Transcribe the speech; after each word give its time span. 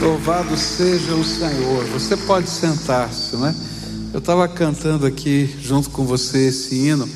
Louvado 0.00 0.56
seja 0.56 1.14
o 1.14 1.24
Senhor. 1.24 1.84
Você 1.86 2.16
pode 2.16 2.48
sentar-se, 2.48 3.36
né? 3.36 3.54
Eu 4.12 4.18
estava 4.18 4.46
cantando 4.46 5.06
aqui 5.06 5.56
junto 5.60 5.90
com 5.90 6.04
você 6.04 6.48
esse 6.48 6.74
hino 6.74 7.08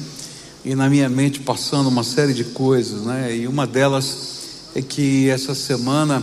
e 0.64 0.74
na 0.74 0.88
minha 0.88 1.08
mente 1.08 1.40
passando 1.40 1.88
uma 1.88 2.02
série 2.02 2.32
de 2.32 2.44
coisas, 2.44 3.02
né? 3.02 3.36
E 3.36 3.46
uma 3.46 3.66
delas 3.66 4.70
é 4.74 4.80
que 4.82 5.28
essa 5.28 5.54
semana 5.54 6.22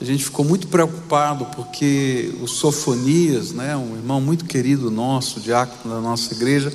a 0.00 0.04
gente 0.04 0.24
ficou 0.24 0.44
muito 0.44 0.68
preocupado 0.68 1.46
porque 1.56 2.32
o 2.40 2.46
Sofonias, 2.46 3.52
né, 3.52 3.76
um 3.76 3.96
irmão 3.96 4.20
muito 4.20 4.44
querido 4.44 4.90
nosso, 4.90 5.40
diácono 5.40 5.94
da 5.94 6.00
nossa 6.00 6.34
igreja, 6.34 6.72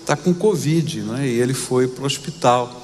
está 0.00 0.16
com 0.16 0.32
Covid, 0.32 1.02
né? 1.02 1.28
E 1.28 1.40
ele 1.40 1.54
foi 1.54 1.88
para 1.88 2.04
o 2.04 2.06
hospital. 2.06 2.83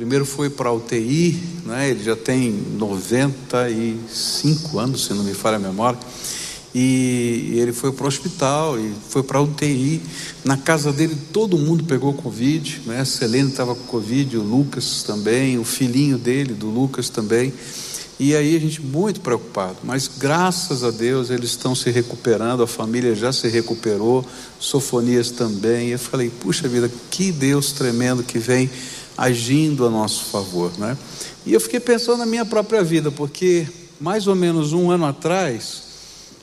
Primeiro 0.00 0.24
foi 0.24 0.48
para 0.48 0.70
a 0.70 0.72
UTI, 0.72 1.38
né? 1.66 1.90
ele 1.90 2.02
já 2.02 2.16
tem 2.16 2.50
95 2.78 4.78
anos, 4.78 5.04
se 5.04 5.12
não 5.12 5.22
me 5.22 5.34
falha 5.34 5.56
a 5.56 5.60
memória. 5.60 5.98
E 6.74 7.52
ele 7.56 7.70
foi 7.70 7.92
para 7.92 8.06
o 8.06 8.08
hospital 8.08 8.80
e 8.80 8.94
foi 9.10 9.22
para 9.22 9.38
a 9.38 9.42
UTI. 9.42 10.00
Na 10.42 10.56
casa 10.56 10.90
dele 10.90 11.14
todo 11.34 11.58
mundo 11.58 11.84
pegou 11.84 12.14
Covid, 12.14 12.80
né? 12.86 13.00
A 13.00 13.04
Selene 13.04 13.50
estava 13.50 13.74
com 13.74 13.82
Covid, 13.82 14.38
o 14.38 14.42
Lucas 14.42 15.02
também, 15.02 15.58
o 15.58 15.64
filhinho 15.64 16.16
dele, 16.16 16.54
do 16.54 16.70
Lucas 16.70 17.10
também. 17.10 17.52
E 18.18 18.34
aí 18.34 18.56
a 18.56 18.58
gente 18.58 18.80
muito 18.80 19.20
preocupado, 19.20 19.76
mas 19.84 20.08
graças 20.08 20.82
a 20.82 20.90
Deus 20.90 21.28
eles 21.28 21.50
estão 21.50 21.74
se 21.74 21.90
recuperando, 21.90 22.62
a 22.62 22.66
família 22.66 23.14
já 23.14 23.32
se 23.32 23.48
recuperou, 23.48 24.24
Sofonias 24.58 25.30
também. 25.30 25.88
Eu 25.88 25.98
falei, 25.98 26.30
puxa 26.30 26.68
vida, 26.68 26.90
que 27.10 27.30
Deus 27.30 27.72
tremendo 27.72 28.22
que 28.22 28.38
vem 28.38 28.70
agindo 29.20 29.86
a 29.86 29.90
nosso 29.90 30.24
favor, 30.24 30.72
né? 30.78 30.96
E 31.44 31.52
eu 31.52 31.60
fiquei 31.60 31.78
pensando 31.78 32.20
na 32.20 32.26
minha 32.26 32.46
própria 32.46 32.82
vida, 32.82 33.10
porque 33.10 33.68
mais 34.00 34.26
ou 34.26 34.34
menos 34.34 34.72
um 34.72 34.90
ano 34.90 35.04
atrás, 35.04 35.82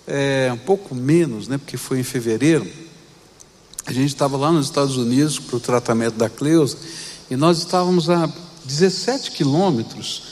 é, 0.05 0.51
um 0.53 0.59
pouco 0.59 0.93
menos, 0.93 1.47
né? 1.47 1.57
Porque 1.57 1.75
foi 1.75 1.99
em 1.99 2.03
fevereiro, 2.03 2.67
a 3.83 3.91
gente 3.91 4.09
estava 4.09 4.37
lá 4.37 4.51
nos 4.51 4.67
Estados 4.67 4.95
Unidos 4.95 5.39
para 5.39 5.55
o 5.55 5.59
tratamento 5.59 6.17
da 6.17 6.29
Cleusa 6.29 6.77
e 7.31 7.35
nós 7.35 7.57
estávamos 7.57 8.11
a 8.11 8.31
17 8.63 9.31
quilômetros 9.31 10.23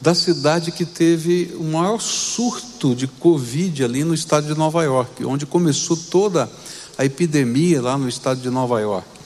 da 0.00 0.14
cidade 0.14 0.70
que 0.70 0.84
teve 0.84 1.52
o 1.58 1.64
maior 1.64 2.00
surto 2.00 2.94
de 2.94 3.08
Covid 3.08 3.82
ali 3.82 4.04
no 4.04 4.14
estado 4.14 4.46
de 4.46 4.56
Nova 4.56 4.84
York, 4.84 5.24
onde 5.24 5.46
começou 5.46 5.96
toda 5.96 6.48
a 6.96 7.04
epidemia 7.04 7.82
lá 7.82 7.98
no 7.98 8.08
estado 8.08 8.40
de 8.40 8.50
Nova 8.50 8.78
York. 8.80 9.17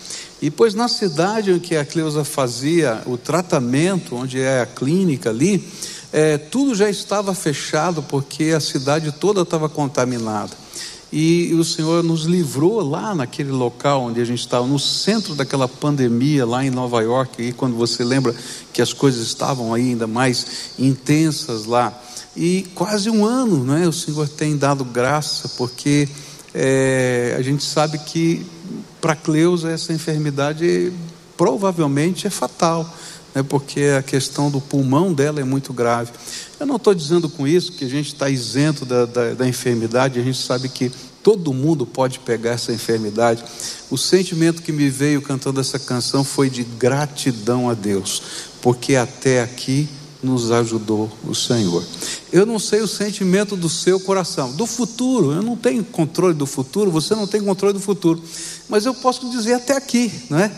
E 0.42 0.50
pois 0.50 0.74
na 0.74 0.88
cidade 0.88 1.52
em 1.52 1.60
que 1.60 1.76
a 1.76 1.84
Cleusa 1.84 2.24
fazia 2.24 3.00
o 3.06 3.16
tratamento, 3.16 4.16
onde 4.16 4.40
é 4.40 4.60
a 4.60 4.66
clínica 4.66 5.30
ali, 5.30 5.64
é, 6.12 6.36
tudo 6.36 6.74
já 6.74 6.90
estava 6.90 7.32
fechado 7.32 8.02
porque 8.02 8.46
a 8.46 8.58
cidade 8.58 9.12
toda 9.12 9.42
estava 9.42 9.68
contaminada. 9.68 10.50
E 11.12 11.54
o 11.54 11.62
Senhor 11.62 12.02
nos 12.02 12.24
livrou 12.24 12.80
lá 12.80 13.14
naquele 13.14 13.52
local 13.52 14.02
onde 14.02 14.20
a 14.20 14.24
gente 14.24 14.40
estava, 14.40 14.66
no 14.66 14.80
centro 14.80 15.36
daquela 15.36 15.68
pandemia 15.68 16.44
lá 16.44 16.64
em 16.64 16.70
Nova 16.70 17.00
York, 17.02 17.40
e 17.40 17.52
quando 17.52 17.76
você 17.76 18.02
lembra 18.02 18.34
que 18.72 18.82
as 18.82 18.92
coisas 18.92 19.24
estavam 19.24 19.72
ainda 19.72 20.08
mais 20.08 20.72
intensas 20.76 21.66
lá. 21.66 21.96
E 22.34 22.66
quase 22.74 23.08
um 23.08 23.24
ano, 23.24 23.62
né, 23.62 23.86
o 23.86 23.92
Senhor 23.92 24.26
tem 24.26 24.56
dado 24.56 24.84
graça, 24.84 25.50
porque 25.50 26.08
é, 26.52 27.36
a 27.38 27.42
gente 27.42 27.62
sabe 27.62 27.98
que 27.98 28.44
para 29.00 29.14
Cleusa 29.14 29.70
essa 29.70 29.92
enfermidade 29.92 30.92
provavelmente 31.36 32.26
é 32.26 32.30
fatal, 32.30 32.88
né, 33.34 33.42
porque 33.42 33.80
a 33.98 34.02
questão 34.02 34.50
do 34.50 34.60
pulmão 34.60 35.12
dela 35.12 35.40
é 35.40 35.44
muito 35.44 35.72
grave. 35.72 36.12
Eu 36.60 36.66
não 36.66 36.76
estou 36.76 36.94
dizendo 36.94 37.28
com 37.28 37.46
isso 37.46 37.72
que 37.72 37.84
a 37.84 37.88
gente 37.88 38.08
está 38.08 38.28
isento 38.28 38.84
da, 38.84 39.06
da, 39.06 39.34
da 39.34 39.48
enfermidade, 39.48 40.20
a 40.20 40.22
gente 40.22 40.38
sabe 40.38 40.68
que 40.68 40.92
todo 41.22 41.52
mundo 41.54 41.86
pode 41.86 42.18
pegar 42.18 42.52
essa 42.52 42.72
enfermidade. 42.72 43.44
O 43.90 43.96
sentimento 43.96 44.62
que 44.62 44.72
me 44.72 44.88
veio 44.90 45.22
cantando 45.22 45.60
essa 45.60 45.78
canção 45.78 46.24
foi 46.24 46.50
de 46.50 46.64
gratidão 46.64 47.70
a 47.70 47.74
Deus, 47.74 48.22
porque 48.60 48.96
até 48.96 49.42
aqui 49.42 49.88
nos 50.22 50.50
ajudou 50.50 51.10
o 51.26 51.34
Senhor. 51.34 51.82
Eu 52.32 52.46
não 52.46 52.58
sei 52.58 52.80
o 52.80 52.88
sentimento 52.88 53.56
do 53.56 53.68
seu 53.68 53.98
coração, 53.98 54.52
do 54.52 54.66
futuro, 54.66 55.32
eu 55.32 55.42
não 55.42 55.56
tenho 55.56 55.82
controle 55.82 56.34
do 56.34 56.46
futuro, 56.46 56.90
você 56.90 57.14
não 57.14 57.26
tem 57.26 57.42
controle 57.42 57.74
do 57.74 57.80
futuro, 57.80 58.22
mas 58.68 58.86
eu 58.86 58.94
posso 58.94 59.28
dizer 59.30 59.54
até 59.54 59.76
aqui, 59.76 60.12
não 60.30 60.38
é? 60.38 60.50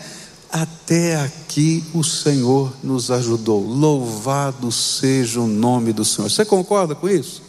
Até 0.51 1.15
aqui 1.17 1.83
o 1.93 2.03
Senhor 2.03 2.71
nos 2.83 3.09
ajudou. 3.11 3.61
Louvado 3.61 4.71
seja 4.71 5.41
o 5.41 5.47
nome 5.47 5.91
do 5.91 6.05
Senhor. 6.05 6.29
Você 6.29 6.45
concorda 6.45 6.95
com 6.95 7.09
isso? 7.09 7.41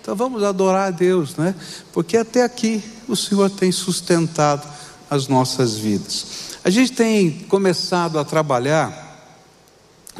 Então 0.00 0.14
vamos 0.14 0.42
adorar 0.42 0.88
a 0.88 0.90
Deus, 0.90 1.36
né? 1.36 1.54
Porque 1.92 2.16
até 2.16 2.42
aqui 2.42 2.82
o 3.08 3.16
Senhor 3.16 3.48
tem 3.50 3.72
sustentado 3.72 4.68
as 5.08 5.28
nossas 5.28 5.76
vidas. 5.76 6.26
A 6.64 6.70
gente 6.70 6.92
tem 6.92 7.30
começado 7.48 8.18
a 8.18 8.24
trabalhar 8.24 9.11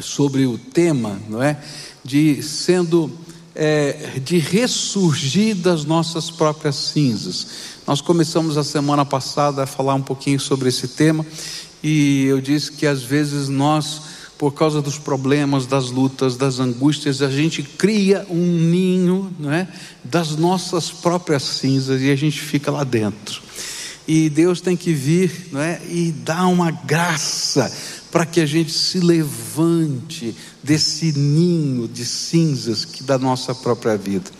sobre 0.00 0.46
o 0.46 0.56
tema, 0.56 1.20
não 1.28 1.42
é? 1.42 1.58
De 2.04 2.42
sendo 2.42 3.10
é, 3.54 4.20
de 4.22 4.38
ressurgir 4.38 5.56
das 5.56 5.84
nossas 5.84 6.30
próprias 6.30 6.76
cinzas. 6.76 7.46
Nós 7.86 8.00
começamos 8.00 8.56
a 8.56 8.64
semana 8.64 9.04
passada 9.04 9.64
a 9.64 9.66
falar 9.66 9.94
um 9.94 10.02
pouquinho 10.02 10.40
sobre 10.40 10.68
esse 10.68 10.88
tema 10.88 11.24
e 11.82 12.24
eu 12.24 12.40
disse 12.40 12.72
que 12.72 12.86
às 12.86 13.02
vezes 13.02 13.48
nós, 13.48 14.02
por 14.38 14.52
causa 14.52 14.80
dos 14.80 14.98
problemas, 14.98 15.66
das 15.66 15.90
lutas, 15.90 16.36
das 16.36 16.60
angústias, 16.60 17.20
a 17.20 17.30
gente 17.30 17.62
cria 17.62 18.26
um 18.30 18.46
ninho, 18.46 19.34
não 19.38 19.52
é? 19.52 19.68
Das 20.04 20.36
nossas 20.36 20.90
próprias 20.90 21.42
cinzas 21.42 22.00
e 22.00 22.10
a 22.10 22.16
gente 22.16 22.40
fica 22.40 22.70
lá 22.70 22.84
dentro. 22.84 23.42
E 24.06 24.28
Deus 24.28 24.60
tem 24.60 24.76
que 24.76 24.92
vir, 24.92 25.48
não 25.52 25.60
é? 25.60 25.80
E 25.88 26.12
dar 26.12 26.46
uma 26.46 26.70
graça 26.70 27.70
para 28.12 28.26
que 28.26 28.40
a 28.42 28.46
gente 28.46 28.70
se 28.70 29.00
levante 29.00 30.36
desse 30.62 31.12
ninho 31.12 31.88
de 31.88 32.04
cinzas 32.04 32.84
que 32.84 33.02
da 33.02 33.18
nossa 33.18 33.54
própria 33.54 33.96
vida. 33.96 34.30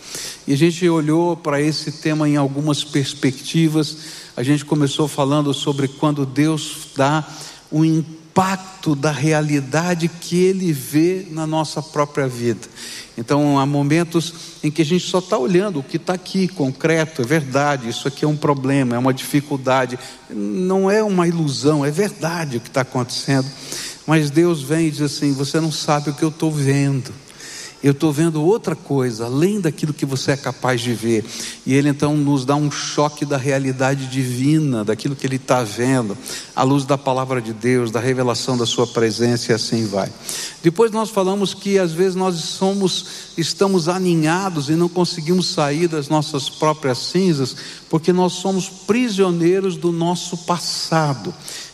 E 0.45 0.53
a 0.53 0.57
gente 0.57 0.87
olhou 0.87 1.35
para 1.35 1.59
esse 1.59 1.91
tema 1.91 2.29
em 2.29 2.37
algumas 2.37 2.83
perspectivas. 2.83 3.97
A 4.37 4.43
gente 4.43 4.63
começou 4.63 5.07
falando 5.07 5.51
sobre 5.55 5.87
quando 5.87 6.23
Deus 6.23 6.89
dá 6.95 7.27
um 7.71 8.03
impacto 8.33 8.95
da 8.95 9.11
realidade 9.11 10.07
que 10.07 10.43
Ele 10.43 10.73
vê 10.73 11.27
na 11.29 11.45
nossa 11.45 11.83
própria 11.83 12.27
vida. 12.27 12.67
Então, 13.15 13.59
há 13.59 13.65
momentos 13.65 14.33
em 14.63 14.71
que 14.71 14.81
a 14.81 14.85
gente 14.85 15.07
só 15.07 15.19
está 15.19 15.37
olhando 15.37 15.79
o 15.79 15.83
que 15.83 15.97
está 15.97 16.13
aqui, 16.13 16.47
concreto, 16.47 17.21
é 17.21 17.25
verdade, 17.25 17.87
isso 17.87 18.07
aqui 18.07 18.25
é 18.25 18.27
um 18.27 18.35
problema, 18.35 18.95
é 18.95 18.97
uma 18.97 19.13
dificuldade, 19.13 19.99
não 20.31 20.89
é 20.89 21.03
uma 21.03 21.27
ilusão, 21.27 21.85
é 21.85 21.91
verdade 21.91 22.57
o 22.57 22.59
que 22.59 22.69
está 22.69 22.81
acontecendo. 22.81 23.47
Mas 24.07 24.31
Deus 24.31 24.63
vem 24.63 24.87
e 24.87 24.91
diz 24.91 25.01
assim: 25.01 25.31
Você 25.33 25.61
não 25.61 25.71
sabe 25.71 26.09
o 26.09 26.13
que 26.13 26.23
eu 26.23 26.29
estou 26.29 26.51
vendo 26.51 27.13
eu 27.83 27.91
estou 27.91 28.13
vendo 28.13 28.41
outra 28.41 28.77
coisa, 28.77 29.25
além 29.25 29.59
daquilo 29.59 29.93
que 29.93 30.05
você 30.05 30.31
é 30.31 30.37
capaz 30.37 30.79
de 30.79 30.93
ver. 30.93 31.25
E 31.65 31.73
ele 31.73 31.89
então 31.89 32.15
nos 32.15 32.45
dá 32.45 32.55
um 32.55 32.71
choque 32.71 33.25
da 33.25 33.35
realidade 33.35 34.07
divina, 34.07 34.85
daquilo 34.85 35.17
que 35.17 35.27
ele 35.27 35.35
está 35.35 35.63
vendo, 35.63 36.17
à 36.55 36.63
luz 36.63 36.85
da 36.85 36.97
palavra 36.97 37.41
de 37.41 37.51
Deus, 37.51 37.91
da 37.91 37.99
revelação 37.99 38.57
da 38.57 38.65
sua 38.65 38.87
presença 38.87 39.51
e 39.51 39.55
assim 39.55 39.85
vai. 39.85 40.09
Depois 40.63 40.91
nós 40.91 41.09
falamos 41.09 41.53
que 41.53 41.77
às 41.77 41.91
vezes 41.91 42.15
nós 42.15 42.35
somos, 42.35 43.05
estamos 43.37 43.89
aninhados 43.89 44.69
e 44.69 44.73
não 44.73 44.87
conseguimos 44.87 45.47
sair 45.47 45.89
das 45.89 46.07
nossas 46.07 46.49
próprias 46.49 46.99
cinzas, 46.99 47.53
porque 47.89 48.13
nós 48.13 48.31
somos 48.31 48.69
prisioneiros 48.69 49.75
do 49.75 49.91
nosso 49.91 50.37
passado. 50.37 51.33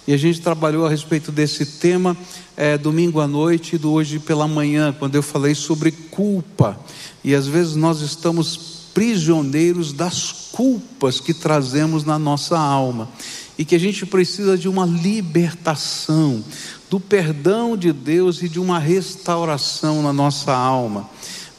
E 0.10 0.14
a 0.14 0.18
gente 0.18 0.42
trabalhou 0.42 0.88
a 0.88 0.90
respeito 0.90 1.32
desse 1.32 1.64
tema 1.64 2.18
é, 2.58 2.80
domingo 2.80 3.20
à 3.20 3.28
noite 3.28 3.76
e 3.76 3.78
do 3.78 3.92
hoje 3.92 4.18
pela 4.18 4.48
manhã, 4.48 4.92
quando 4.92 5.14
eu 5.14 5.22
falei 5.22 5.54
sobre 5.54 5.92
culpa. 5.92 6.80
E 7.24 7.36
às 7.36 7.46
vezes 7.46 7.76
nós 7.76 8.02
estamos 8.02 8.58
prisioneiros 8.92 9.94
das 9.94 10.50
culpas 10.52 11.20
que 11.20 11.32
trazemos 11.32 12.06
na 12.06 12.18
nossa 12.18 12.58
alma. 12.58 13.08
E 13.56 13.64
que 13.64 13.76
a 13.76 13.80
gente 13.80 14.04
precisa 14.04 14.58
de 14.58 14.68
uma 14.68 14.84
libertação, 14.84 16.44
do 16.90 17.00
perdão 17.00 17.78
de 17.78 17.94
Deus 17.94 18.42
e 18.42 18.50
de 18.50 18.60
uma 18.60 18.80
restauração 18.80 20.02
na 20.02 20.12
nossa 20.12 20.52
alma. 20.52 21.08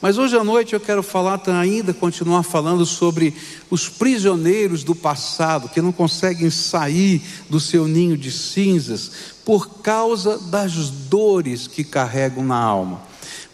Mas 0.01 0.17
hoje 0.17 0.35
à 0.35 0.43
noite 0.43 0.73
eu 0.73 0.79
quero 0.79 1.03
falar 1.03 1.39
ainda, 1.47 1.93
continuar 1.93 2.41
falando 2.41 2.87
sobre 2.87 3.35
os 3.69 3.87
prisioneiros 3.87 4.83
do 4.83 4.95
passado 4.95 5.69
que 5.69 5.79
não 5.79 5.91
conseguem 5.91 6.49
sair 6.49 7.21
do 7.47 7.59
seu 7.59 7.87
ninho 7.87 8.17
de 8.17 8.31
cinzas 8.31 9.11
por 9.45 9.81
causa 9.81 10.39
das 10.39 10.89
dores 10.89 11.67
que 11.67 11.83
carregam 11.83 12.43
na 12.43 12.57
alma, 12.57 13.01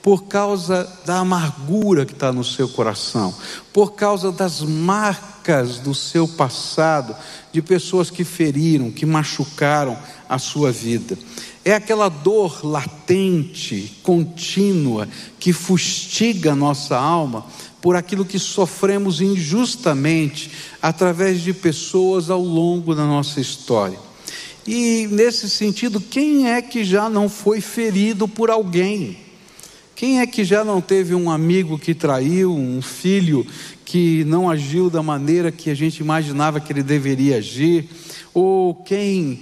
por 0.08 0.24
causa 0.24 0.90
da 1.06 1.20
amargura 1.20 2.06
que 2.06 2.14
está 2.14 2.32
no 2.32 2.42
seu 2.42 2.70
coração, 2.70 3.36
por 3.74 3.92
causa 3.92 4.32
das 4.32 4.62
marcas 4.62 5.80
do 5.80 5.94
seu 5.94 6.26
passado, 6.26 7.14
de 7.52 7.62
pessoas 7.62 8.10
que 8.10 8.24
feriram, 8.24 8.90
que 8.90 9.06
machucaram 9.06 9.98
a 10.30 10.40
sua 10.40 10.72
vida. 10.72 11.20
É 11.66 11.74
aquela 11.74 12.08
dor 12.08 12.66
latente, 12.66 14.00
contínua, 14.02 15.10
que 15.38 15.52
fustiga 15.52 16.54
a 16.54 16.56
nossa 16.56 16.96
alma, 16.98 17.46
por 17.82 17.98
aquilo 17.98 18.24
que 18.24 18.40
sofremos 18.40 19.20
injustamente 19.20 20.50
através 20.82 21.42
de 21.42 21.52
pessoas 21.52 22.30
ao 22.30 22.42
longo 22.42 22.96
da 22.96 23.04
nossa 23.04 23.42
história. 23.42 24.00
E 24.66 25.06
nesse 25.12 25.50
sentido, 25.50 26.00
quem 26.00 26.50
é 26.50 26.62
que 26.62 26.86
já 26.86 27.10
não 27.10 27.28
foi 27.28 27.60
ferido 27.60 28.26
por 28.26 28.50
alguém? 28.50 29.27
Quem 29.98 30.20
é 30.20 30.28
que 30.28 30.44
já 30.44 30.64
não 30.64 30.80
teve 30.80 31.16
um 31.16 31.32
amigo 31.32 31.80
que 31.80 31.96
traiu, 31.96 32.54
um 32.54 32.84
filho 32.84 33.44
que 33.84 34.24
não 34.26 34.48
agiu 34.48 34.92
da 34.92 35.02
maneira 35.02 35.52
que 35.52 35.72
a 35.72 35.74
gente 35.74 36.02
imaginava 36.02 36.60
que 36.60 36.72
ele 36.72 36.84
deveria 36.84 37.38
agir? 37.38 37.90
Ou 38.32 38.76
quem 38.76 39.42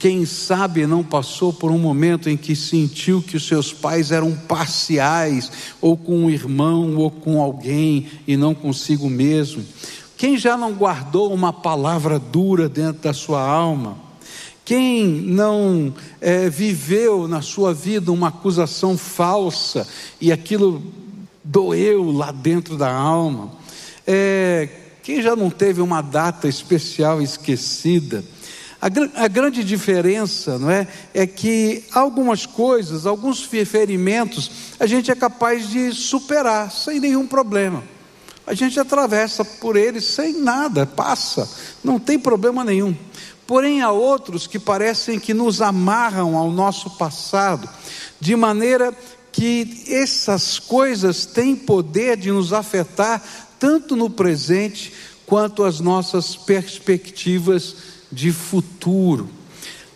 quem 0.00 0.26
sabe 0.26 0.88
não 0.88 1.04
passou 1.04 1.52
por 1.52 1.70
um 1.70 1.78
momento 1.78 2.28
em 2.28 2.36
que 2.36 2.56
sentiu 2.56 3.22
que 3.22 3.36
os 3.36 3.46
seus 3.46 3.72
pais 3.72 4.10
eram 4.10 4.32
parciais, 4.32 5.52
ou 5.80 5.96
com 5.96 6.24
um 6.24 6.30
irmão, 6.30 6.96
ou 6.96 7.08
com 7.08 7.40
alguém, 7.40 8.08
e 8.26 8.36
não 8.36 8.56
consigo 8.56 9.08
mesmo? 9.08 9.64
Quem 10.16 10.36
já 10.36 10.56
não 10.56 10.72
guardou 10.72 11.32
uma 11.32 11.52
palavra 11.52 12.18
dura 12.18 12.68
dentro 12.68 13.02
da 13.02 13.12
sua 13.12 13.40
alma? 13.40 14.01
Quem 14.72 15.04
não 15.06 15.94
é, 16.18 16.48
viveu 16.48 17.28
na 17.28 17.42
sua 17.42 17.74
vida 17.74 18.10
uma 18.10 18.28
acusação 18.28 18.96
falsa 18.96 19.86
e 20.18 20.32
aquilo 20.32 20.82
doeu 21.44 22.10
lá 22.10 22.32
dentro 22.32 22.78
da 22.78 22.90
alma? 22.90 23.52
É, 24.06 24.66
quem 25.02 25.20
já 25.20 25.36
não 25.36 25.50
teve 25.50 25.82
uma 25.82 26.00
data 26.00 26.48
especial 26.48 27.20
esquecida? 27.20 28.24
A, 28.80 28.86
a, 29.24 29.28
grande 29.28 29.62
diferença, 29.62 30.58
não 30.58 30.70
é, 30.70 30.88
é 31.12 31.26
que 31.26 31.84
algumas 31.92 32.46
coisas, 32.46 33.04
alguns 33.04 33.42
ferimentos, 33.42 34.50
a 34.80 34.86
gente 34.86 35.10
é 35.10 35.14
capaz 35.14 35.68
de 35.68 35.92
superar 35.92 36.72
sem 36.72 36.98
nenhum 36.98 37.26
problema. 37.26 37.84
A 38.46 38.54
gente 38.54 38.80
atravessa 38.80 39.44
por 39.44 39.76
eles 39.76 40.04
sem 40.04 40.40
nada, 40.40 40.86
passa, 40.86 41.46
não 41.84 41.98
tem 41.98 42.18
problema 42.18 42.64
nenhum. 42.64 42.96
Porém, 43.52 43.82
há 43.82 43.90
outros 43.90 44.46
que 44.46 44.58
parecem 44.58 45.20
que 45.20 45.34
nos 45.34 45.60
amarram 45.60 46.38
ao 46.38 46.50
nosso 46.50 46.88
passado, 46.96 47.68
de 48.18 48.34
maneira 48.34 48.96
que 49.30 49.84
essas 49.88 50.58
coisas 50.58 51.26
têm 51.26 51.54
poder 51.54 52.16
de 52.16 52.32
nos 52.32 52.54
afetar 52.54 53.22
tanto 53.58 53.94
no 53.94 54.08
presente 54.08 54.94
quanto 55.26 55.64
as 55.64 55.80
nossas 55.80 56.34
perspectivas 56.34 57.76
de 58.10 58.32
futuro. 58.32 59.28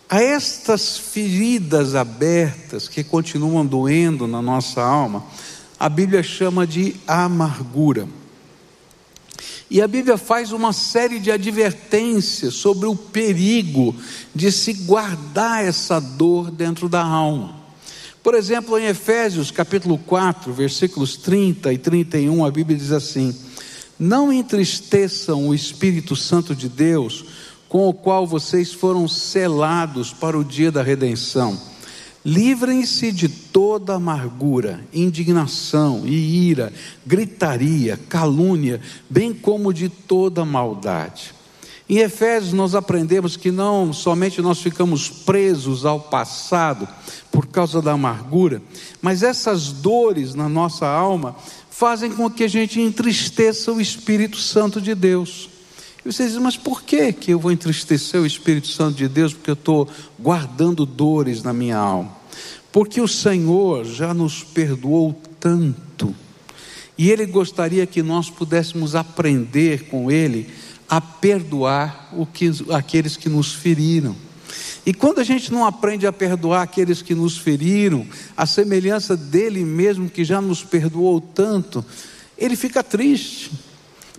A 0.07 0.21
estas 0.21 0.95
feridas 0.95 1.95
abertas 1.95 2.87
que 2.87 3.03
continuam 3.03 3.65
doendo 3.65 4.27
na 4.27 4.39
nossa 4.39 4.83
alma, 4.83 5.25
a 5.79 5.89
Bíblia 5.89 6.21
chama 6.21 6.67
de 6.67 6.95
amargura. 7.07 8.07
E 9.69 9.81
a 9.81 9.87
Bíblia 9.87 10.17
faz 10.17 10.53
uma 10.53 10.71
série 10.71 11.19
de 11.19 11.29
advertências 11.29 12.53
sobre 12.53 12.87
o 12.87 12.95
perigo 12.95 13.93
de 14.33 14.49
se 14.51 14.73
guardar 14.73 15.63
essa 15.63 15.99
dor 15.99 16.49
dentro 16.49 16.87
da 16.87 17.03
alma. 17.03 17.55
Por 18.23 18.33
exemplo, 18.33 18.77
em 18.79 18.85
Efésios 18.85 19.51
capítulo 19.51 19.97
4, 19.97 20.53
versículos 20.53 21.17
30 21.17 21.73
e 21.73 21.77
31, 21.77 22.45
a 22.45 22.51
Bíblia 22.51 22.77
diz 22.77 22.91
assim: 22.91 23.35
Não 23.99 24.31
entristeçam 24.31 25.47
o 25.49 25.53
Espírito 25.53 26.15
Santo 26.15 26.55
de 26.55 26.69
Deus, 26.69 27.25
com 27.67 27.87
o 27.89 27.93
qual 27.93 28.25
vocês 28.25 28.71
foram 28.73 29.07
selados 29.07 30.13
para 30.13 30.37
o 30.37 30.43
dia 30.45 30.71
da 30.71 30.81
redenção. 30.81 31.59
Livrem-se 32.29 33.09
de 33.13 33.29
toda 33.29 33.93
amargura, 33.93 34.83
indignação 34.93 36.01
e 36.05 36.49
ira, 36.49 36.73
gritaria, 37.05 37.97
calúnia, 38.09 38.81
bem 39.09 39.33
como 39.33 39.73
de 39.73 39.87
toda 39.87 40.43
maldade. 40.43 41.33
Em 41.87 41.99
Efésios 41.99 42.51
nós 42.51 42.75
aprendemos 42.75 43.37
que 43.37 43.49
não 43.49 43.93
somente 43.93 44.41
nós 44.41 44.59
ficamos 44.59 45.07
presos 45.07 45.85
ao 45.85 46.01
passado 46.01 46.85
por 47.31 47.47
causa 47.47 47.81
da 47.81 47.93
amargura, 47.93 48.61
mas 49.01 49.23
essas 49.23 49.71
dores 49.71 50.35
na 50.35 50.49
nossa 50.49 50.85
alma 50.85 51.33
fazem 51.69 52.11
com 52.11 52.29
que 52.29 52.43
a 52.43 52.49
gente 52.49 52.81
entristeça 52.81 53.71
o 53.71 53.79
Espírito 53.79 54.35
Santo 54.35 54.81
de 54.81 54.93
Deus. 54.93 55.49
E 56.03 56.11
vocês 56.11 56.27
dizem, 56.27 56.43
mas 56.43 56.57
por 56.57 56.83
que, 56.83 57.13
que 57.13 57.31
eu 57.31 57.39
vou 57.39 57.53
entristecer 57.53 58.19
o 58.19 58.25
Espírito 58.25 58.67
Santo 58.67 58.97
de 58.97 59.07
Deus? 59.07 59.33
Porque 59.33 59.49
eu 59.49 59.53
estou 59.53 59.87
guardando 60.19 60.85
dores 60.85 61.41
na 61.41 61.53
minha 61.53 61.77
alma. 61.77 62.16
Porque 62.77 63.01
o 63.01 63.07
Senhor 63.07 63.85
já 63.85 64.13
nos 64.13 64.43
perdoou 64.43 65.19
tanto. 65.39 66.13
E 66.95 67.09
Ele 67.09 67.25
gostaria 67.25 67.87
que 67.87 68.03
nós 68.03 68.29
pudéssemos 68.29 68.93
aprender 68.93 69.85
com 69.85 70.11
Ele 70.11 70.47
a 70.87 71.01
perdoar 71.01 72.13
que, 72.31 72.51
aqueles 72.71 73.17
que 73.17 73.29
nos 73.29 73.51
feriram. 73.51 74.15
E 74.85 74.93
quando 74.93 75.17
a 75.17 75.23
gente 75.23 75.51
não 75.51 75.65
aprende 75.65 76.05
a 76.05 76.13
perdoar 76.13 76.61
aqueles 76.61 77.01
que 77.01 77.15
nos 77.15 77.35
feriram, 77.35 78.05
a 78.37 78.45
semelhança 78.45 79.17
dele 79.17 79.65
mesmo 79.65 80.07
que 80.07 80.23
já 80.23 80.39
nos 80.39 80.63
perdoou 80.63 81.19
tanto, 81.19 81.83
ele 82.37 82.55
fica 82.55 82.83
triste 82.83 83.53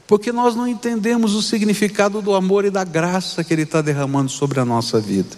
porque 0.05 0.32
nós 0.32 0.56
não 0.56 0.66
entendemos 0.66 1.32
o 1.37 1.43
significado 1.43 2.20
do 2.20 2.34
amor 2.34 2.64
e 2.64 2.70
da 2.70 2.82
graça 2.82 3.44
que 3.44 3.55
Ele 3.55 3.62
está 3.62 3.81
derramando 3.81 4.32
sobre 4.32 4.58
a 4.58 4.64
nossa 4.64 4.99
vida. 4.99 5.37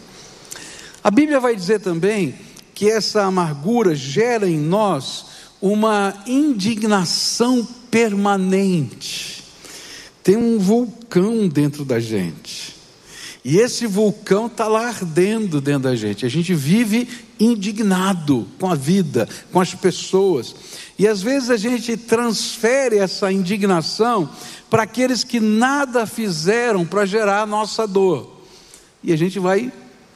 A 1.05 1.11
Bíblia 1.11 1.38
vai 1.38 1.55
dizer 1.55 1.81
também 1.81 2.34
que 2.81 2.88
essa 2.88 3.25
amargura 3.25 3.94
gera 3.94 4.49
em 4.49 4.59
nós 4.59 5.27
uma 5.61 6.15
indignação 6.27 7.62
permanente. 7.91 9.44
Tem 10.23 10.35
um 10.35 10.59
vulcão 10.59 11.47
dentro 11.47 11.85
da 11.85 12.00
gente. 12.00 12.75
E 13.44 13.59
esse 13.59 13.87
vulcão 13.87 14.47
está 14.47 14.67
lá 14.67 14.88
ardendo 14.88 15.61
dentro 15.61 15.91
da 15.91 15.94
gente. 15.94 16.25
A 16.25 16.29
gente 16.31 16.55
vive 16.55 17.06
indignado 17.38 18.49
com 18.59 18.71
a 18.71 18.75
vida, 18.75 19.29
com 19.53 19.61
as 19.61 19.75
pessoas. 19.75 20.56
E 20.99 21.06
às 21.06 21.21
vezes 21.21 21.50
a 21.50 21.59
gente 21.59 21.99
transfere 21.99 22.97
essa 22.97 23.31
indignação 23.31 24.27
para 24.71 24.85
aqueles 24.85 25.23
que 25.23 25.38
nada 25.38 26.06
fizeram 26.06 26.87
para 26.87 27.05
gerar 27.05 27.43
a 27.43 27.47
nossa 27.47 27.87
dor. 27.87 28.41
E 29.05 29.12
a 29.12 29.17
gente 29.19 29.38
vai 29.38 29.71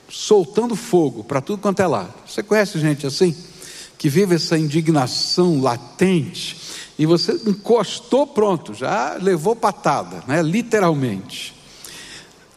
soltando 0.09 0.77
fogo 0.77 1.25
para 1.25 1.41
tudo 1.41 1.61
quanto 1.61 1.81
é 1.81 1.87
lado. 1.87 2.13
Você 2.27 2.43
conhece 2.43 2.79
gente 2.79 3.07
assim? 3.07 3.35
Que 3.99 4.09
vive 4.09 4.35
essa 4.35 4.59
indignação 4.59 5.61
latente 5.61 6.57
e 6.99 7.07
você 7.07 7.33
encostou, 7.47 8.27
pronto, 8.27 8.73
já 8.75 9.17
levou 9.21 9.57
patada, 9.57 10.23
né? 10.27 10.43
literalmente. 10.43 11.55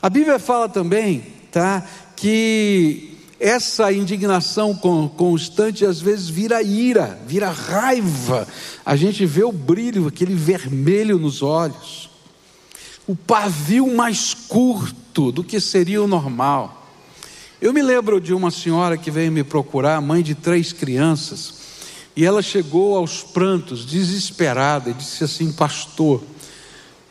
A 0.01 0.09
Bíblia 0.09 0.37
fala 0.37 0.69
também, 0.69 1.21
tá, 1.51 1.83
que 2.15 3.17
essa 3.39 3.91
indignação 3.91 4.75
constante 5.15 5.85
às 5.85 5.99
vezes 5.99 6.29
vira 6.29 6.61
ira, 6.61 7.19
vira 7.25 7.49
raiva. 7.49 8.47
A 8.85 8.95
gente 8.95 9.25
vê 9.25 9.43
o 9.43 9.51
brilho, 9.51 10.07
aquele 10.07 10.35
vermelho 10.35 11.17
nos 11.17 11.41
olhos, 11.41 12.09
o 13.07 13.15
pavio 13.15 13.95
mais 13.95 14.33
curto 14.33 15.31
do 15.31 15.43
que 15.43 15.59
seria 15.59 16.01
o 16.01 16.07
normal. 16.07 16.86
Eu 17.59 17.73
me 17.73 17.81
lembro 17.81 18.21
de 18.21 18.35
uma 18.35 18.51
senhora 18.51 18.97
que 18.97 19.09
veio 19.09 19.31
me 19.31 19.43
procurar, 19.43 19.99
mãe 19.99 20.21
de 20.21 20.35
três 20.35 20.71
crianças, 20.71 21.55
e 22.15 22.23
ela 22.23 22.43
chegou 22.43 22.95
aos 22.95 23.23
prantos, 23.23 23.83
desesperada, 23.83 24.91
e 24.91 24.93
disse 24.93 25.23
assim: 25.23 25.51
Pastor, 25.51 26.21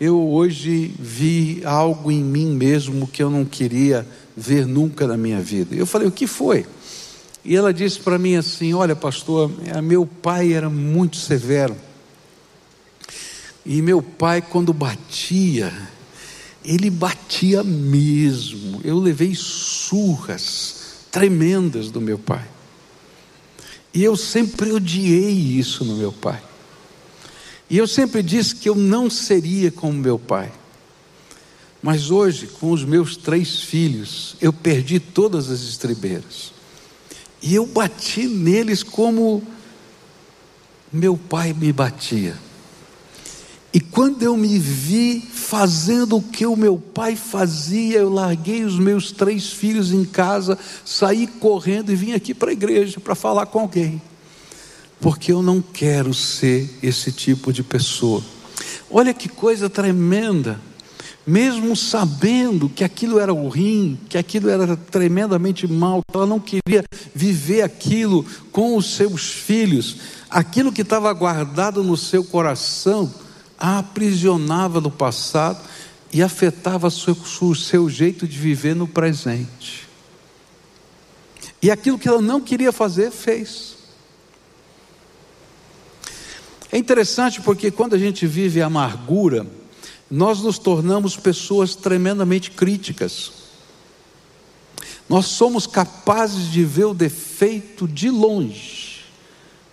eu 0.01 0.21
hoje 0.21 0.95
vi 1.01 1.63
algo 1.65 2.13
em 2.13 2.23
mim 2.23 2.55
mesmo 2.55 3.09
que 3.09 3.21
eu 3.21 3.29
não 3.29 3.45
queria 3.45 4.07
ver 4.37 4.67
nunca 4.67 5.05
na 5.05 5.17
minha 5.17 5.41
vida. 5.41 5.75
Eu 5.75 5.85
falei: 5.87 6.07
O 6.07 6.13
que 6.13 6.29
foi? 6.29 6.65
E 7.45 7.57
ela 7.57 7.75
disse 7.75 7.99
para 7.99 8.17
mim 8.17 8.37
assim: 8.37 8.73
Olha, 8.73 8.95
pastor, 8.95 9.51
é, 9.65 9.83
meu 9.83 10.07
pai 10.07 10.53
era 10.53 10.71
muito 10.71 11.17
severo. 11.17 11.77
E 13.65 13.83
meu 13.83 14.01
pai, 14.01 14.41
quando 14.41 14.73
batia, 14.73 15.73
ele 16.67 16.91
batia 16.91 17.63
mesmo. 17.63 18.81
Eu 18.85 18.99
levei 18.99 19.35
surras 19.35 21.07
tremendas 21.11 21.91
do 21.91 22.01
meu 22.01 22.19
pai. 22.19 22.47
E 23.95 24.05
eu 24.05 24.17
sempre 24.17 24.73
odiei 24.73 25.31
isso 25.31 25.85
no 25.85 25.97
meu 25.97 26.13
pai. 26.13 26.43
E 27.71 27.79
eu 27.79 27.87
sempre 27.87 28.23
disse 28.23 28.55
que 28.55 28.69
eu 28.69 28.75
não 28.75 29.09
seria 29.09 29.71
como 29.71 29.95
meu 29.95 30.19
pai. 30.19 30.53
Mas 31.83 32.11
hoje, 32.11 32.47
com 32.47 32.73
os 32.73 32.85
meus 32.85 33.17
três 33.17 33.61
filhos, 33.61 34.37
eu 34.41 34.53
perdi 34.53 34.99
todas 34.99 35.51
as 35.51 35.63
estribeiras. 35.63 36.53
E 37.41 37.55
eu 37.55 37.67
bati 37.67 38.27
neles 38.27 38.83
como 38.83 39.43
meu 40.93 41.17
pai 41.17 41.53
me 41.53 41.73
batia. 41.73 42.37
E 43.77 43.81
quando 43.81 44.23
eu 44.23 44.35
me 44.39 44.59
vi 44.59 45.21
fazendo 45.21 46.17
o 46.17 46.23
que 46.23 46.47
o 46.47 46.57
meu 46.57 46.79
pai 46.79 47.15
fazia, 47.15 47.99
eu 47.99 48.09
larguei 48.09 48.65
os 48.65 48.79
meus 48.79 49.13
três 49.13 49.53
filhos 49.53 49.93
em 49.93 50.03
casa, 50.03 50.59
saí 50.83 51.27
correndo 51.27 51.93
e 51.93 51.95
vim 51.95 52.13
aqui 52.15 52.33
para 52.33 52.49
a 52.49 52.55
igreja 52.55 52.99
para 52.99 53.15
falar 53.15 53.45
com 53.45 53.61
alguém 53.61 54.01
porque 54.99 55.31
eu 55.31 55.43
não 55.43 55.61
quero 55.61 56.15
ser 56.15 56.79
esse 56.83 57.13
tipo 57.13 57.53
de 57.53 57.63
pessoa. 57.63 58.23
Olha 58.91 59.13
que 59.13 59.29
coisa 59.29 59.69
tremenda. 59.69 60.59
Mesmo 61.27 61.75
sabendo 61.75 62.69
que 62.69 62.85
aquilo 62.85 63.19
era 63.19 63.33
ruim, 63.33 63.99
que 64.09 64.17
aquilo 64.17 64.49
era 64.49 64.77
tremendamente 64.77 65.67
mal, 65.67 66.01
ela 66.15 66.25
não 66.25 66.39
queria 66.39 66.85
viver 67.15 67.63
aquilo 67.63 68.25
com 68.53 68.77
os 68.77 68.95
seus 68.95 69.29
filhos, 69.29 69.97
aquilo 70.31 70.73
que 70.73 70.83
estava 70.83 71.13
guardado 71.13 71.83
no 71.83 71.97
seu 71.97 72.23
coração, 72.23 73.13
a 73.59 73.79
aprisionava 73.79 74.81
no 74.81 74.91
passado 74.91 75.63
e 76.13 76.23
afetava 76.23 76.89
o 76.89 77.55
seu, 77.55 77.89
jeito 77.89 78.27
de 78.27 78.39
viver 78.39 78.75
no 78.75 78.87
presente. 78.87 79.87
E 81.61 81.71
aquilo 81.71 81.99
que 81.99 82.09
ela 82.09 82.21
não 82.21 82.41
queria 82.41 82.73
fazer, 82.73 83.11
fez. 83.11 83.77
É 86.71 86.79
interessante 86.79 87.41
porque 87.41 87.71
quando 87.71 87.95
a 87.95 87.99
gente 87.99 88.27
vive 88.27 88.61
a 88.61 88.67
amargura, 88.67 89.47
nós 90.11 90.41
nos 90.41 90.59
tornamos 90.59 91.17
pessoas 91.17 91.75
tremendamente 91.75 92.51
críticas. 92.51 93.33
Nós 95.09 95.27
somos 95.27 95.67
capazes 95.67 96.51
de 96.51 96.65
ver 96.65 96.87
o 96.87 96.95
defeito 96.95 97.87
de 97.87 98.11
longe, 98.11 99.05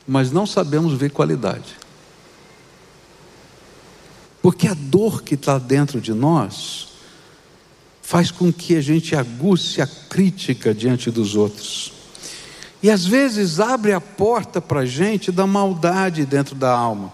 mas 0.08 0.32
não 0.32 0.46
sabemos 0.46 0.94
ver 0.94 1.12
qualidade. 1.12 1.83
Porque 4.44 4.68
a 4.68 4.74
dor 4.74 5.24
que 5.24 5.36
está 5.36 5.58
dentro 5.58 6.02
de 6.02 6.14
nós 6.14 6.90
faz 8.02 8.30
com 8.30 8.52
que 8.52 8.76
a 8.76 8.82
gente 8.82 9.16
aguce 9.16 9.82
a 9.82 9.88
crítica 9.88 10.74
diante 10.74 11.10
dos 11.10 11.38
outros. 11.38 11.94
E 12.84 12.92
às 12.92 13.06
vezes 13.06 13.62
abre 13.62 13.94
a 13.94 14.02
porta 14.02 14.60
para 14.60 14.82
a 14.82 14.86
gente 14.86 15.32
da 15.32 15.48
maldade 15.48 16.26
dentro 16.26 16.56
da 16.56 16.70
alma. 16.70 17.14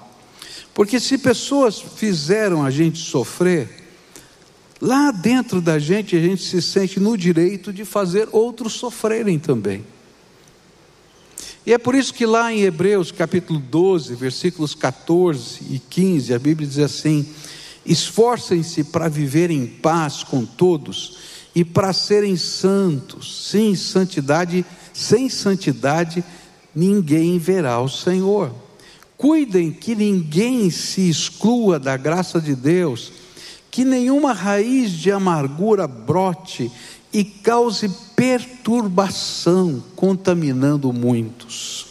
Porque 0.74 1.00
se 1.00 1.20
pessoas 1.20 1.80
fizeram 1.80 2.66
a 2.66 2.72
gente 2.72 2.98
sofrer, 2.98 3.88
lá 4.82 5.12
dentro 5.12 5.62
da 5.62 5.78
gente 5.78 6.16
a 6.16 6.20
gente 6.20 6.42
se 6.42 6.60
sente 6.64 7.00
no 7.00 7.16
direito 7.16 7.72
de 7.72 7.86
fazer 7.86 8.28
outros 8.32 8.74
sofrerem 8.74 9.38
também. 9.38 9.86
E 11.66 11.74
é 11.74 11.78
por 11.78 11.94
isso 11.96 12.14
que 12.14 12.26
lá 12.26 12.52
em 12.52 12.62
Hebreus 12.62 13.12
capítulo 13.12 13.60
12, 13.60 14.16
versículos 14.16 14.74
14 14.74 15.60
e 15.70 15.80
15, 15.80 16.34
a 16.34 16.40
Bíblia 16.40 16.68
diz 16.68 16.80
assim: 16.80 17.26
Esforcem-se 17.86 18.84
para 18.86 19.10
viver 19.10 19.52
em 19.52 19.66
paz 19.66 20.24
com 20.24 20.46
todos 20.46 21.18
e 21.54 21.66
para 21.66 21.94
serem 21.94 22.38
santos. 22.38 23.50
Sim, 23.50 23.76
santidade 23.76 24.66
sem 25.00 25.30
santidade, 25.30 26.24
ninguém 26.76 27.40
verá 27.40 27.80
o 27.80 27.88
Senhor. 27.88 28.54
Cuidem 29.16 29.72
que 29.72 29.96
ninguém 29.96 30.70
se 30.70 31.10
exclua 31.10 31.80
da 31.80 31.96
graça 31.96 32.42
de 32.42 32.54
Deus, 32.54 33.12
que 33.72 33.86
nenhuma 33.86 34.34
raiz 34.34 34.92
de 34.92 35.10
amargura 35.10 35.88
brote 35.88 36.70
e 37.12 37.24
cause 37.24 37.90
perturbação, 38.16 39.84
contaminando 39.96 40.94
muitos. 40.94 41.88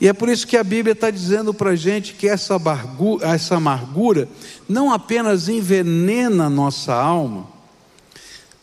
E 0.00 0.08
é 0.08 0.12
por 0.12 0.28
isso 0.28 0.46
que 0.46 0.56
a 0.56 0.64
Bíblia 0.64 0.92
está 0.92 1.10
dizendo 1.10 1.52
para 1.52 1.70
a 1.70 1.76
gente 1.76 2.14
que 2.14 2.26
essa 2.26 2.54
amargura, 2.54 3.26
essa 3.28 3.56
amargura 3.56 4.28
não 4.68 4.92
apenas 4.92 5.48
envenena 5.48 6.46
a 6.46 6.50
nossa 6.50 6.94
alma, 6.94 7.46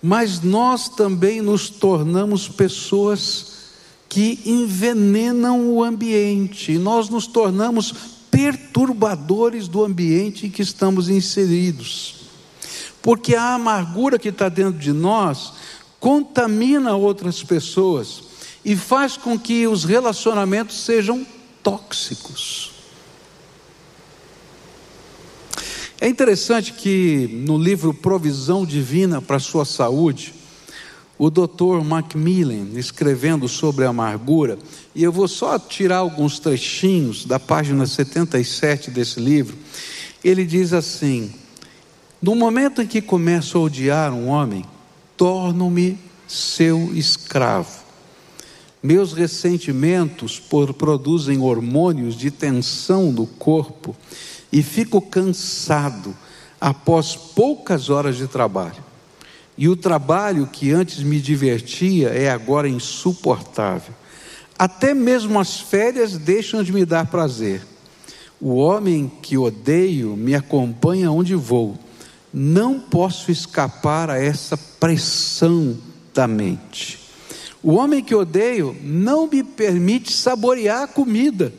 mas 0.02 0.42
nós 0.42 0.90
também 0.90 1.42
nos 1.42 1.70
tornamos 1.70 2.50
pessoas 2.50 3.58
que 4.10 4.40
envenenam 4.46 5.70
o 5.70 5.84
ambiente 5.84 6.78
nós 6.78 7.10
nos 7.10 7.28
tornamos 7.28 7.94
perturbadores 8.32 9.68
do 9.68 9.84
ambiente 9.84 10.46
em 10.46 10.50
que 10.50 10.62
estamos 10.62 11.10
inseridos. 11.10 12.16
Porque 13.02 13.36
a 13.36 13.56
amargura 13.56 14.20
que 14.20 14.30
está 14.30 14.50
dentro 14.50 14.80
de 14.80 14.92
nós 14.92 15.54
contamina 16.08 16.96
outras 16.96 17.44
pessoas 17.44 18.24
e 18.64 18.78
faz 18.78 19.18
com 19.18 19.38
que 19.38 19.68
os 19.68 19.84
relacionamentos 19.84 20.80
sejam 20.86 21.28
tóxicos. 21.62 22.72
É 26.00 26.08
interessante 26.08 26.72
que 26.72 27.28
no 27.46 27.58
livro 27.58 27.94
Provisão 27.94 28.66
Divina 28.66 29.22
para 29.22 29.36
a 29.36 29.42
Sua 29.42 29.66
Saúde, 29.66 30.34
o 31.18 31.30
Dr. 31.30 31.84
Macmillan 31.84 32.70
escrevendo 32.80 33.50
sobre 33.50 33.84
a 33.84 33.90
amargura, 33.90 34.58
e 34.96 35.04
eu 35.04 35.12
vou 35.12 35.28
só 35.28 35.60
tirar 35.60 35.98
alguns 35.98 36.40
trechinhos 36.40 37.26
da 37.26 37.38
página 37.38 37.86
77 37.86 38.92
desse 38.92 39.20
livro. 39.20 39.58
Ele 40.24 40.46
diz 40.46 40.72
assim: 40.72 41.34
No 42.22 42.34
momento 42.34 42.82
em 42.82 42.88
que 42.88 43.02
começo 43.02 43.58
a 43.58 43.62
odiar 43.62 44.14
um 44.14 44.30
homem, 44.30 44.64
torno-me 45.18 46.00
seu 46.28 46.92
escravo. 46.94 47.88
Meus 48.82 49.12
ressentimentos 49.12 50.40
por, 50.40 50.74
produzem 50.74 51.42
hormônios 51.42 52.16
de 52.16 52.30
tensão 52.30 53.12
no 53.12 53.26
corpo 53.26 53.96
e 54.52 54.62
fico 54.62 55.02
cansado 55.02 56.16
após 56.62 57.16
poucas 57.16 57.90
horas 57.90 58.16
de 58.16 58.28
trabalho. 58.28 58.86
E 59.58 59.68
o 59.68 59.76
trabalho 59.76 60.48
que 60.48 60.72
antes 60.72 61.02
me 61.02 61.20
divertia 61.20 62.10
é 62.10 62.30
agora 62.30 62.70
insuportável. 62.70 63.94
Até 64.58 64.94
mesmo 64.94 65.40
as 65.40 65.60
férias 65.60 66.18
deixam 66.18 66.64
de 66.64 66.72
me 66.72 66.86
dar 66.86 67.08
prazer. 67.08 67.62
O 68.40 68.56
homem 68.56 69.12
que 69.22 69.38
odeio 69.38 70.16
me 70.16 70.36
acompanha 70.36 71.12
onde 71.12 71.34
vou. 71.34 71.78
Não 72.34 72.80
posso 72.80 73.32
escapar 73.32 74.10
a 74.10 74.22
essa 74.22 74.58
pressão 74.58 75.78
da 76.14 76.28
mente. 76.28 77.00
O 77.64 77.74
homem 77.74 78.04
que 78.04 78.16
odeio 78.16 78.76
não 78.82 79.28
me 79.28 79.44
permite 79.44 80.14
saborear 80.14 80.84
a 80.84 80.88
comida. 80.88 81.54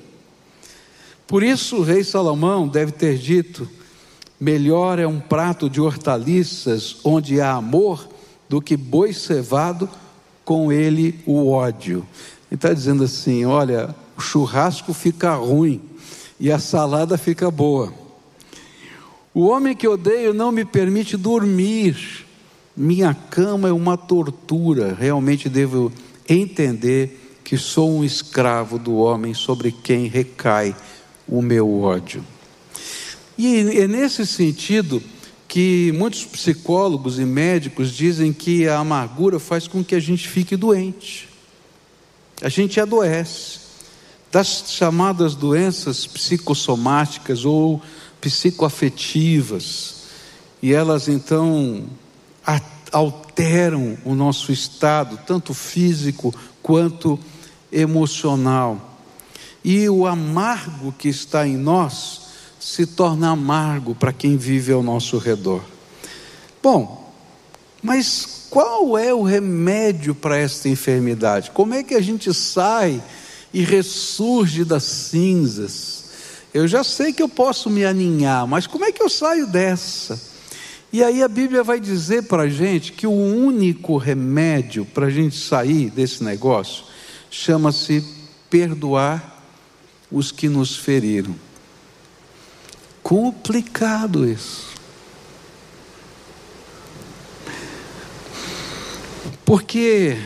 Por 1.26 1.42
isso 1.42 1.76
o 1.76 1.82
rei 1.82 2.02
Salomão 2.02 2.66
deve 2.66 2.92
ter 2.92 3.18
dito: 3.18 3.68
Melhor 4.40 4.98
é 4.98 5.06
um 5.06 5.20
prato 5.20 5.68
de 5.68 5.80
hortaliças 5.80 6.96
onde 7.04 7.40
há 7.40 7.52
amor 7.52 8.08
do 8.48 8.62
que 8.62 8.76
boi 8.76 9.12
cevado 9.12 9.88
com 10.44 10.72
ele 10.72 11.20
o 11.26 11.50
ódio. 11.50 12.06
Ele 12.50 12.56
está 12.56 12.72
dizendo 12.72 13.04
assim: 13.04 13.44
olha, 13.44 13.94
o 14.16 14.20
churrasco 14.20 14.94
fica 14.94 15.34
ruim 15.34 15.80
e 16.40 16.50
a 16.50 16.58
salada 16.58 17.18
fica 17.18 17.50
boa. 17.50 17.92
O 19.34 19.46
homem 19.46 19.76
que 19.76 19.86
odeio 19.86 20.32
não 20.32 20.50
me 20.50 20.64
permite 20.64 21.16
dormir. 21.16 22.26
Minha 22.76 23.14
cama 23.14 23.68
é 23.68 23.72
uma 23.72 23.96
tortura. 23.96 24.96
Realmente 24.98 25.48
devo 25.48 25.92
entender 26.28 27.40
que 27.44 27.56
sou 27.56 27.90
um 27.90 28.04
escravo 28.04 28.78
do 28.78 28.96
homem 28.96 29.34
sobre 29.34 29.72
quem 29.72 30.06
recai 30.06 30.74
o 31.26 31.40
meu 31.42 31.80
ódio. 31.80 32.24
E 33.36 33.56
é 33.56 33.86
nesse 33.86 34.26
sentido 34.26 35.02
que 35.46 35.92
muitos 35.96 36.24
psicólogos 36.24 37.18
e 37.18 37.24
médicos 37.24 37.92
dizem 37.92 38.32
que 38.32 38.68
a 38.68 38.78
amargura 38.78 39.38
faz 39.38 39.66
com 39.66 39.82
que 39.82 39.94
a 39.94 40.00
gente 40.00 40.28
fique 40.28 40.56
doente. 40.56 41.28
A 42.42 42.48
gente 42.48 42.80
adoece. 42.80 43.60
Das 44.30 44.64
chamadas 44.68 45.34
doenças 45.34 46.06
psicossomáticas 46.06 47.46
ou 47.46 47.80
psicoafetivas. 48.20 49.96
E 50.62 50.72
elas 50.72 51.08
então 51.08 51.86
alteram 52.92 53.96
o 54.04 54.14
nosso 54.14 54.50
estado, 54.50 55.18
tanto 55.26 55.54
físico 55.54 56.34
quanto 56.62 57.18
emocional. 57.70 58.98
E 59.64 59.88
o 59.88 60.06
amargo 60.06 60.92
que 60.92 61.08
está 61.08 61.46
em 61.46 61.56
nós 61.56 62.22
se 62.58 62.86
torna 62.86 63.30
amargo 63.30 63.94
para 63.94 64.12
quem 64.12 64.36
vive 64.36 64.72
ao 64.72 64.82
nosso 64.82 65.18
redor. 65.18 65.62
Bom, 66.62 67.12
mas 67.82 68.46
qual 68.50 68.98
é 68.98 69.12
o 69.12 69.22
remédio 69.22 70.14
para 70.14 70.36
esta 70.36 70.68
enfermidade? 70.68 71.50
Como 71.50 71.74
é 71.74 71.82
que 71.82 71.94
a 71.94 72.00
gente 72.00 72.32
sai 72.34 73.02
e 73.52 73.62
ressurge 73.62 74.64
das 74.64 74.84
cinzas? 74.84 76.07
Eu 76.52 76.66
já 76.66 76.82
sei 76.82 77.12
que 77.12 77.22
eu 77.22 77.28
posso 77.28 77.68
me 77.68 77.84
aninhar, 77.84 78.46
mas 78.46 78.66
como 78.66 78.84
é 78.84 78.92
que 78.92 79.02
eu 79.02 79.08
saio 79.08 79.46
dessa? 79.46 80.20
E 80.92 81.04
aí 81.04 81.22
a 81.22 81.28
Bíblia 81.28 81.62
vai 81.62 81.78
dizer 81.78 82.24
para 82.24 82.44
a 82.44 82.48
gente 82.48 82.92
que 82.92 83.06
o 83.06 83.12
único 83.12 83.96
remédio 83.96 84.84
para 84.86 85.06
a 85.06 85.10
gente 85.10 85.36
sair 85.36 85.90
desse 85.90 86.24
negócio 86.24 86.84
chama-se 87.30 88.02
perdoar 88.48 89.44
os 90.10 90.32
que 90.32 90.48
nos 90.48 90.76
feriram 90.76 91.34
complicado 93.08 94.28
isso. 94.28 94.68
Porque 99.42 100.18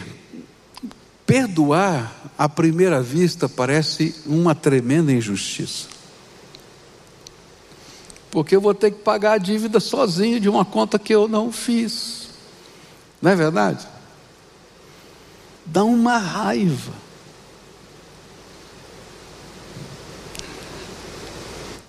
perdoar 1.24 2.32
à 2.36 2.48
primeira 2.48 3.00
vista 3.00 3.48
parece 3.48 4.16
uma 4.26 4.52
tremenda 4.52 5.12
injustiça. 5.12 5.91
Porque 8.32 8.56
eu 8.56 8.62
vou 8.62 8.72
ter 8.72 8.90
que 8.90 9.02
pagar 9.02 9.32
a 9.32 9.38
dívida 9.38 9.78
sozinho 9.78 10.40
de 10.40 10.48
uma 10.48 10.64
conta 10.64 10.98
que 10.98 11.14
eu 11.14 11.28
não 11.28 11.52
fiz. 11.52 12.30
Não 13.20 13.30
é 13.30 13.36
verdade? 13.36 13.86
Dá 15.66 15.84
uma 15.84 16.16
raiva. 16.16 16.94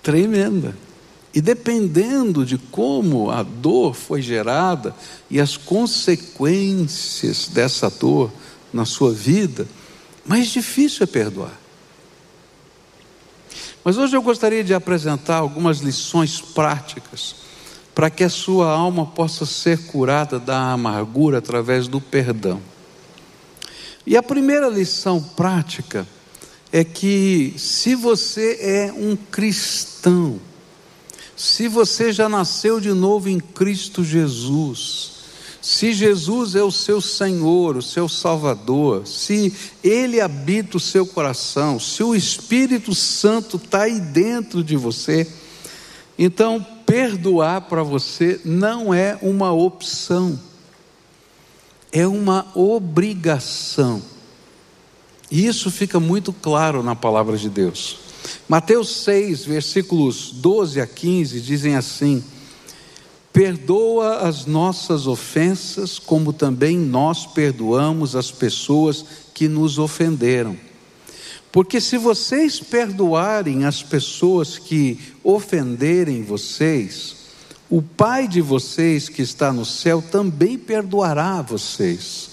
Tremenda. 0.02 0.76
E 1.32 1.40
dependendo 1.40 2.44
de 2.44 2.58
como 2.58 3.30
a 3.30 3.42
dor 3.42 3.94
foi 3.94 4.20
gerada 4.20 4.94
e 5.30 5.40
as 5.40 5.56
consequências 5.56 7.48
dessa 7.48 7.88
dor 7.88 8.30
na 8.70 8.84
sua 8.84 9.12
vida, 9.12 9.66
mais 10.26 10.48
difícil 10.48 11.04
é 11.04 11.06
perdoar. 11.06 11.63
Mas 13.84 13.98
hoje 13.98 14.16
eu 14.16 14.22
gostaria 14.22 14.64
de 14.64 14.72
apresentar 14.72 15.36
algumas 15.36 15.80
lições 15.80 16.40
práticas 16.40 17.36
para 17.94 18.08
que 18.08 18.24
a 18.24 18.30
sua 18.30 18.70
alma 18.70 19.06
possa 19.06 19.44
ser 19.44 19.86
curada 19.86 20.38
da 20.38 20.72
amargura 20.72 21.38
através 21.38 21.86
do 21.86 22.00
perdão. 22.00 22.60
E 24.06 24.16
a 24.16 24.22
primeira 24.22 24.68
lição 24.68 25.22
prática 25.22 26.06
é 26.72 26.82
que 26.82 27.54
se 27.56 27.94
você 27.94 28.58
é 28.60 28.92
um 28.92 29.14
cristão, 29.16 30.40
se 31.36 31.68
você 31.68 32.12
já 32.12 32.28
nasceu 32.28 32.80
de 32.80 32.92
novo 32.92 33.28
em 33.28 33.38
Cristo 33.38 34.02
Jesus, 34.02 35.13
se 35.64 35.94
Jesus 35.94 36.54
é 36.54 36.62
o 36.62 36.70
seu 36.70 37.00
Senhor, 37.00 37.78
o 37.78 37.80
seu 37.80 38.06
Salvador, 38.06 39.06
se 39.06 39.50
Ele 39.82 40.20
habita 40.20 40.76
o 40.76 40.80
seu 40.80 41.06
coração, 41.06 41.80
se 41.80 42.02
o 42.02 42.14
Espírito 42.14 42.94
Santo 42.94 43.56
está 43.56 43.84
aí 43.84 43.98
dentro 43.98 44.62
de 44.62 44.76
você, 44.76 45.26
então 46.18 46.64
perdoar 46.84 47.62
para 47.62 47.82
você 47.82 48.38
não 48.44 48.92
é 48.92 49.18
uma 49.22 49.52
opção, 49.52 50.38
é 51.90 52.06
uma 52.06 52.46
obrigação. 52.54 54.02
E 55.30 55.46
isso 55.46 55.70
fica 55.70 55.98
muito 55.98 56.30
claro 56.30 56.82
na 56.82 56.94
palavra 56.94 57.38
de 57.38 57.48
Deus. 57.48 57.96
Mateus 58.46 58.96
6, 58.96 59.46
versículos 59.46 60.30
12 60.30 60.78
a 60.82 60.86
15 60.86 61.40
dizem 61.40 61.74
assim: 61.74 62.22
Perdoa 63.34 64.18
as 64.18 64.46
nossas 64.46 65.08
ofensas, 65.08 65.98
como 65.98 66.32
também 66.32 66.78
nós 66.78 67.26
perdoamos 67.26 68.14
as 68.14 68.30
pessoas 68.30 69.04
que 69.34 69.48
nos 69.48 69.76
ofenderam. 69.76 70.56
Porque 71.50 71.80
se 71.80 71.98
vocês 71.98 72.60
perdoarem 72.60 73.64
as 73.64 73.82
pessoas 73.82 74.56
que 74.56 75.00
ofenderem 75.24 76.22
vocês, 76.22 77.16
o 77.68 77.82
Pai 77.82 78.28
de 78.28 78.40
vocês 78.40 79.08
que 79.08 79.22
está 79.22 79.52
no 79.52 79.64
céu 79.64 80.00
também 80.00 80.56
perdoará 80.56 81.42
vocês. 81.42 82.30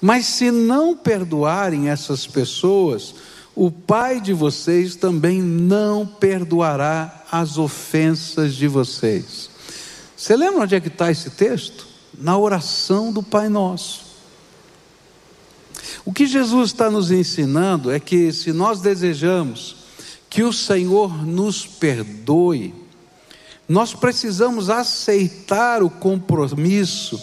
Mas 0.00 0.24
se 0.24 0.50
não 0.50 0.96
perdoarem 0.96 1.90
essas 1.90 2.26
pessoas, 2.26 3.14
o 3.54 3.70
Pai 3.70 4.22
de 4.22 4.32
vocês 4.32 4.96
também 4.96 5.42
não 5.42 6.06
perdoará 6.06 7.26
as 7.30 7.58
ofensas 7.58 8.54
de 8.54 8.66
vocês. 8.66 9.49
Você 10.20 10.36
lembra 10.36 10.64
onde 10.64 10.74
é 10.74 10.80
que 10.80 10.88
está 10.88 11.10
esse 11.10 11.30
texto? 11.30 11.86
Na 12.18 12.36
oração 12.36 13.10
do 13.10 13.22
Pai 13.22 13.48
Nosso. 13.48 14.02
O 16.04 16.12
que 16.12 16.26
Jesus 16.26 16.72
está 16.72 16.90
nos 16.90 17.10
ensinando 17.10 17.90
é 17.90 17.98
que 17.98 18.30
se 18.30 18.52
nós 18.52 18.82
desejamos 18.82 19.76
que 20.28 20.42
o 20.42 20.52
Senhor 20.52 21.24
nos 21.24 21.64
perdoe, 21.66 22.74
nós 23.66 23.94
precisamos 23.94 24.68
aceitar 24.68 25.82
o 25.82 25.88
compromisso 25.88 27.18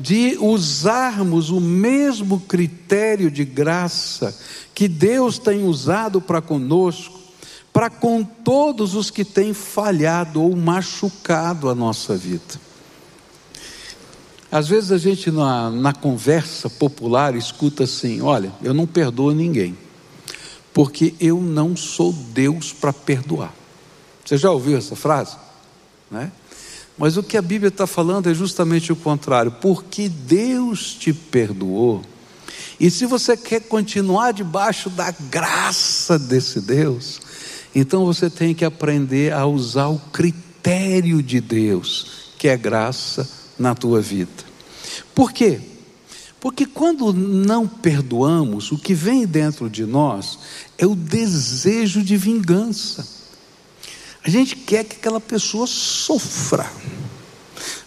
de 0.00 0.38
usarmos 0.40 1.50
o 1.50 1.60
mesmo 1.60 2.40
critério 2.40 3.30
de 3.30 3.44
graça 3.44 4.34
que 4.74 4.88
Deus 4.88 5.38
tem 5.38 5.66
usado 5.66 6.18
para 6.18 6.40
conosco, 6.40 7.20
para 7.78 7.90
com 7.90 8.24
todos 8.24 8.96
os 8.96 9.08
que 9.08 9.24
têm 9.24 9.54
falhado 9.54 10.42
ou 10.42 10.56
machucado 10.56 11.68
a 11.68 11.76
nossa 11.76 12.16
vida. 12.16 12.60
Às 14.50 14.66
vezes 14.66 14.90
a 14.90 14.98
gente 14.98 15.30
na, 15.30 15.70
na 15.70 15.92
conversa 15.92 16.68
popular 16.68 17.36
escuta 17.36 17.84
assim: 17.84 18.20
olha, 18.20 18.50
eu 18.64 18.74
não 18.74 18.84
perdoo 18.84 19.30
ninguém, 19.30 19.78
porque 20.74 21.14
eu 21.20 21.40
não 21.40 21.76
sou 21.76 22.12
Deus 22.12 22.72
para 22.72 22.92
perdoar. 22.92 23.54
Você 24.24 24.36
já 24.36 24.50
ouviu 24.50 24.76
essa 24.76 24.96
frase? 24.96 25.36
Né? 26.10 26.32
Mas 26.98 27.16
o 27.16 27.22
que 27.22 27.36
a 27.36 27.42
Bíblia 27.42 27.68
está 27.68 27.86
falando 27.86 28.28
é 28.28 28.34
justamente 28.34 28.92
o 28.92 28.96
contrário, 28.96 29.52
porque 29.52 30.08
Deus 30.08 30.94
te 30.94 31.12
perdoou 31.12 32.02
e 32.80 32.90
se 32.90 33.06
você 33.06 33.36
quer 33.36 33.62
continuar 33.62 34.32
debaixo 34.32 34.88
da 34.88 35.10
graça 35.10 36.18
desse 36.18 36.60
Deus, 36.60 37.20
então 37.74 38.04
você 38.04 38.30
tem 38.30 38.54
que 38.54 38.64
aprender 38.64 39.32
a 39.32 39.46
usar 39.46 39.88
o 39.88 39.98
critério 39.98 41.22
de 41.22 41.40
Deus, 41.40 42.32
que 42.38 42.48
é 42.48 42.56
graça 42.56 43.28
na 43.58 43.74
tua 43.74 44.00
vida. 44.00 44.44
Por 45.14 45.32
quê? 45.32 45.60
Porque 46.40 46.64
quando 46.64 47.12
não 47.12 47.66
perdoamos, 47.66 48.70
o 48.70 48.78
que 48.78 48.94
vem 48.94 49.26
dentro 49.26 49.68
de 49.68 49.84
nós 49.84 50.38
é 50.76 50.86
o 50.86 50.94
desejo 50.94 52.02
de 52.02 52.16
vingança. 52.16 53.06
A 54.24 54.30
gente 54.30 54.54
quer 54.54 54.84
que 54.84 54.96
aquela 54.96 55.20
pessoa 55.20 55.66
sofra. 55.66 56.70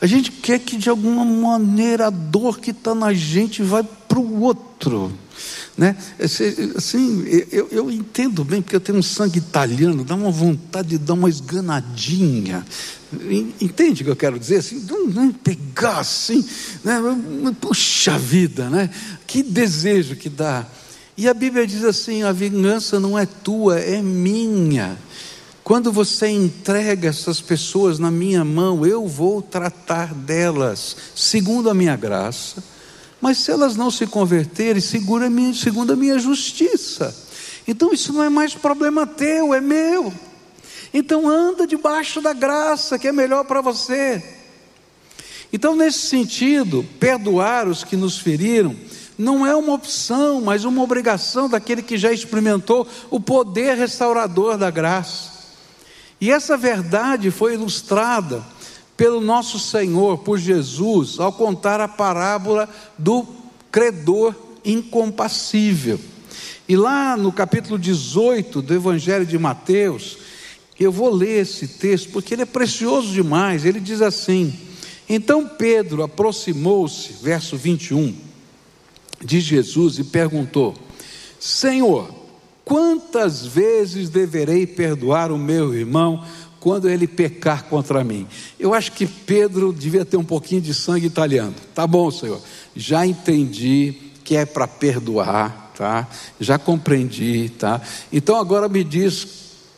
A 0.02 0.06
gente 0.06 0.32
quer 0.32 0.60
que 0.60 0.76
de 0.76 0.90
alguma 0.90 1.24
maneira 1.24 2.08
a 2.08 2.10
dor 2.10 2.60
que 2.60 2.72
está 2.72 2.94
na 2.94 3.14
gente 3.14 3.64
vai 3.64 3.84
para 3.84 4.20
o 4.20 4.42
outro. 4.42 5.14
Né? 5.78 5.96
Assim, 6.20 7.24
eu, 7.52 7.70
eu, 7.72 7.90
entendo 7.90 8.44
bem, 8.44 8.62
porque 8.62 8.76
eu 8.76 8.80
tenho 8.82 8.98
um 8.98 9.04
sangue 9.04 9.40
italiano, 9.40 10.04
dá 10.04 10.16
uma 10.16 10.30
vontade 10.30 10.90
de 10.90 10.98
dar 10.98 11.14
uma 11.14 11.30
esganadinha. 11.30 12.66
Entende 13.60 14.02
o 14.02 14.06
que 14.06 14.12
eu 14.12 14.16
quero 14.16 14.38
dizer? 14.38 14.58
Assim, 14.58 14.86
não, 15.14 15.32
pegar 15.32 16.00
assim, 16.00 16.46
né? 16.84 17.00
puxa 17.60 18.18
vida, 18.18 18.70
né? 18.70 18.90
que 19.26 19.42
desejo 19.42 20.16
que 20.16 20.30
dá. 20.30 20.68
E 21.18 21.28
a 21.28 21.34
Bíblia 21.34 21.66
diz 21.66 21.84
assim: 21.84 22.24
a 22.24 22.32
vingança 22.32 23.00
não 23.00 23.18
é 23.18 23.26
tua, 23.26 23.80
é 23.80 24.02
minha. 24.02 24.98
Quando 25.64 25.92
você 25.92 26.28
entrega 26.28 27.08
essas 27.08 27.40
pessoas 27.40 28.00
na 28.00 28.12
minha 28.12 28.44
mão, 28.44 28.86
eu 28.86 29.08
vou 29.08 29.42
tratar 29.42 30.14
delas 30.14 30.98
segundo 31.16 31.70
a 31.70 31.74
minha 31.74 31.96
graça, 31.96 32.62
mas 33.22 33.38
se 33.38 33.52
elas 33.52 33.76
não 33.76 33.92
se 33.92 34.08
converterem, 34.08 34.82
segundo 34.82 35.24
a 35.24 35.30
minha, 35.30 35.54
segundo 35.54 35.94
a 35.94 35.96
minha 35.96 36.18
justiça. 36.18 37.16
Então 37.68 37.94
isso 37.94 38.12
não 38.12 38.24
é 38.24 38.30
mais 38.30 38.56
problema 38.56 39.06
teu, 39.06 39.54
é 39.54 39.62
meu. 39.62 40.12
Então 40.94 41.30
anda 41.30 41.68
debaixo 41.68 42.20
da 42.20 42.34
graça, 42.34 42.98
que 42.98 43.08
é 43.08 43.12
melhor 43.12 43.46
para 43.46 43.62
você. 43.62 44.22
Então, 45.54 45.76
nesse 45.76 46.00
sentido, 46.00 46.86
perdoar 47.00 47.68
os 47.68 47.84
que 47.84 47.98
nos 47.98 48.18
feriram 48.18 48.76
não 49.18 49.46
é 49.46 49.56
uma 49.56 49.74
opção, 49.74 50.42
mas 50.42 50.64
uma 50.64 50.82
obrigação 50.82 51.48
daquele 51.48 51.82
que 51.82 51.98
já 51.98 52.12
experimentou 52.12 52.88
o 53.10 53.20
poder 53.20 53.78
restaurador 53.78 54.58
da 54.58 54.72
graça. 54.72 55.30
E 56.20 56.32
essa 56.32 56.58
verdade 56.58 57.30
foi 57.30 57.54
ilustrada 57.54 58.44
pelo 59.02 59.20
nosso 59.20 59.58
Senhor, 59.58 60.20
por 60.20 60.38
Jesus, 60.38 61.20
ao 61.20 61.34
contar 61.34 61.82
a 61.82 61.88
parábola 61.88 62.70
do 63.00 63.26
credor 63.72 64.36
incompassível. 64.64 66.00
E 66.70 66.78
lá 66.78 67.18
no 67.18 67.32
capítulo 67.32 67.80
18 67.80 68.62
do 68.62 68.76
Evangelho 68.76 69.26
de 69.26 69.40
Mateus, 69.40 70.20
eu 70.80 70.92
vou 70.92 71.10
ler 71.10 71.42
esse 71.42 71.68
texto 71.68 72.12
porque 72.12 72.36
ele 72.36 72.44
é 72.44 72.46
precioso 72.46 73.12
demais. 73.12 73.66
Ele 73.66 73.80
diz 73.80 74.04
assim: 74.04 74.54
Então 75.10 75.48
Pedro 75.48 76.04
aproximou-se, 76.04 77.14
verso 77.24 77.58
21, 77.58 78.16
de 79.20 79.40
Jesus 79.40 79.98
e 79.98 80.04
perguntou: 80.04 80.76
Senhor, 81.40 82.22
Quantas 82.64 83.46
vezes 83.46 84.08
deverei 84.08 84.66
perdoar 84.66 85.32
o 85.32 85.38
meu 85.38 85.74
irmão 85.74 86.24
quando 86.62 86.88
ele 86.88 87.08
pecar 87.08 87.66
contra 87.66 88.04
mim? 88.04 88.26
Eu 88.58 88.74
acho 88.74 88.94
que 88.94 89.06
Pedro 89.06 89.74
devia 89.74 90.06
ter 90.06 90.16
um 90.16 90.24
pouquinho 90.24 90.62
de 90.62 90.74
sangue 90.74 91.08
italiano. 91.08 91.56
Tá 91.74 91.86
bom, 91.86 92.10
Senhor. 92.10 92.40
Já 92.76 93.06
entendi 93.06 93.96
que 94.24 94.38
é 94.38 94.46
para 94.46 94.68
perdoar, 94.68 95.74
tá? 95.76 96.08
Já 96.40 96.60
compreendi, 96.60 97.50
tá? 97.50 97.82
Então 98.14 98.38
agora 98.38 98.70
me 98.70 98.84
diz 98.84 99.28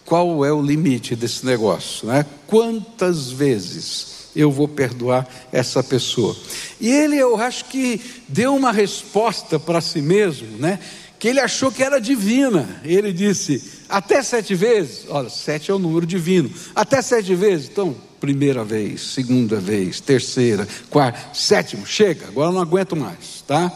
qual 0.06 0.44
é 0.44 0.52
o 0.52 0.62
limite 0.62 1.16
desse 1.16 1.46
negócio, 1.46 2.08
né? 2.08 2.26
Quantas 2.46 3.32
vezes 3.32 4.30
eu 4.36 4.52
vou 4.52 4.68
perdoar 4.68 5.26
essa 5.54 5.82
pessoa? 5.82 6.36
E 6.82 6.92
ele, 6.92 7.18
eu 7.18 7.38
acho 7.38 7.66
que 7.66 8.02
deu 8.28 8.54
uma 8.54 8.74
resposta 8.74 9.58
para 9.58 9.80
si 9.80 10.02
mesmo, 10.02 10.58
né? 10.58 10.80
Que 11.24 11.30
ele 11.30 11.40
achou 11.40 11.72
que 11.72 11.82
era 11.82 12.02
divina. 12.02 12.82
Ele 12.84 13.14
disse: 13.14 13.64
até 13.88 14.22
sete 14.22 14.54
vezes. 14.54 15.06
Olha, 15.08 15.30
sete 15.30 15.72
é 15.72 15.74
o 15.74 15.80
número 15.80 16.06
divino. 16.06 16.52
Até 16.76 17.02
sete 17.02 17.34
vezes. 17.34 17.70
Então, 17.70 17.96
primeira 18.20 18.62
vez, 18.66 19.00
segunda 19.14 19.58
vez, 19.58 20.02
terceira, 20.02 20.68
quarta, 20.90 21.34
sétimo. 21.34 21.88
Chega, 21.88 22.28
agora 22.28 22.52
não 22.52 22.60
aguento 22.60 22.94
mais, 22.94 23.42
tá? 23.48 23.72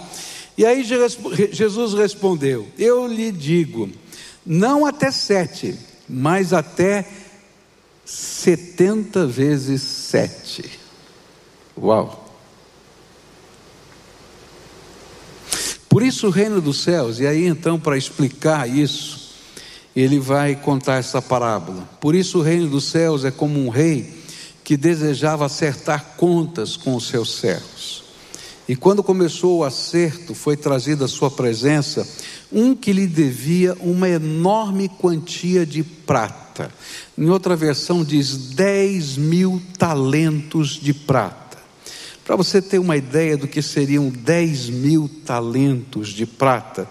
E 0.58 0.66
aí 0.66 0.84
Jesus 0.84 1.94
respondeu: 1.94 2.68
Eu 2.78 3.08
lhe 3.08 3.32
digo, 3.32 3.90
não 4.46 4.86
até 4.86 5.10
sete, 5.10 5.74
mas 6.06 6.52
até 6.52 7.08
setenta 8.04 9.26
vezes 9.26 9.82
sete. 9.82 10.70
Uau! 11.78 12.27
Por 15.90 16.04
isso 16.04 16.28
o 16.28 16.30
reino 16.32 16.62
dos 16.62 16.84
céus, 16.84 17.20
e 17.20 17.28
aí 17.28 17.46
então 17.46 17.80
para 17.80 17.98
explicar 17.98 18.70
isso, 18.70 19.28
ele 19.96 20.20
vai 20.20 20.56
contar 20.56 20.98
essa 20.98 21.22
parábola. 21.22 21.90
Por 22.00 22.14
isso 22.14 22.40
o 22.40 22.42
reino 22.42 22.68
dos 22.68 22.86
céus 22.86 23.26
é 23.26 23.32
como 23.32 23.60
um 23.60 23.70
rei 23.70 24.14
que 24.64 24.76
desejava 24.76 25.46
acertar 25.46 26.16
contas 26.18 26.76
com 26.76 26.96
os 26.96 27.08
seus 27.08 27.36
servos. 27.36 28.04
E 28.68 28.76
quando 28.76 29.02
começou 29.02 29.60
o 29.60 29.64
acerto, 29.64 30.36
foi 30.36 30.58
trazido 30.58 31.06
à 31.06 31.08
sua 31.08 31.32
presença 31.32 32.06
um 32.52 32.76
que 32.76 32.92
lhe 32.92 33.08
devia 33.08 33.74
uma 33.80 34.10
enorme 34.10 34.90
quantia 34.90 35.66
de 35.66 35.84
prata. 35.84 36.70
Em 37.18 37.30
outra 37.30 37.56
versão 37.56 38.04
diz 38.04 38.36
10 38.36 39.18
mil 39.18 39.62
talentos 39.78 40.72
de 40.72 40.94
prata. 40.94 41.47
Para 42.28 42.36
você 42.36 42.62
ter 42.62 42.78
uma 42.78 42.96
ideia 42.98 43.38
do 43.38 43.48
que 43.48 43.62
seriam 43.62 44.10
10 44.10 44.70
mil 44.70 45.10
talentos 45.26 46.10
de 46.10 46.26
prata, 46.26 46.86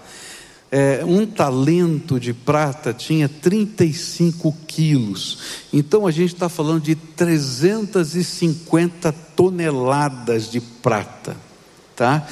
é, 0.73 1.05
um 1.05 1.27
talento 1.27 2.19
de 2.19 2.33
prata 2.33 2.95
tinha 2.95 3.29
35 3.29 4.51
quilos. 4.67 5.67
Então 5.71 6.07
a 6.07 6.11
gente 6.11 6.33
está 6.33 6.49
falando 6.49 6.85
de 6.85 6.95
350 6.95 9.13
toneladas 9.13 10.51
de 10.51 10.59
prata. 10.59 11.37
Tá? 11.95 12.27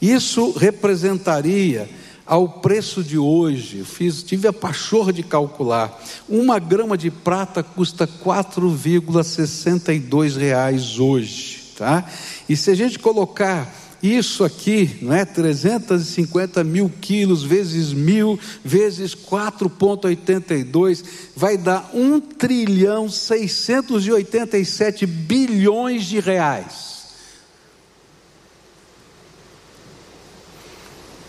Isso 0.00 0.52
representaria 0.52 1.90
ao 2.24 2.48
preço 2.48 3.02
de 3.02 3.18
hoje, 3.18 3.82
fiz, 3.82 4.22
tive 4.22 4.46
a 4.46 4.52
pachorra 4.52 5.12
de 5.12 5.24
calcular, 5.24 6.00
uma 6.28 6.60
grama 6.60 6.96
de 6.96 7.10
prata 7.10 7.64
custa 7.64 8.06
4,62 8.06 10.36
reais 10.36 11.00
hoje 11.00 11.64
tá? 11.74 12.04
E 12.48 12.56
se 12.56 12.70
a 12.70 12.74
gente 12.74 12.98
colocar 12.98 13.72
isso 14.02 14.44
aqui, 14.44 14.98
não 15.00 15.14
é? 15.14 15.24
350 15.24 16.62
mil 16.62 16.92
quilos 17.00 17.42
vezes 17.42 17.90
mil 17.94 18.38
vezes 18.62 19.14
4,82 19.14 21.02
vai 21.34 21.56
dar 21.56 21.90
1 21.94 22.20
trilhão 22.20 23.08
687 23.08 25.06
bilhões 25.06 26.04
de 26.04 26.20
reais. 26.20 27.04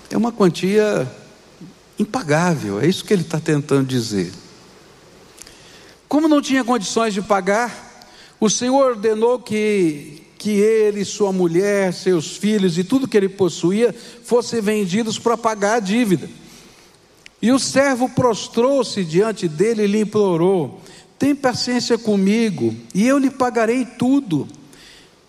É 0.09 0.17
uma 0.17 0.33
quantia 0.33 1.09
impagável, 1.97 2.81
é 2.81 2.87
isso 2.87 3.05
que 3.05 3.13
ele 3.13 3.21
está 3.21 3.39
tentando 3.39 3.87
dizer. 3.87 4.33
Como 6.09 6.27
não 6.27 6.41
tinha 6.41 6.61
condições 6.63 7.13
de 7.13 7.21
pagar, 7.21 8.05
o 8.37 8.49
Senhor 8.49 8.85
ordenou 8.85 9.39
que 9.39 10.24
que 10.45 10.51
ele, 10.51 11.03
sua 11.03 11.33
mulher, 11.33 11.91
seus 11.91 12.37
filhos 12.37 12.77
e 12.77 12.83
tudo 12.83 13.07
que 13.07 13.17
ele 13.17 13.27
possuía 13.27 13.95
fossem 14.23 14.61
vendidos 14.61 15.17
para 15.17 15.35
pagar 15.35 15.77
a 15.77 15.79
dívida. 15.79 16.29
E 17.41 17.51
o 17.51 17.57
servo 17.57 18.07
prostrou-se 18.07 19.03
diante 19.03 19.47
dele 19.47 19.85
e 19.85 19.87
lhe 19.87 20.01
implorou: 20.01 20.79
Tem 21.17 21.33
paciência 21.33 21.97
comigo, 21.97 22.75
e 22.93 23.07
eu 23.07 23.17
lhe 23.17 23.31
pagarei 23.31 23.85
tudo. 23.85 24.47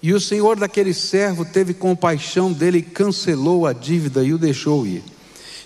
E 0.02 0.12
o 0.12 0.20
senhor 0.20 0.56
daquele 0.56 0.92
servo 0.92 1.46
teve 1.46 1.72
compaixão 1.72 2.52
dele 2.52 2.78
e 2.78 2.82
cancelou 2.82 3.66
a 3.66 3.72
dívida 3.72 4.22
e 4.22 4.34
o 4.34 4.38
deixou 4.38 4.86
ir. 4.86 5.02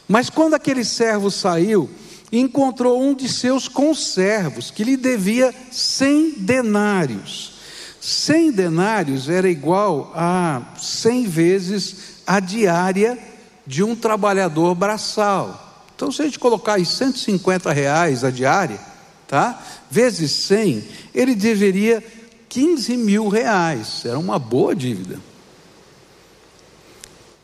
Mas 0.06 0.30
quando 0.30 0.54
aquele 0.54 0.84
servo 0.84 1.28
saiu, 1.28 1.90
encontrou 2.30 3.02
um 3.02 3.16
de 3.16 3.28
seus 3.28 3.66
conservos 3.66 4.70
que 4.70 4.84
lhe 4.84 4.96
devia 4.96 5.52
cem 5.72 6.34
denários. 6.38 7.58
100 8.00 8.52
denários 8.52 9.28
era 9.28 9.48
igual 9.48 10.10
a 10.14 10.62
100 10.80 11.26
vezes 11.26 11.96
a 12.26 12.40
diária 12.40 13.18
de 13.66 13.82
um 13.82 13.94
trabalhador 13.94 14.74
braçal. 14.74 15.86
Então, 15.94 16.10
se 16.10 16.22
a 16.22 16.24
gente 16.24 16.38
colocar 16.38 16.74
aí 16.74 16.86
150 16.86 17.70
reais 17.72 18.24
a 18.24 18.30
diária, 18.30 18.80
tá? 19.28 19.62
Vezes 19.90 20.32
100, 20.32 20.82
ele 21.14 21.34
deveria 21.34 22.02
15 22.48 22.96
mil 22.96 23.28
reais. 23.28 24.04
Era 24.06 24.18
uma 24.18 24.38
boa 24.38 24.74
dívida. 24.74 25.20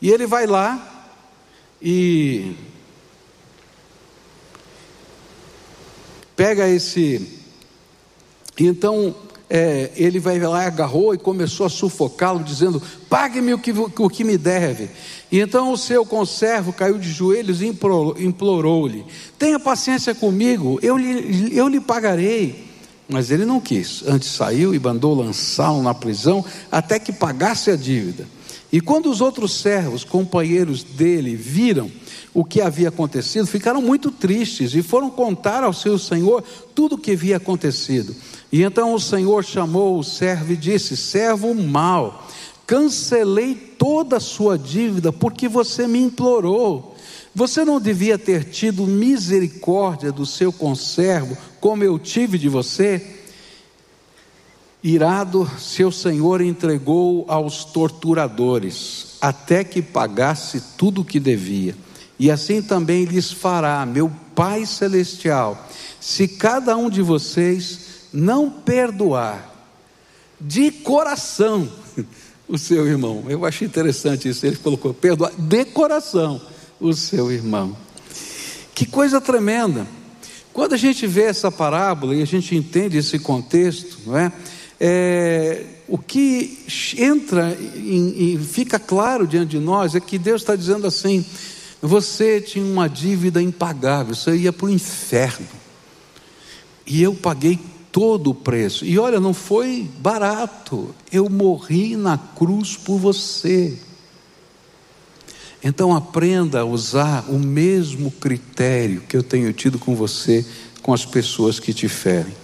E 0.01 0.11
ele 0.11 0.27
vai 0.27 0.47
lá 0.47 1.09
e 1.81 2.57
pega 6.35 6.69
esse. 6.69 7.41
Então 8.59 9.15
é, 9.49 9.93
ele 9.95 10.19
vai 10.19 10.39
lá, 10.41 10.67
agarrou 10.67 11.15
e 11.15 11.19
começou 11.19 11.67
a 11.67 11.71
sufocá-lo, 11.71 12.43
dizendo: 12.43 12.83
Pague-me 13.09 13.55
o 13.55 13.59
que, 13.59 13.73
o 13.73 14.11
que 14.11 14.25
me 14.25 14.37
deve. 14.37 14.91
E 15.31 15.39
então 15.39 15.73
o 15.73 15.79
seu 15.79 16.05
conservo 16.05 16.73
caiu 16.73 16.99
de 16.99 17.11
joelhos 17.11 17.63
e 17.63 17.67
implorou-lhe: 17.67 19.05
Tenha 19.39 19.59
paciência 19.61 20.15
comigo, 20.15 20.79
eu 20.83 20.97
lhe, 20.97 21.57
eu 21.57 21.69
lhe 21.69 21.81
pagarei. 21.81 22.67
Mas 23.09 23.31
ele 23.31 23.45
não 23.45 23.61
quis, 23.61 24.03
antes 24.05 24.29
saiu 24.31 24.75
e 24.75 24.81
mandou 24.81 25.15
lançá-lo 25.15 25.81
na 25.81 25.95
prisão 25.95 26.45
até 26.73 26.99
que 26.99 27.13
pagasse 27.13 27.71
a 27.71 27.77
dívida. 27.77 28.27
E 28.73 28.81
quando 28.81 29.09
os 29.09 29.21
outros 29.21 29.61
servos, 29.61 30.03
companheiros 30.03 30.83
dele, 30.83 31.37
viram 31.37 31.89
o 32.35 32.45
que 32.45 32.61
havia 32.61 32.89
acontecido, 32.89 33.47
ficaram 33.47 33.81
muito 33.81 34.11
tristes 34.11 34.75
e 34.75 34.83
foram 34.83 35.09
contar 35.09 35.63
ao 35.63 35.73
seu 35.73 35.99
senhor 35.99 36.43
tudo 36.75 36.97
o 36.97 36.99
que 36.99 37.13
havia 37.13 37.37
acontecido. 37.37 38.15
E 38.51 38.63
então 38.63 38.95
o 38.95 39.01
Senhor 39.01 39.45
chamou 39.45 39.99
o 39.99 40.05
servo 40.05 40.53
e 40.53 40.57
disse: 40.57 40.97
Servo 40.97 41.55
mau, 41.55 42.27
cancelei 42.67 43.55
toda 43.55 44.17
a 44.17 44.21
sua 44.21 44.59
dívida 44.59 45.13
porque 45.13 45.49
você 45.49 45.87
me 45.87 46.01
implorou. 46.01 46.95
Você 47.35 47.67
não 47.67 47.79
devia 47.79 48.17
ter 48.19 48.45
tido 48.45 48.87
misericórdia 48.87 50.11
do 50.11 50.25
seu 50.25 50.51
conservo, 50.51 51.37
como 51.61 51.85
eu 51.85 51.99
tive 51.99 52.39
de 52.39 52.49
você? 52.49 53.15
Irado, 54.83 55.51
seu 55.59 55.93
senhor 55.93 56.41
entregou 56.41 57.27
aos 57.29 57.65
torturadores, 57.65 59.17
até 59.21 59.65
que 59.65 59.83
pagasse 59.83 60.63
tudo 60.79 61.03
o 61.03 61.05
que 61.05 61.21
devia. 61.21 61.77
E 62.19 62.31
assim 62.31 62.63
também 62.63 63.05
lhes 63.05 63.31
fará 63.31 63.85
meu 63.85 64.11
Pai 64.35 64.65
Celestial, 64.65 65.69
se 66.01 66.27
cada 66.27 66.75
um 66.77 66.89
de 66.89 67.03
vocês 67.03 67.86
não 68.17 68.49
perdoar 68.51 69.55
de 70.41 70.71
coração 70.71 71.69
o 72.49 72.57
seu 72.57 72.87
irmão. 72.87 73.25
Eu 73.29 73.45
achei 73.45 73.67
interessante 73.67 74.29
isso. 74.29 74.47
Ele 74.47 74.57
colocou: 74.57 74.95
perdoar 74.95 75.33
de 75.37 75.65
coração 75.67 76.41
o 76.81 76.93
seu 76.95 77.31
irmão. 77.31 77.77
Que 78.75 78.87
coisa 78.87 79.21
tremenda. 79.21 79.87
Quando 80.53 80.73
a 80.73 80.79
gente 80.79 81.07
vê 81.07 81.25
essa 81.25 81.53
parábola 81.53 82.15
e 82.15 82.23
a 82.23 82.27
gente 82.27 82.57
entende 82.57 82.97
esse 82.97 83.19
contexto, 83.19 83.99
não 84.07 84.17
é? 84.17 84.33
é 84.81 85.67
o 85.87 85.99
que 85.99 86.65
entra 86.99 87.57
e 87.77 88.39
fica 88.43 88.79
claro 88.79 89.27
diante 89.27 89.51
de 89.51 89.59
nós 89.59 89.95
é 89.95 90.01
que 90.01 90.19
Deus 90.19 90.41
está 90.41 90.57
dizendo 90.57 90.87
assim: 90.87 91.25
você 91.81 92.41
tinha 92.41 92.65
uma 92.65 92.89
dívida 92.89 93.43
impagável, 93.43 94.15
você 94.15 94.35
ia 94.35 94.53
para 94.53 94.67
o 94.67 94.71
inferno, 94.71 95.47
e 96.87 97.03
eu 97.03 97.15
paguei 97.15 97.59
todo 97.97 98.33
o 98.33 98.35
preço. 98.35 98.85
E 98.85 98.99
olha, 98.99 99.19
não 99.19 99.33
foi 99.33 99.89
barato. 100.01 100.95
Eu 101.11 101.31
morri 101.31 101.97
na 101.97 102.19
cruz 102.19 102.77
por 102.77 102.99
você. 102.99 103.75
Então 105.65 105.97
aprenda 105.97 106.61
a 106.61 106.65
usar 106.67 107.25
o 107.27 107.39
mesmo 107.39 108.11
critério 108.11 109.01
que 109.09 109.17
eu 109.17 109.23
tenho 109.23 109.51
tido 109.55 109.79
com 109.79 109.97
você, 109.97 110.45
com 110.83 110.93
as 110.93 111.07
pessoas 111.07 111.59
que 111.59 111.73
te 111.73 111.89
ferem. 111.89 112.35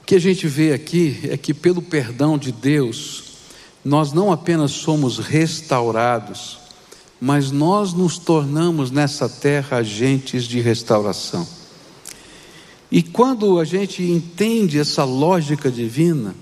O 0.00 0.04
que 0.06 0.14
a 0.14 0.20
gente 0.20 0.46
vê 0.46 0.72
aqui 0.72 1.18
é 1.24 1.36
que, 1.36 1.52
pelo 1.52 1.82
perdão 1.82 2.38
de 2.38 2.52
Deus, 2.52 3.24
nós 3.84 4.12
não 4.12 4.30
apenas 4.30 4.70
somos 4.70 5.18
restaurados, 5.18 6.60
mas 7.20 7.50
nós 7.50 7.92
nos 7.92 8.18
tornamos 8.18 8.92
nessa 8.92 9.28
terra 9.28 9.78
agentes 9.78 10.44
de 10.44 10.60
restauração. 10.60 11.55
E 12.96 13.02
quando 13.02 13.60
a 13.60 13.64
gente 13.66 14.02
entende 14.02 14.78
essa 14.78 15.04
lógica 15.04 15.70
divina, 15.70 16.34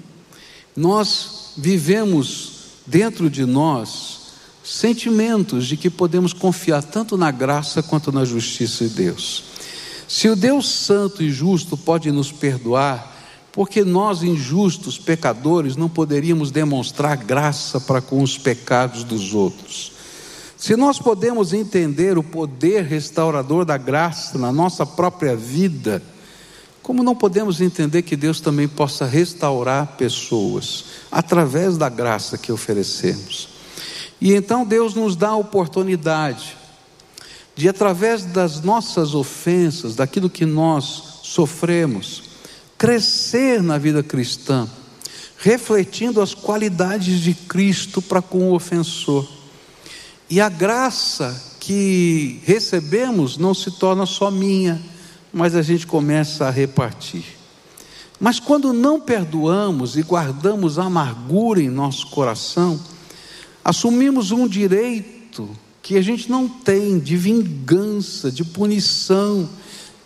nós 0.76 1.54
vivemos 1.56 2.52
dentro 2.86 3.28
de 3.28 3.44
nós 3.44 4.20
sentimentos 4.62 5.66
de 5.66 5.76
que 5.76 5.90
podemos 5.90 6.32
confiar 6.32 6.80
tanto 6.84 7.16
na 7.16 7.32
graça 7.32 7.82
quanto 7.82 8.12
na 8.12 8.24
justiça 8.24 8.86
de 8.86 8.94
Deus. 8.94 9.42
Se 10.06 10.28
o 10.28 10.36
Deus 10.36 10.68
Santo 10.68 11.24
e 11.24 11.30
Justo 11.32 11.76
pode 11.76 12.12
nos 12.12 12.30
perdoar, 12.30 13.12
porque 13.50 13.82
nós, 13.82 14.22
injustos, 14.22 14.96
pecadores, 14.96 15.74
não 15.74 15.88
poderíamos 15.88 16.52
demonstrar 16.52 17.16
graça 17.16 17.80
para 17.80 18.00
com 18.00 18.22
os 18.22 18.38
pecados 18.38 19.02
dos 19.02 19.34
outros. 19.34 19.90
Se 20.56 20.76
nós 20.76 21.00
podemos 21.00 21.52
entender 21.52 22.16
o 22.16 22.22
poder 22.22 22.84
restaurador 22.84 23.64
da 23.64 23.76
graça 23.76 24.38
na 24.38 24.52
nossa 24.52 24.86
própria 24.86 25.34
vida, 25.34 26.00
como 26.84 27.02
não 27.02 27.16
podemos 27.16 27.62
entender 27.62 28.02
que 28.02 28.14
Deus 28.14 28.40
também 28.40 28.68
possa 28.68 29.06
restaurar 29.06 29.96
pessoas 29.96 30.84
através 31.10 31.78
da 31.78 31.88
graça 31.88 32.36
que 32.36 32.52
oferecemos? 32.52 33.48
E 34.20 34.34
então 34.34 34.66
Deus 34.66 34.94
nos 34.94 35.16
dá 35.16 35.30
a 35.30 35.36
oportunidade 35.36 36.54
de, 37.56 37.70
através 37.70 38.26
das 38.26 38.60
nossas 38.60 39.14
ofensas, 39.14 39.96
daquilo 39.96 40.28
que 40.28 40.44
nós 40.44 41.20
sofremos, 41.22 42.24
crescer 42.76 43.62
na 43.62 43.78
vida 43.78 44.02
cristã, 44.02 44.68
refletindo 45.38 46.20
as 46.20 46.34
qualidades 46.34 47.20
de 47.20 47.32
Cristo 47.32 48.02
para 48.02 48.20
com 48.20 48.50
o 48.50 48.54
ofensor. 48.54 49.26
E 50.28 50.38
a 50.38 50.50
graça 50.50 51.54
que 51.58 52.42
recebemos 52.44 53.38
não 53.38 53.54
se 53.54 53.70
torna 53.70 54.04
só 54.04 54.30
minha, 54.30 54.82
mas 55.34 55.56
a 55.56 55.62
gente 55.62 55.86
começa 55.86 56.46
a 56.46 56.50
repartir. 56.50 57.24
Mas 58.20 58.38
quando 58.38 58.72
não 58.72 59.00
perdoamos 59.00 59.96
e 59.96 60.02
guardamos 60.02 60.78
amargura 60.78 61.60
em 61.60 61.68
nosso 61.68 62.06
coração, 62.06 62.80
assumimos 63.64 64.30
um 64.30 64.46
direito 64.46 65.50
que 65.82 65.98
a 65.98 66.02
gente 66.02 66.30
não 66.30 66.48
tem 66.48 66.98
de 66.98 67.16
vingança, 67.16 68.30
de 68.30 68.44
punição, 68.44 69.48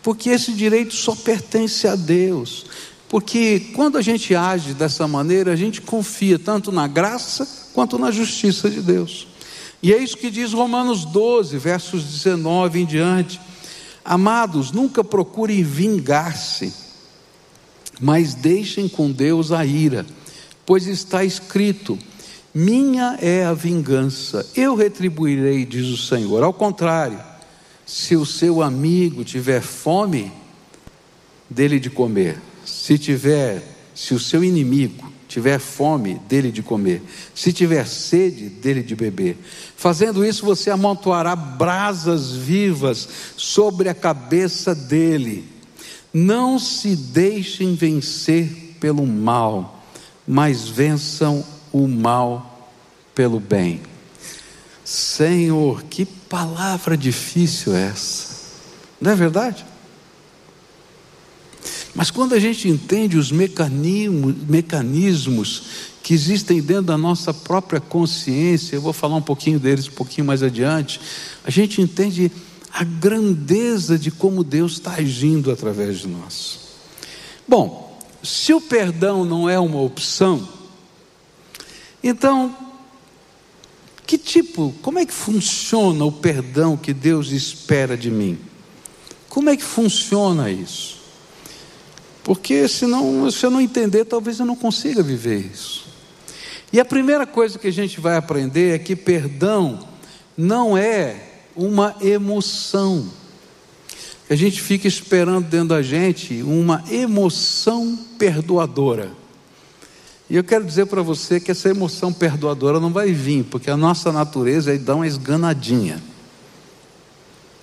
porque 0.03 0.31
esse 0.31 0.53
direito 0.53 0.95
só 0.95 1.15
pertence 1.15 1.87
a 1.87 1.95
Deus. 1.95 2.65
Porque 3.09 3.61
quando 3.75 3.99
a 3.99 4.03
gente 4.03 4.35
age 4.35 4.75
dessa 4.75 5.07
maneira, 5.07 5.53
a 5.53 5.57
gente 5.57 5.81
confia 5.81 6.39
tanto 6.39 6.73
na 6.73 6.87
graça 6.87 7.47
quanto 7.75 7.99
na 7.99 8.11
justiça 8.11 8.71
de 8.71 8.81
Deus. 8.81 9.29
E 9.83 9.93
é 9.93 9.99
isso 9.99 10.17
que 10.17 10.31
diz 10.31 10.53
Romanos 10.53 11.05
12, 11.05 11.57
versos 11.59 12.03
19 12.03 12.81
em 12.81 12.87
diante. 12.87 13.41
Amados, 14.11 14.73
nunca 14.73 15.05
procurem 15.05 15.63
vingar-se, 15.63 16.73
mas 18.01 18.33
deixem 18.33 18.89
com 18.89 19.11
Deus 19.13 19.53
a 19.53 19.67
ira, 19.67 20.07
pois 20.65 20.87
está 20.87 21.23
escrito: 21.23 21.99
minha 22.55 23.19
é 23.21 23.45
a 23.45 23.53
vingança, 23.53 24.51
eu 24.57 24.75
retribuirei, 24.75 25.67
diz 25.67 25.89
o 25.89 25.99
Senhor. 25.99 26.43
Ao 26.43 26.55
contrário, 26.55 27.21
se 27.85 28.17
o 28.17 28.25
seu 28.25 28.63
amigo 28.63 29.25
tiver 29.25 29.61
fome, 29.61 30.33
dele 31.51 31.79
de 31.79 31.91
comer. 31.91 32.41
Se 32.65 32.97
tiver, 32.97 33.63
se 33.95 34.15
o 34.15 34.19
seu 34.19 34.43
inimigo 34.43 35.13
tiver 35.39 35.61
fome, 35.61 36.21
dele 36.29 36.51
de 36.51 36.65
comer. 36.65 37.01
Se 37.33 37.53
tiver 37.53 37.87
sede, 37.87 38.49
dele 38.49 38.83
de 38.83 38.97
beber. 38.97 39.39
Fazendo 39.77 40.27
isso, 40.27 40.45
você 40.45 40.69
amontoará 40.69 41.37
brasas 41.37 42.33
vivas 42.33 43.09
sobre 43.37 43.89
a 43.89 43.95
cabeça 43.95 44.75
dele. 44.75 45.49
Não 46.13 46.59
se 46.59 46.97
deixem 46.97 47.77
vencer 47.77 48.75
pelo 48.81 49.07
mal, 49.07 49.85
mas 50.27 50.69
vençam 50.69 51.45
o 51.73 51.87
mal 51.87 52.69
pelo 53.15 53.39
bem. 53.39 53.81
Senhor, 54.85 55.85
que 55.85 56.05
palavra 56.05 56.97
difícil 56.97 57.77
é 57.77 57.85
essa, 57.85 58.27
não 59.01 59.13
é 59.13 59.15
verdade? 59.15 59.65
Mas 61.99 62.13
quando 62.13 62.33
a 62.33 62.39
gente 62.39 62.69
entende 62.69 63.19
os 63.19 63.33
mecanismos, 63.33 64.37
mecanismos 64.49 65.63
que 66.01 66.15
existem 66.15 66.63
dentro 66.63 66.85
da 66.85 66.97
nossa 66.97 67.35
própria 67.35 67.81
consciência, 67.81 68.77
eu 68.77 68.81
vou 68.81 68.93
falar 68.93 69.17
um 69.17 69.21
pouquinho 69.21 69.59
deles 69.59 69.89
um 69.89 69.91
pouquinho 69.91 70.25
mais 70.25 70.41
adiante, 70.41 71.01
a 71.43 71.51
gente 71.51 71.83
entende 71.83 72.31
a 72.73 72.85
grandeza 72.85 73.99
de 73.99 74.13
como 74.13 74.45
Deus 74.45 74.75
está 74.75 74.93
agindo 74.93 75.51
através 75.51 75.99
de 75.99 76.07
nós. 76.07 76.61
Bom, 77.49 78.01
se 78.23 78.55
o 78.55 78.61
perdão 78.61 79.25
não 79.25 79.51
é 79.51 79.59
uma 79.59 79.81
opção, 79.81 80.49
então, 82.01 82.57
que 84.07 84.17
tipo, 84.17 84.73
como 84.83 85.01
é 85.01 85.05
que 85.05 85.13
funciona 85.13 86.05
o 86.05 86.13
perdão 86.13 86.77
que 86.77 86.93
Deus 86.93 87.33
espera 87.33 87.97
de 87.97 88.09
mim? 88.09 88.39
Como 89.29 89.51
é 89.51 89.57
que 89.57 89.65
funciona 89.65 90.49
isso? 90.49 90.98
Porque 92.29 92.69
senão, 92.69 93.31
se 93.31 93.47
eu 93.47 93.51
não 93.51 93.59
entender, 93.59 94.05
talvez 94.05 94.39
eu 94.39 94.45
não 94.45 94.55
consiga 94.55 95.03
viver 95.03 95.51
isso. 95.51 95.87
E 96.71 96.79
a 96.79 96.85
primeira 96.85 97.27
coisa 97.27 97.59
que 97.59 97.69
a 97.69 97.73
gente 97.73 97.99
vai 98.01 98.19
aprender 98.19 98.75
é 98.75 98.79
que 98.79 98.95
perdão 98.95 99.89
não 100.37 100.77
é 100.77 101.23
uma 101.57 101.97
emoção. 102.03 103.09
A 104.29 104.35
gente 104.35 104.61
fica 104.61 104.87
esperando 104.87 105.47
dentro 105.47 105.69
da 105.69 105.81
gente 105.81 106.43
uma 106.43 106.85
emoção 106.91 107.99
perdoadora. 108.19 109.11
E 110.29 110.37
eu 110.37 110.45
quero 110.45 110.67
dizer 110.67 110.85
para 110.85 111.01
você 111.01 111.41
que 111.41 111.51
essa 111.51 111.71
emoção 111.71 112.13
perdoadora 112.13 112.79
não 112.79 112.93
vai 112.93 113.11
vir, 113.11 113.45
porque 113.45 113.71
a 113.71 113.77
nossa 113.77 114.13
natureza 114.13 114.75
é 114.75 114.77
dar 114.77 114.97
uma 114.97 115.07
esganadinha. 115.07 116.03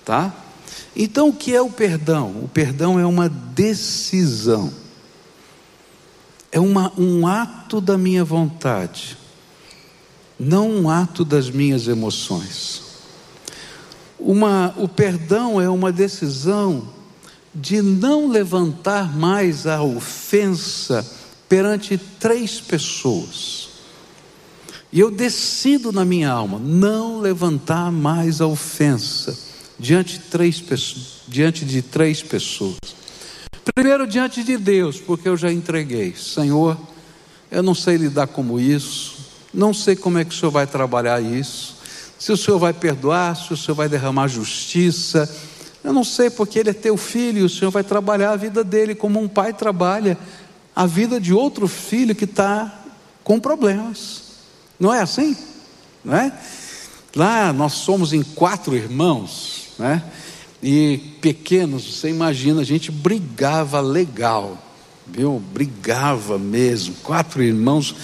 Tá? 0.04 0.34
Então, 0.98 1.28
o 1.28 1.32
que 1.32 1.54
é 1.54 1.60
o 1.60 1.68
perdão? 1.68 2.30
O 2.42 2.48
perdão 2.48 2.98
é 2.98 3.04
uma 3.04 3.28
decisão, 3.28 4.72
é 6.50 6.58
uma, 6.58 6.90
um 6.96 7.26
ato 7.26 7.82
da 7.82 7.98
minha 7.98 8.24
vontade, 8.24 9.18
não 10.40 10.70
um 10.70 10.88
ato 10.88 11.22
das 11.22 11.50
minhas 11.50 11.86
emoções. 11.86 12.80
Uma, 14.18 14.74
o 14.78 14.88
perdão 14.88 15.60
é 15.60 15.68
uma 15.68 15.92
decisão 15.92 16.88
de 17.54 17.82
não 17.82 18.28
levantar 18.28 19.14
mais 19.14 19.66
a 19.66 19.82
ofensa 19.82 21.06
perante 21.46 21.98
três 21.98 22.58
pessoas. 22.58 23.68
E 24.90 24.98
eu 24.98 25.10
decido 25.10 25.92
na 25.92 26.06
minha 26.06 26.30
alma 26.30 26.58
não 26.58 27.20
levantar 27.20 27.92
mais 27.92 28.40
a 28.40 28.46
ofensa 28.46 29.46
diante 29.78 30.14
de 30.14 30.24
três 30.24 30.60
pessoas, 30.60 31.06
diante 31.28 31.64
de 31.64 31.82
três 31.82 32.22
pessoas. 32.22 32.76
Primeiro 33.74 34.06
diante 34.06 34.42
de 34.42 34.56
Deus, 34.56 35.00
porque 35.00 35.28
eu 35.28 35.36
já 35.36 35.52
entreguei. 35.52 36.14
Senhor, 36.14 36.78
eu 37.50 37.62
não 37.62 37.74
sei 37.74 37.96
lidar 37.96 38.28
como 38.28 38.58
isso, 38.60 39.16
não 39.52 39.74
sei 39.74 39.96
como 39.96 40.18
é 40.18 40.24
que 40.24 40.34
o 40.34 40.36
Senhor 40.36 40.52
vai 40.52 40.66
trabalhar 40.66 41.20
isso. 41.20 41.76
Se 42.18 42.32
o 42.32 42.36
Senhor 42.36 42.58
vai 42.58 42.72
perdoar, 42.72 43.36
se 43.36 43.52
o 43.52 43.56
Senhor 43.56 43.74
vai 43.74 43.88
derramar 43.88 44.28
justiça, 44.28 45.28
eu 45.84 45.92
não 45.92 46.04
sei 46.04 46.30
porque 46.30 46.58
ele 46.58 46.70
é 46.70 46.72
teu 46.72 46.96
filho, 46.96 47.40
e 47.40 47.42
o 47.42 47.48
Senhor 47.48 47.70
vai 47.70 47.84
trabalhar 47.84 48.30
a 48.30 48.36
vida 48.36 48.64
dele 48.64 48.94
como 48.94 49.20
um 49.20 49.28
pai 49.28 49.52
trabalha 49.52 50.18
a 50.74 50.84
vida 50.84 51.20
de 51.20 51.32
outro 51.32 51.66
filho 51.66 52.14
que 52.14 52.24
está 52.24 52.82
com 53.24 53.40
problemas. 53.40 54.22
Não 54.78 54.92
é 54.92 55.00
assim? 55.00 55.36
Não 56.04 56.14
é? 56.14 56.32
Lá 57.16 57.52
nós 57.52 57.72
somos 57.72 58.12
em 58.12 58.22
quatro 58.22 58.76
irmãos, 58.76 59.68
né? 59.78 60.04
E 60.62 60.98
pequenos, 61.20 61.96
você 61.96 62.10
imagina, 62.10 62.60
a 62.60 62.64
gente 62.64 62.92
brigava 62.92 63.80
legal, 63.80 64.56
viu? 65.06 65.42
Brigava 65.52 66.38
mesmo. 66.38 66.94
Quatro 67.02 67.42
irmãos 67.42 67.94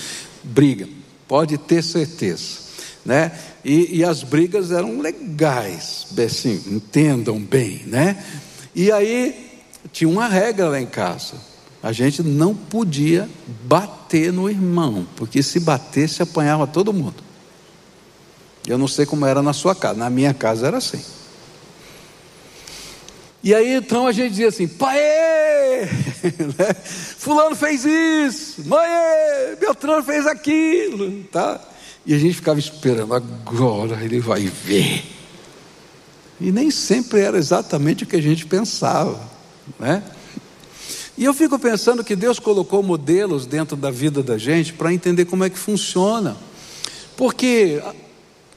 brigam, 0.42 0.88
pode 1.28 1.58
ter 1.58 1.84
certeza, 1.84 2.58
né? 3.04 3.32
E, 3.64 3.98
e 3.98 4.04
as 4.04 4.22
brigas 4.22 4.72
eram 4.72 5.00
legais, 5.00 6.06
assim, 6.18 6.60
entendam 6.66 7.38
bem, 7.38 7.82
né? 7.86 8.24
E 8.74 8.90
aí 8.90 9.50
tinha 9.92 10.08
uma 10.08 10.26
regra 10.26 10.70
lá 10.70 10.80
em 10.80 10.86
casa 10.86 11.52
a 11.82 11.90
gente 11.90 12.22
não 12.22 12.54
podia 12.54 13.28
bater 13.64 14.32
no 14.32 14.48
irmão, 14.48 15.04
porque 15.16 15.42
se 15.42 15.58
batesse 15.58 16.22
apanhava 16.22 16.66
todo 16.66 16.92
mundo. 16.92 17.31
Eu 18.66 18.78
não 18.78 18.86
sei 18.86 19.04
como 19.04 19.26
era 19.26 19.42
na 19.42 19.52
sua 19.52 19.74
casa, 19.74 19.98
na 19.98 20.08
minha 20.08 20.32
casa 20.32 20.66
era 20.66 20.76
assim. 20.76 21.02
E 23.42 23.52
aí 23.54 23.74
então 23.74 24.06
a 24.06 24.12
gente 24.12 24.30
dizia 24.30 24.48
assim: 24.48 24.68
pai, 24.68 24.98
né? 26.56 26.74
fulano 27.18 27.56
fez 27.56 27.84
isso, 27.84 28.66
mãe, 28.68 28.88
Beltrano 29.58 30.02
fez 30.04 30.26
aquilo, 30.26 31.24
tá? 31.24 31.60
E 32.06 32.14
a 32.14 32.18
gente 32.18 32.34
ficava 32.34 32.58
esperando, 32.58 33.14
agora 33.14 34.02
ele 34.02 34.20
vai 34.20 34.42
ver. 34.42 35.04
E 36.40 36.50
nem 36.50 36.70
sempre 36.70 37.20
era 37.20 37.38
exatamente 37.38 38.04
o 38.04 38.06
que 38.06 38.16
a 38.16 38.22
gente 38.22 38.46
pensava, 38.46 39.20
né? 39.78 40.02
E 41.16 41.24
eu 41.24 41.34
fico 41.34 41.58
pensando 41.58 42.02
que 42.02 42.16
Deus 42.16 42.38
colocou 42.38 42.82
modelos 42.82 43.44
dentro 43.44 43.76
da 43.76 43.90
vida 43.90 44.22
da 44.22 44.38
gente 44.38 44.72
para 44.72 44.92
entender 44.92 45.24
como 45.26 45.44
é 45.44 45.50
que 45.50 45.58
funciona. 45.58 46.36
Porque 47.16 47.82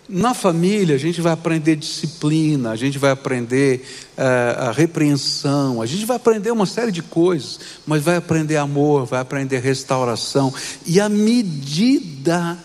Na 0.08 0.36
família, 0.36 0.94
a 0.94 1.00
gente 1.00 1.20
vai 1.20 1.34
aprender 1.34 1.76
disciplina, 1.76 2.70
a 2.70 2.76
gente 2.76 3.00
vai 3.00 3.10
aprender 3.10 3.84
uh, 4.16 4.68
a 4.68 4.72
repreensão, 4.72 5.82
a 5.82 5.86
gente 5.88 6.06
vai 6.06 6.18
aprender 6.18 6.52
uma 6.52 6.68
série 6.68 6.92
de 6.92 7.02
coisas, 7.02 7.60
mas 7.88 8.04
vai 8.04 8.16
aprender 8.16 8.58
amor, 8.58 9.06
vai 9.06 9.20
aprender 9.20 9.60
restauração, 9.60 10.54
e 10.86 11.00
a 11.00 11.10
medida 11.10 12.56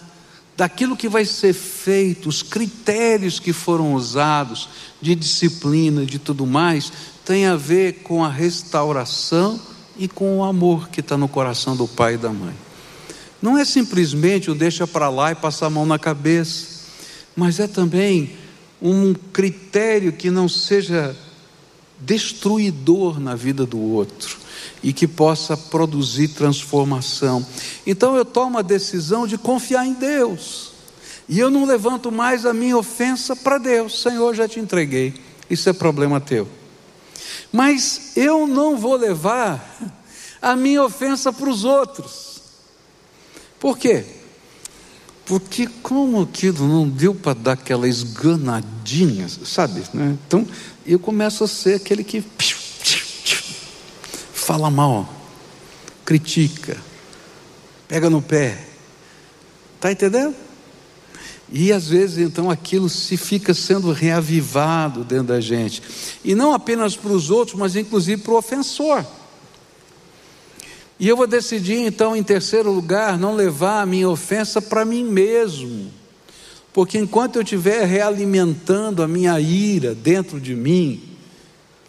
daquilo 0.54 0.94
que 0.94 1.08
vai 1.08 1.24
ser 1.24 1.54
feito, 1.54 2.28
os 2.28 2.42
critérios 2.42 3.40
que 3.40 3.54
foram 3.54 3.94
usados 3.94 4.68
de 5.00 5.14
disciplina, 5.14 6.04
de 6.04 6.18
tudo 6.18 6.46
mais, 6.46 6.92
tem 7.24 7.46
a 7.46 7.56
ver 7.56 8.02
com 8.02 8.22
a 8.22 8.28
restauração 8.28 9.58
e 9.96 10.06
com 10.06 10.40
o 10.40 10.44
amor 10.44 10.90
que 10.90 11.00
está 11.00 11.16
no 11.16 11.28
coração 11.28 11.74
do 11.74 11.88
pai 11.88 12.14
e 12.14 12.18
da 12.18 12.28
mãe. 12.28 12.54
Não 13.40 13.56
é 13.56 13.64
simplesmente 13.64 14.50
o 14.50 14.54
deixa 14.54 14.86
para 14.86 15.08
lá 15.08 15.32
e 15.32 15.34
passar 15.34 15.66
a 15.66 15.70
mão 15.70 15.86
na 15.86 15.98
cabeça 15.98 16.79
mas 17.36 17.60
é 17.60 17.66
também 17.66 18.36
um 18.80 19.14
critério 19.14 20.12
que 20.12 20.30
não 20.30 20.48
seja 20.48 21.16
destruidor 21.98 23.20
na 23.20 23.34
vida 23.34 23.66
do 23.66 23.78
outro 23.78 24.38
e 24.82 24.92
que 24.92 25.06
possa 25.06 25.56
produzir 25.56 26.28
transformação. 26.28 27.46
Então 27.86 28.16
eu 28.16 28.24
tomo 28.24 28.58
a 28.58 28.62
decisão 28.62 29.26
de 29.26 29.36
confiar 29.36 29.86
em 29.86 29.92
Deus. 29.92 30.70
E 31.28 31.38
eu 31.38 31.50
não 31.50 31.64
levanto 31.64 32.10
mais 32.10 32.44
a 32.44 32.52
minha 32.52 32.76
ofensa 32.76 33.36
para 33.36 33.58
Deus. 33.58 34.00
Senhor, 34.02 34.34
já 34.34 34.48
te 34.48 34.58
entreguei. 34.58 35.14
Isso 35.48 35.68
é 35.68 35.72
problema 35.72 36.20
teu. 36.20 36.48
Mas 37.52 38.16
eu 38.16 38.46
não 38.46 38.76
vou 38.76 38.96
levar 38.96 39.94
a 40.40 40.56
minha 40.56 40.82
ofensa 40.82 41.32
para 41.32 41.48
os 41.48 41.64
outros. 41.64 42.40
Por 43.58 43.76
quê? 43.76 44.04
Porque 45.30 45.68
como 45.80 46.22
aquilo 46.22 46.66
não 46.66 46.88
deu 46.88 47.14
para 47.14 47.34
dar 47.34 47.52
aquela 47.52 47.86
esganadinha, 47.86 49.28
sabe? 49.28 49.80
Né? 49.94 50.18
Então 50.26 50.44
eu 50.84 50.98
começo 50.98 51.44
a 51.44 51.46
ser 51.46 51.74
aquele 51.74 52.02
que 52.02 52.20
fala 54.34 54.68
mal, 54.68 55.08
critica, 56.04 56.76
pega 57.86 58.10
no 58.10 58.20
pé. 58.20 58.66
Está 59.76 59.92
entendendo? 59.92 60.34
E 61.48 61.72
às 61.72 61.86
vezes 61.86 62.18
então 62.18 62.50
aquilo 62.50 62.88
se 62.88 63.16
fica 63.16 63.54
sendo 63.54 63.92
reavivado 63.92 65.04
dentro 65.04 65.28
da 65.28 65.40
gente. 65.40 65.80
E 66.24 66.34
não 66.34 66.52
apenas 66.52 66.96
para 66.96 67.12
os 67.12 67.30
outros, 67.30 67.56
mas 67.56 67.76
inclusive 67.76 68.20
para 68.20 68.32
o 68.32 68.36
ofensor. 68.36 69.06
E 71.00 71.08
eu 71.08 71.16
vou 71.16 71.26
decidir, 71.26 71.78
então, 71.78 72.14
em 72.14 72.22
terceiro 72.22 72.70
lugar, 72.70 73.18
não 73.18 73.34
levar 73.34 73.80
a 73.80 73.86
minha 73.86 74.06
ofensa 74.06 74.60
para 74.60 74.84
mim 74.84 75.02
mesmo. 75.02 75.90
Porque 76.74 76.98
enquanto 76.98 77.36
eu 77.36 77.42
estiver 77.42 77.86
realimentando 77.86 79.02
a 79.02 79.08
minha 79.08 79.40
ira 79.40 79.94
dentro 79.94 80.38
de 80.38 80.54
mim, 80.54 81.02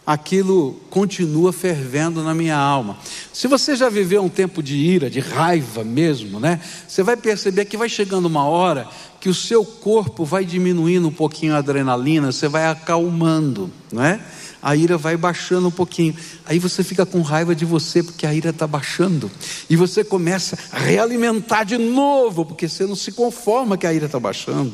aquilo 0.06 0.80
continua 0.88 1.52
fervendo 1.52 2.24
na 2.24 2.34
minha 2.34 2.56
alma. 2.56 2.96
Se 3.34 3.46
você 3.46 3.76
já 3.76 3.90
viveu 3.90 4.22
um 4.22 4.30
tempo 4.30 4.62
de 4.62 4.76
ira, 4.76 5.10
de 5.10 5.20
raiva 5.20 5.84
mesmo, 5.84 6.40
né? 6.40 6.58
Você 6.88 7.02
vai 7.02 7.16
perceber 7.16 7.66
que 7.66 7.76
vai 7.76 7.90
chegando 7.90 8.24
uma 8.24 8.46
hora 8.46 8.88
que 9.20 9.28
o 9.28 9.34
seu 9.34 9.62
corpo 9.62 10.24
vai 10.24 10.44
diminuindo 10.46 11.06
um 11.06 11.12
pouquinho 11.12 11.54
a 11.54 11.58
adrenalina, 11.58 12.32
você 12.32 12.48
vai 12.48 12.66
acalmando, 12.66 13.70
não 13.92 14.02
é? 14.02 14.20
A 14.62 14.76
ira 14.76 14.96
vai 14.96 15.16
baixando 15.16 15.66
um 15.66 15.72
pouquinho. 15.72 16.14
Aí 16.46 16.58
você 16.58 16.84
fica 16.84 17.04
com 17.04 17.20
raiva 17.20 17.54
de 17.54 17.64
você, 17.64 18.02
porque 18.02 18.24
a 18.24 18.32
ira 18.32 18.50
está 18.50 18.66
baixando. 18.66 19.28
E 19.68 19.74
você 19.74 20.04
começa 20.04 20.56
a 20.70 20.78
realimentar 20.78 21.66
de 21.66 21.76
novo, 21.76 22.46
porque 22.46 22.68
você 22.68 22.86
não 22.86 22.94
se 22.94 23.10
conforma 23.10 23.76
que 23.76 23.86
a 23.86 23.92
ira 23.92 24.06
está 24.06 24.20
baixando. 24.20 24.72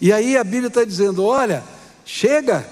E 0.00 0.12
aí 0.12 0.36
a 0.36 0.42
Bíblia 0.42 0.66
está 0.66 0.84
dizendo: 0.84 1.24
olha, 1.24 1.62
chega. 2.04 2.66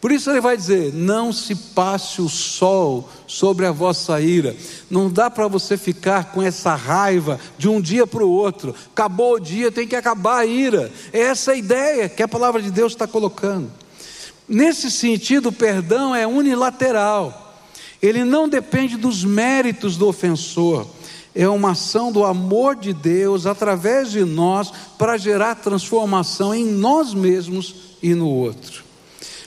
Por 0.00 0.10
isso 0.10 0.30
ele 0.30 0.40
vai 0.40 0.56
dizer: 0.56 0.92
não 0.94 1.32
se 1.32 1.54
passe 1.54 2.20
o 2.20 2.28
sol 2.28 3.08
sobre 3.26 3.66
a 3.66 3.70
vossa 3.70 4.20
ira. 4.20 4.56
Não 4.90 5.08
dá 5.08 5.30
para 5.30 5.46
você 5.46 5.76
ficar 5.76 6.32
com 6.32 6.42
essa 6.42 6.74
raiva 6.74 7.38
de 7.56 7.68
um 7.68 7.80
dia 7.80 8.06
para 8.06 8.24
o 8.24 8.30
outro. 8.30 8.74
Acabou 8.92 9.34
o 9.34 9.40
dia, 9.40 9.70
tem 9.70 9.86
que 9.86 9.94
acabar 9.94 10.38
a 10.38 10.46
ira. 10.46 10.90
É 11.12 11.20
essa 11.20 11.52
a 11.52 11.56
ideia 11.56 12.08
que 12.08 12.22
a 12.22 12.28
palavra 12.28 12.60
de 12.60 12.70
Deus 12.70 12.92
está 12.92 13.06
colocando. 13.06 13.70
Nesse 14.52 14.90
sentido, 14.90 15.50
o 15.50 15.52
perdão 15.52 16.12
é 16.12 16.26
unilateral, 16.26 17.54
ele 18.02 18.24
não 18.24 18.48
depende 18.48 18.96
dos 18.96 19.22
méritos 19.22 19.96
do 19.96 20.08
ofensor, 20.08 20.88
é 21.32 21.48
uma 21.48 21.70
ação 21.70 22.10
do 22.10 22.24
amor 22.24 22.74
de 22.74 22.92
Deus 22.92 23.46
através 23.46 24.10
de 24.10 24.24
nós 24.24 24.72
para 24.98 25.16
gerar 25.16 25.54
transformação 25.54 26.52
em 26.52 26.66
nós 26.66 27.14
mesmos 27.14 27.76
e 28.02 28.12
no 28.12 28.28
outro. 28.28 28.82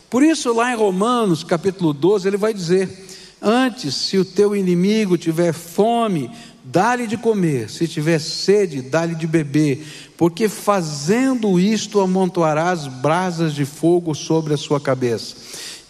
Por 0.09 0.23
isso, 0.23 0.53
lá 0.53 0.71
em 0.71 0.77
Romanos 0.77 1.43
capítulo 1.43 1.91
12, 1.91 2.25
ele 2.25 2.37
vai 2.37 2.53
dizer: 2.53 3.05
Antes, 3.41 3.95
se 3.95 4.17
o 4.17 4.23
teu 4.23 4.55
inimigo 4.55 5.17
tiver 5.17 5.51
fome, 5.51 6.31
dá-lhe 6.63 7.07
de 7.07 7.17
comer, 7.17 7.69
se 7.69 7.87
tiver 7.87 8.19
sede, 8.19 8.81
dá-lhe 8.81 9.15
de 9.15 9.27
beber, 9.27 9.85
porque 10.17 10.47
fazendo 10.47 11.59
isto 11.59 11.99
amontoarás 11.99 12.87
brasas 12.87 13.53
de 13.53 13.65
fogo 13.65 14.15
sobre 14.15 14.53
a 14.53 14.57
sua 14.57 14.79
cabeça. 14.79 15.35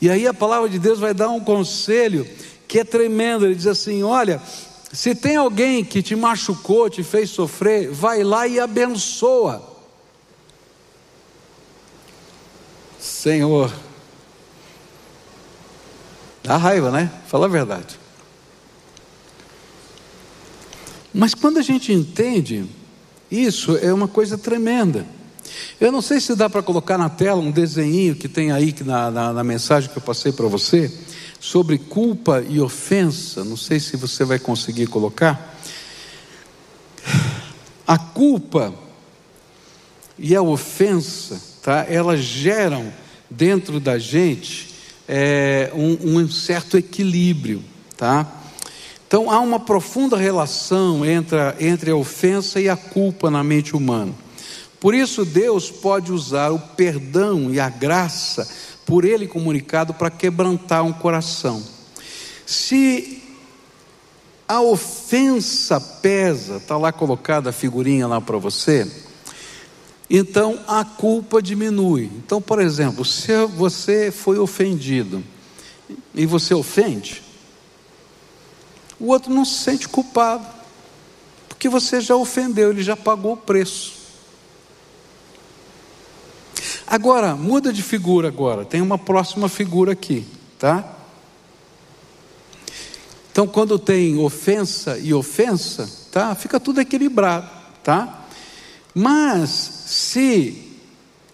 E 0.02 0.10
aí 0.10 0.28
a 0.28 0.34
palavra 0.34 0.68
de 0.68 0.80
Deus 0.80 1.00
vai 1.00 1.14
dar 1.14 1.30
um 1.30 1.40
conselho 1.40 2.28
que 2.68 2.80
é 2.80 2.84
tremendo. 2.84 3.46
Ele 3.46 3.56
diz 3.56 3.68
assim: 3.68 4.04
Olha, 4.04 4.42
se 4.92 5.16
tem 5.16 5.36
alguém 5.36 5.86
que 5.86 6.02
te 6.02 6.16
machucou, 6.16 6.90
te 6.90 7.04
fez 7.04 7.30
sofrer, 7.30 7.90
vai 7.92 8.24
lá 8.24 8.48
e 8.48 8.60
abençoa. 8.60 9.72
Senhor, 13.00 13.74
dá 16.44 16.58
raiva, 16.58 16.90
né? 16.90 17.12
Fala 17.28 17.46
a 17.46 17.50
verdade. 17.50 18.03
Mas 21.14 21.36
quando 21.36 21.60
a 21.60 21.62
gente 21.62 21.94
entende 21.94 22.66
isso 23.30 23.78
é 23.78 23.92
uma 23.92 24.08
coisa 24.08 24.38
tremenda. 24.38 25.06
Eu 25.80 25.92
não 25.92 26.02
sei 26.02 26.20
se 26.20 26.36
dá 26.36 26.50
para 26.50 26.64
colocar 26.64 26.98
na 26.98 27.10
tela 27.10 27.42
um 27.42 27.52
desenho 27.52 28.16
que 28.16 28.28
tem 28.28 28.52
aí 28.52 28.74
na, 28.86 29.10
na, 29.10 29.34
na 29.34 29.44
mensagem 29.44 29.90
que 29.90 29.98
eu 29.98 30.02
passei 30.02 30.32
para 30.32 30.48
você, 30.48 30.92
sobre 31.40 31.78
culpa 31.78 32.44
e 32.48 32.60
ofensa. 32.60 33.44
Não 33.44 33.58
sei 33.58 33.80
se 33.80 33.98
você 33.98 34.24
vai 34.24 34.40
conseguir 34.40 34.88
colocar. 34.88 35.58
A 37.86 37.98
culpa 37.98 38.74
e 40.18 40.36
a 40.36 40.42
ofensa, 40.42 41.42
tá? 41.62 41.86
Elas 41.90 42.22
geram 42.22 42.94
dentro 43.30 43.80
da 43.80 43.98
gente 43.98 44.74
é, 45.08 45.72
um, 45.74 46.18
um 46.18 46.30
certo 46.30 46.78
equilíbrio, 46.78 47.64
tá? 47.98 48.43
Então 49.14 49.30
há 49.30 49.40
uma 49.42 49.60
profunda 49.60 50.18
relação 50.18 51.06
entre 51.06 51.38
a, 51.40 51.56
entre 51.60 51.92
a 51.92 51.96
ofensa 51.96 52.60
e 52.60 52.68
a 52.68 52.76
culpa 52.76 53.30
na 53.30 53.44
mente 53.44 53.76
humana. 53.76 54.12
Por 54.80 54.96
isso, 54.96 55.24
Deus 55.24 55.70
pode 55.70 56.12
usar 56.12 56.50
o 56.50 56.58
perdão 56.58 57.54
e 57.54 57.60
a 57.60 57.70
graça 57.70 58.50
por 58.88 59.06
Ele 59.06 59.28
comunicado 59.28 59.94
para 59.94 60.10
quebrantar 60.10 60.84
um 60.84 60.92
coração. 60.92 61.64
Se 62.44 63.22
a 64.48 64.60
ofensa 64.62 65.80
pesa, 65.80 66.58
está 66.58 66.76
lá 66.76 66.92
colocada 66.92 67.52
a 67.52 67.54
figurinha 67.54 68.08
lá 68.08 68.20
para 68.20 68.40
você, 68.40 68.92
então 70.10 70.60
a 70.68 70.84
culpa 70.84 71.40
diminui. 71.40 72.10
Então, 72.16 72.42
por 72.42 72.60
exemplo, 72.60 73.06
se 73.06 73.46
você 73.46 74.10
foi 74.10 74.40
ofendido 74.40 75.24
e 76.16 76.26
você 76.26 76.56
ofende, 76.56 77.22
o 79.04 79.08
outro 79.08 79.34
não 79.34 79.44
se 79.44 79.56
sente 79.56 79.90
culpado, 79.90 80.48
porque 81.50 81.68
você 81.68 82.00
já 82.00 82.16
ofendeu, 82.16 82.70
ele 82.70 82.82
já 82.82 82.96
pagou 82.96 83.34
o 83.34 83.38
preço. 83.38 83.96
Agora, 86.88 87.36
muda 87.36 87.74
de 87.74 87.84
figura 87.84 88.30
agora, 88.30 88.64
tem 88.64 88.80
uma 88.80 88.98
próxima 88.98 89.50
figura 89.50 89.92
aqui, 89.92 90.26
tá? 90.58 90.96
Então, 93.30 93.46
quando 93.46 93.78
tem 93.78 94.18
ofensa 94.18 94.98
e 94.98 95.14
ofensa, 95.14 95.92
tá? 96.10 96.34
Fica 96.34 96.58
tudo 96.58 96.80
equilibrado, 96.80 97.50
tá? 97.84 98.26
Mas 98.96 99.50
se 99.50 100.80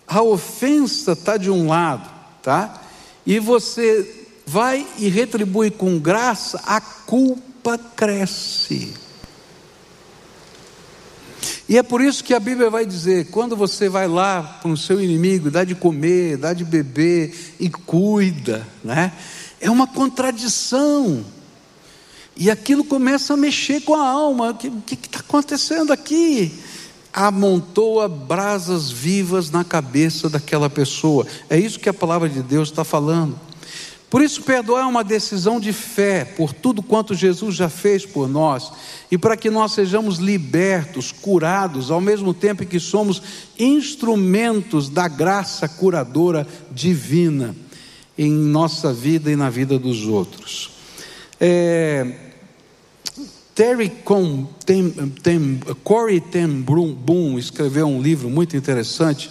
a 0.08 0.24
ofensa 0.24 1.12
está 1.12 1.38
de 1.38 1.52
um 1.52 1.68
lado, 1.68 2.10
tá? 2.42 2.82
E 3.28 3.38
você 3.38 4.26
vai 4.44 4.88
e 4.98 5.08
retribui 5.08 5.70
com 5.70 6.00
graça, 6.00 6.60
a 6.66 6.82
culpa 6.82 7.49
culpa 7.60 7.78
cresce. 7.78 8.94
E 11.68 11.78
é 11.78 11.84
por 11.84 12.02
isso 12.02 12.24
que 12.24 12.34
a 12.34 12.40
Bíblia 12.40 12.70
vai 12.70 12.86
dizer: 12.86 13.30
quando 13.30 13.56
você 13.56 13.90
vai 13.90 14.08
lá 14.08 14.42
para 14.42 14.72
o 14.72 14.78
seu 14.78 15.02
inimigo, 15.02 15.52
dá 15.52 15.64
de 15.64 15.76
comer, 15.76 16.38
dá 16.38 16.54
de 16.54 16.64
beber 16.64 17.56
e 17.60 17.70
cuida, 17.70 18.66
né? 18.84 19.12
É 19.60 19.70
uma 19.70 19.86
contradição. 19.86 21.24
E 22.36 22.50
aquilo 22.50 22.86
começa 22.86 23.34
a 23.34 23.38
mexer 23.38 23.82
com 23.82 23.94
a 23.94 24.08
alma. 24.08 24.52
O 24.52 24.56
que 24.56 24.96
está 24.96 25.20
acontecendo 25.20 25.92
aqui? 25.92 26.52
amontoa 27.12 28.08
brasas 28.08 28.92
vivas 28.92 29.50
na 29.50 29.64
cabeça 29.64 30.30
daquela 30.30 30.70
pessoa. 30.70 31.26
É 31.50 31.58
isso 31.58 31.80
que 31.80 31.90
a 31.90 31.94
palavra 31.94 32.30
de 32.30 32.42
Deus 32.42 32.70
está 32.70 32.84
falando. 32.84 33.38
Por 34.10 34.24
isso, 34.24 34.42
perdoar 34.42 34.84
é 34.84 34.86
uma 34.88 35.04
decisão 35.04 35.60
de 35.60 35.72
fé 35.72 36.26
por 36.26 36.52
tudo 36.52 36.82
quanto 36.82 37.14
Jesus 37.14 37.56
já 37.56 37.70
fez 37.70 38.06
por 38.06 38.28
nós 38.28 38.72
e 39.12 39.18
para 39.18 39.38
que 39.38 39.52
nós 39.52 39.74
sejamos 39.74 40.18
libertos, 40.18 41.12
curados, 41.12 41.92
ao 41.92 42.02
mesmo 42.02 42.34
tempo 42.34 42.66
que 42.66 42.80
somos 42.80 43.22
instrumentos 43.58 44.90
da 44.90 45.08
graça 45.08 45.68
curadora 45.68 46.48
divina 46.72 47.56
em 48.18 48.32
nossa 48.32 48.92
vida 48.92 49.32
e 49.32 49.36
na 49.36 49.50
vida 49.50 49.78
dos 49.78 50.08
outros. 50.08 50.72
É, 51.40 52.16
Terry 53.54 53.90
Com, 53.90 54.48
tem, 54.66 54.90
tem, 55.22 55.60
Corey 55.84 56.20
Ten 56.20 56.48
Boom 56.62 57.38
escreveu 57.38 57.86
um 57.86 58.02
livro 58.02 58.30
muito 58.30 58.58
interessante. 58.58 59.30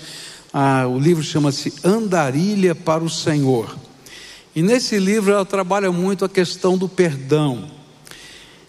Ah, 0.53 0.87
o 0.87 0.99
livro 0.99 1.23
chama-se 1.23 1.75
Andarilha 1.83 2.75
para 2.75 3.03
o 3.03 3.11
Senhor. 3.11 3.88
E 4.59 4.63
nesse 4.63 4.99
livro 4.99 5.31
ela 5.31 5.45
trabalha 5.45 5.93
muito 5.93 6.25
a 6.25 6.29
questão 6.29 6.77
do 6.77 6.89
perdão. 6.89 7.71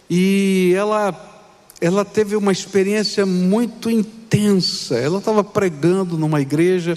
E 0.08 0.72
ela, 0.78 1.42
ela 1.82 2.06
teve 2.06 2.36
uma 2.36 2.52
experiência 2.52 3.26
muito 3.26 3.90
intensa. 3.90 4.96
Ela 4.96 5.18
estava 5.18 5.44
pregando 5.44 6.16
numa 6.16 6.40
igreja, 6.42 6.96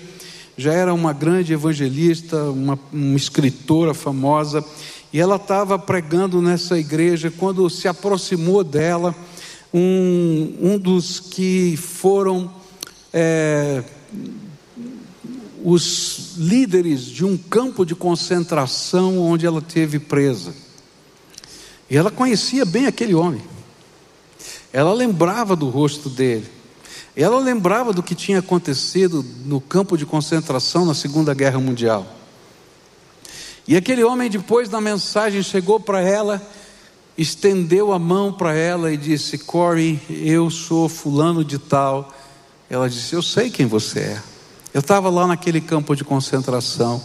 já 0.58 0.74
era 0.74 0.92
uma 0.92 1.14
grande 1.14 1.54
evangelista, 1.54 2.36
uma, 2.50 2.78
uma 2.92 3.16
escritora 3.16 3.94
famosa, 3.94 4.62
e 5.10 5.18
ela 5.18 5.36
estava 5.36 5.78
pregando 5.78 6.42
nessa 6.42 6.78
igreja 6.78 7.30
quando 7.30 7.70
se 7.70 7.88
aproximou 7.88 8.62
dela 8.62 9.14
um, 9.72 10.54
um 10.60 10.78
dos 10.78 11.18
que 11.18 11.78
foram. 11.78 12.52
É, 13.10 13.82
os 15.64 16.34
líderes 16.36 17.04
de 17.06 17.24
um 17.24 17.36
campo 17.36 17.84
de 17.84 17.94
concentração 17.94 19.18
onde 19.18 19.46
ela 19.46 19.62
teve 19.62 19.98
presa. 19.98 20.52
E 21.88 21.96
ela 21.96 22.10
conhecia 22.10 22.64
bem 22.64 22.86
aquele 22.86 23.14
homem. 23.14 23.42
Ela 24.72 24.92
lembrava 24.92 25.54
do 25.54 25.68
rosto 25.68 26.08
dele. 26.08 26.48
Ela 27.14 27.38
lembrava 27.38 27.92
do 27.92 28.02
que 28.02 28.14
tinha 28.14 28.38
acontecido 28.38 29.24
no 29.44 29.60
campo 29.60 29.98
de 29.98 30.06
concentração 30.06 30.86
na 30.86 30.94
Segunda 30.94 31.34
Guerra 31.34 31.60
Mundial. 31.60 32.06
E 33.68 33.76
aquele 33.76 34.02
homem, 34.02 34.30
depois 34.30 34.68
da 34.68 34.80
mensagem, 34.80 35.42
chegou 35.42 35.78
para 35.78 36.00
ela, 36.00 36.42
estendeu 37.16 37.92
a 37.92 37.98
mão 37.98 38.32
para 38.32 38.54
ela 38.54 38.90
e 38.90 38.96
disse: 38.96 39.38
Corey, 39.38 40.00
eu 40.08 40.50
sou 40.50 40.88
fulano 40.88 41.44
de 41.44 41.58
tal. 41.58 42.12
Ela 42.68 42.88
disse: 42.88 43.14
Eu 43.14 43.22
sei 43.22 43.50
quem 43.50 43.66
você 43.66 44.00
é. 44.00 44.31
Eu 44.74 44.80
estava 44.80 45.10
lá 45.10 45.26
naquele 45.26 45.60
campo 45.60 45.94
de 45.94 46.02
concentração 46.02 47.02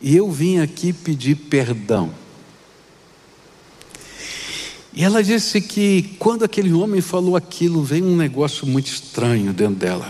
e 0.00 0.16
eu 0.16 0.28
vim 0.30 0.58
aqui 0.58 0.92
pedir 0.92 1.36
perdão. 1.36 2.10
E 4.92 5.04
ela 5.04 5.22
disse 5.22 5.60
que 5.60 6.16
quando 6.18 6.44
aquele 6.44 6.72
homem 6.72 7.00
falou 7.00 7.36
aquilo, 7.36 7.84
veio 7.84 8.04
um 8.04 8.16
negócio 8.16 8.66
muito 8.66 8.88
estranho 8.88 9.52
dentro 9.52 9.76
dela. 9.76 10.06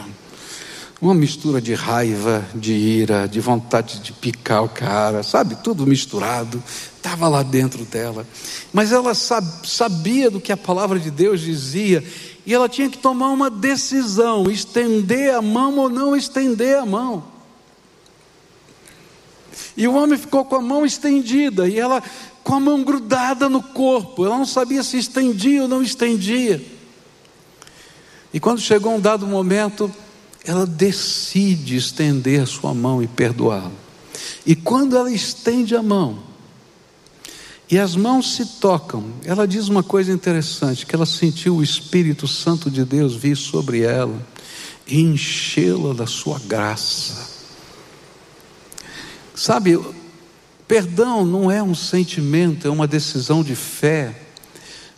Uma 1.00 1.14
mistura 1.14 1.60
de 1.60 1.74
raiva, 1.74 2.44
de 2.54 2.72
ira, 2.72 3.26
de 3.26 3.38
vontade 3.38 4.00
de 4.00 4.12
picar 4.12 4.64
o 4.64 4.68
cara, 4.68 5.22
sabe? 5.22 5.56
Tudo 5.56 5.86
misturado, 5.86 6.62
estava 6.96 7.28
lá 7.28 7.42
dentro 7.42 7.84
dela. 7.84 8.26
Mas 8.72 8.92
ela 8.92 9.12
sabia 9.14 10.30
do 10.30 10.40
que 10.40 10.52
a 10.52 10.56
palavra 10.56 10.98
de 10.98 11.10
Deus 11.10 11.40
dizia 11.40 12.02
e 12.44 12.52
ela 12.52 12.68
tinha 12.68 12.90
que 12.90 12.98
tomar 12.98 13.28
uma 13.30 13.50
decisão: 13.50 14.50
estender 14.50 15.34
a 15.34 15.42
mão 15.42 15.76
ou 15.78 15.88
não 15.88 16.16
estender 16.16 16.78
a 16.78 16.86
mão. 16.86 17.24
E 19.76 19.86
o 19.86 19.94
homem 19.94 20.18
ficou 20.18 20.44
com 20.44 20.56
a 20.56 20.60
mão 20.60 20.84
estendida 20.84 21.68
e 21.68 21.78
ela 21.78 22.02
com 22.42 22.54
a 22.54 22.60
mão 22.60 22.82
grudada 22.82 23.48
no 23.48 23.62
corpo. 23.62 24.24
Ela 24.24 24.38
não 24.38 24.46
sabia 24.46 24.82
se 24.82 24.98
estendia 24.98 25.62
ou 25.62 25.68
não 25.68 25.82
estendia. 25.82 26.62
E 28.32 28.40
quando 28.40 28.60
chegou 28.60 28.94
um 28.94 29.00
dado 29.00 29.26
momento, 29.26 29.92
ela 30.44 30.66
decide 30.66 31.76
estender 31.76 32.42
a 32.42 32.46
sua 32.46 32.74
mão 32.74 33.02
e 33.02 33.06
perdoá-lo. 33.06 33.72
E 34.44 34.56
quando 34.56 34.96
ela 34.96 35.10
estende 35.10 35.76
a 35.76 35.82
mão, 35.82 36.18
e 37.72 37.78
as 37.78 37.96
mãos 37.96 38.34
se 38.34 38.44
tocam. 38.44 39.02
Ela 39.24 39.48
diz 39.48 39.68
uma 39.68 39.82
coisa 39.82 40.12
interessante: 40.12 40.84
que 40.84 40.94
ela 40.94 41.06
sentiu 41.06 41.56
o 41.56 41.62
Espírito 41.62 42.28
Santo 42.28 42.70
de 42.70 42.84
Deus 42.84 43.14
vir 43.14 43.34
sobre 43.34 43.80
ela 43.80 44.14
e 44.86 45.00
enchê-la 45.00 45.94
da 45.94 46.06
sua 46.06 46.38
graça. 46.38 47.30
Sabe, 49.34 49.82
perdão 50.68 51.24
não 51.24 51.50
é 51.50 51.62
um 51.62 51.74
sentimento, 51.74 52.68
é 52.68 52.70
uma 52.70 52.86
decisão 52.86 53.42
de 53.42 53.54
fé. 53.54 54.20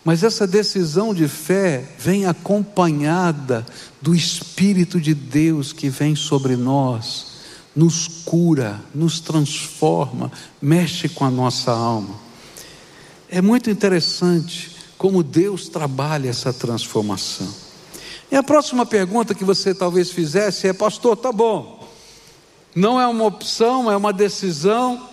Mas 0.05 0.25
essa 0.25 0.45
decisão 0.45 1.15
de 1.15 1.29
fé 1.29 1.89
vem 1.97 2.27
acompanhada 2.27 3.65
do 4.03 4.17
Espírito 4.17 5.01
de 5.01 5.15
Deus 5.15 5.73
que 5.73 5.89
vem 5.89 6.17
sobre 6.17 6.57
nós, 6.57 7.27
nos 7.75 8.09
cura, 8.25 8.81
nos 8.93 9.21
transforma, 9.21 10.33
mexe 10.61 11.09
com 11.09 11.25
a 11.25 11.31
nossa 11.31 11.71
alma. 11.71 12.24
É 13.29 13.41
muito 13.41 13.71
interessante 13.71 14.77
como 14.97 15.23
Deus 15.23 15.69
trabalha 15.69 16.29
essa 16.29 16.53
transformação. 16.53 17.49
E 18.31 18.37
a 18.37 18.43
próxima 18.43 18.87
pergunta 18.87 19.35
que 19.35 19.45
você 19.45 19.75
talvez 19.75 20.11
fizesse 20.11 20.69
é: 20.69 20.73
Pastor, 20.73 21.17
tá 21.17 21.33
bom, 21.33 21.89
não 22.75 23.01
é 23.01 23.07
uma 23.07 23.25
opção, 23.25 23.91
é 23.91 23.97
uma 23.97 24.13
decisão. 24.13 25.09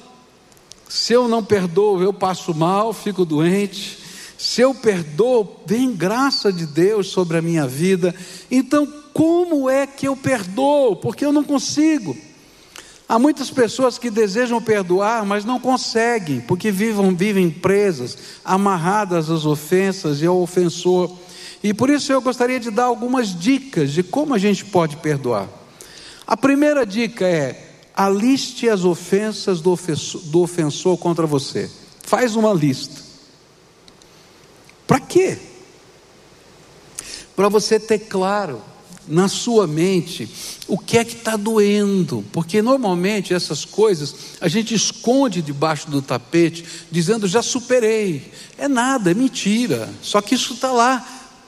Se 0.89 1.13
eu 1.13 1.27
não 1.27 1.43
perdoo, 1.43 2.01
eu 2.01 2.11
passo 2.11 2.53
mal, 2.53 2.93
fico 2.93 3.23
doente. 3.23 3.99
Se 4.37 4.61
eu 4.61 4.73
perdoo, 4.73 5.61
vem 5.65 5.95
graça 5.95 6.51
de 6.51 6.65
Deus 6.65 7.07
sobre 7.07 7.37
a 7.37 7.41
minha 7.41 7.67
vida. 7.67 8.13
Então, 8.49 8.87
como 9.13 9.69
é 9.69 9.85
que 9.85 10.07
eu 10.07 10.17
perdoo? 10.17 10.95
Porque 10.95 11.23
eu 11.23 11.31
não 11.31 11.43
consigo. 11.43 12.17
Há 13.11 13.19
muitas 13.19 13.51
pessoas 13.51 13.97
que 13.97 14.09
desejam 14.09 14.61
perdoar, 14.61 15.25
mas 15.25 15.43
não 15.43 15.59
conseguem, 15.59 16.39
porque 16.39 16.71
vivem, 16.71 17.13
vivem 17.13 17.51
presas, 17.51 18.17
amarradas 18.41 19.29
às 19.29 19.45
ofensas 19.45 20.21
e 20.21 20.25
ao 20.25 20.41
ofensor. 20.41 21.11
E 21.61 21.73
por 21.73 21.89
isso 21.89 22.13
eu 22.13 22.21
gostaria 22.21 22.57
de 22.57 22.71
dar 22.71 22.85
algumas 22.85 23.37
dicas 23.37 23.91
de 23.91 24.01
como 24.01 24.33
a 24.33 24.37
gente 24.37 24.63
pode 24.63 24.95
perdoar. 24.95 25.49
A 26.25 26.37
primeira 26.37 26.85
dica 26.85 27.27
é: 27.27 27.73
aliste 27.93 28.69
as 28.69 28.85
ofensas 28.85 29.59
do 29.59 29.71
ofensor, 29.71 30.21
do 30.21 30.39
ofensor 30.39 30.97
contra 30.97 31.27
você. 31.27 31.69
Faz 32.01 32.37
uma 32.37 32.53
lista. 32.53 33.01
Para 34.87 35.01
quê? 35.01 35.37
Para 37.35 37.49
você 37.49 37.77
ter 37.77 37.99
claro 37.99 38.61
na 39.07 39.27
sua 39.27 39.67
mente 39.67 40.29
o 40.67 40.77
que 40.77 40.97
é 40.97 41.03
que 41.03 41.15
está 41.15 41.35
doendo, 41.35 42.23
porque 42.31 42.61
normalmente 42.61 43.33
essas 43.33 43.65
coisas 43.65 44.15
a 44.39 44.47
gente 44.47 44.73
esconde 44.73 45.41
debaixo 45.41 45.89
do 45.89 46.01
tapete, 46.01 46.65
dizendo 46.89 47.27
já 47.27 47.41
superei. 47.41 48.31
É 48.57 48.67
nada, 48.67 49.11
é 49.11 49.13
mentira. 49.13 49.89
Só 50.01 50.21
que 50.21 50.35
isso 50.35 50.53
está 50.53 50.71
lá 50.71 51.05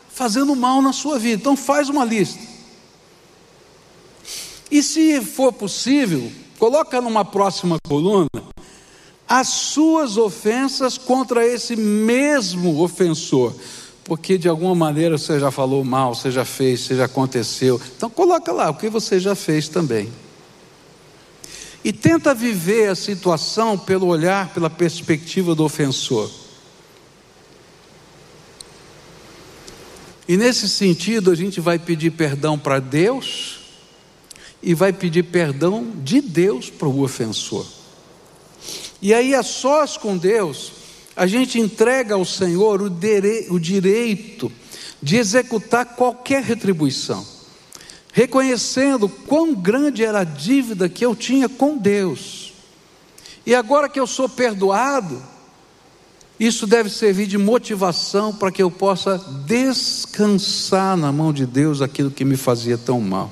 fazendo 0.10 0.56
mal 0.56 0.82
na 0.82 0.94
sua 0.94 1.18
vida. 1.18 1.42
Então 1.42 1.56
faz 1.56 1.90
uma 1.90 2.04
lista. 2.04 2.40
E 4.70 4.82
se 4.82 5.22
for 5.22 5.54
possível, 5.54 6.32
coloca 6.58 7.00
numa 7.00 7.24
próxima 7.24 7.78
coluna 7.88 8.28
as 9.28 9.48
suas 9.48 10.18
ofensas 10.18 10.98
contra 10.98 11.46
esse 11.46 11.76
mesmo 11.76 12.82
ofensor 12.82 13.56
porque 14.04 14.38
de 14.38 14.50
alguma 14.50 14.76
maneira 14.76 15.18
você 15.18 15.40
já 15.40 15.50
falou 15.50 15.84
mal, 15.84 16.14
você 16.14 16.30
já 16.30 16.44
fez, 16.44 16.82
você 16.82 16.96
já 16.96 17.06
aconteceu. 17.06 17.80
Então 17.96 18.10
coloca 18.10 18.52
lá 18.52 18.70
o 18.70 18.76
que 18.76 18.90
você 18.90 19.20
já 19.20 19.36
fez 19.36 19.70
também. 19.70 20.10
E 21.84 21.92
tenta 21.92 22.34
viver 22.34 22.90
a 22.90 22.96
situação 22.96 23.78
pelo 23.78 24.08
olhar, 24.08 24.54
pela 24.54 24.70
perspectiva 24.70 25.54
do 25.54 25.64
ofensor. 25.64 26.30
E 30.28 30.38
nesse 30.38 30.70
sentido, 30.70 31.32
a 31.32 31.36
gente 31.36 31.60
vai 31.60 31.78
pedir 31.78 32.12
perdão 32.12 32.58
para 32.58 32.80
Deus 32.80 33.60
e 34.62 34.74
vai 34.74 34.94
pedir 34.94 35.24
perdão 35.24 35.92
de 36.02 36.22
Deus 36.22 36.70
para 36.70 36.88
o 36.88 37.04
ofensor. 37.04 37.66
E 39.02 39.14
aí, 39.14 39.36
a 39.36 39.44
sós 39.44 39.98
com 39.98 40.18
Deus, 40.18 40.72
a 41.16 41.28
gente 41.28 41.60
entrega 41.60 42.16
ao 42.16 42.26
Senhor 42.26 42.82
o, 42.82 42.90
dere, 42.90 43.48
o 43.50 43.60
direito 43.60 44.52
de 45.02 45.18
executar 45.18 45.96
qualquer 45.96 46.42
retribuição, 46.44 47.26
reconhecendo 48.12 49.08
quão 49.08 49.54
grande 49.54 50.04
era 50.04 50.22
a 50.22 50.24
dívida 50.24 50.90
que 50.90 51.06
eu 51.06 51.16
tinha 51.16 51.48
com 51.48 51.78
Deus. 51.78 52.54
E 53.46 53.54
agora 53.54 53.90
que 53.90 54.00
eu 54.00 54.08
sou 54.08 54.28
perdoado, 54.30 55.22
Isso 56.40 56.66
deve 56.66 56.90
servir 56.90 57.28
de 57.28 57.38
motivação 57.38 58.34
para 58.34 58.52
que 58.52 58.62
eu 58.62 58.72
possa 58.72 59.18
descansar 59.46 60.98
na 60.98 61.12
mão 61.12 61.32
de 61.32 61.46
Deus 61.46 61.82
aquilo 61.82 62.12
que 62.12 62.26
me 62.26 62.36
fazia 62.36 62.78
tão 62.78 63.00
mal. 63.00 63.32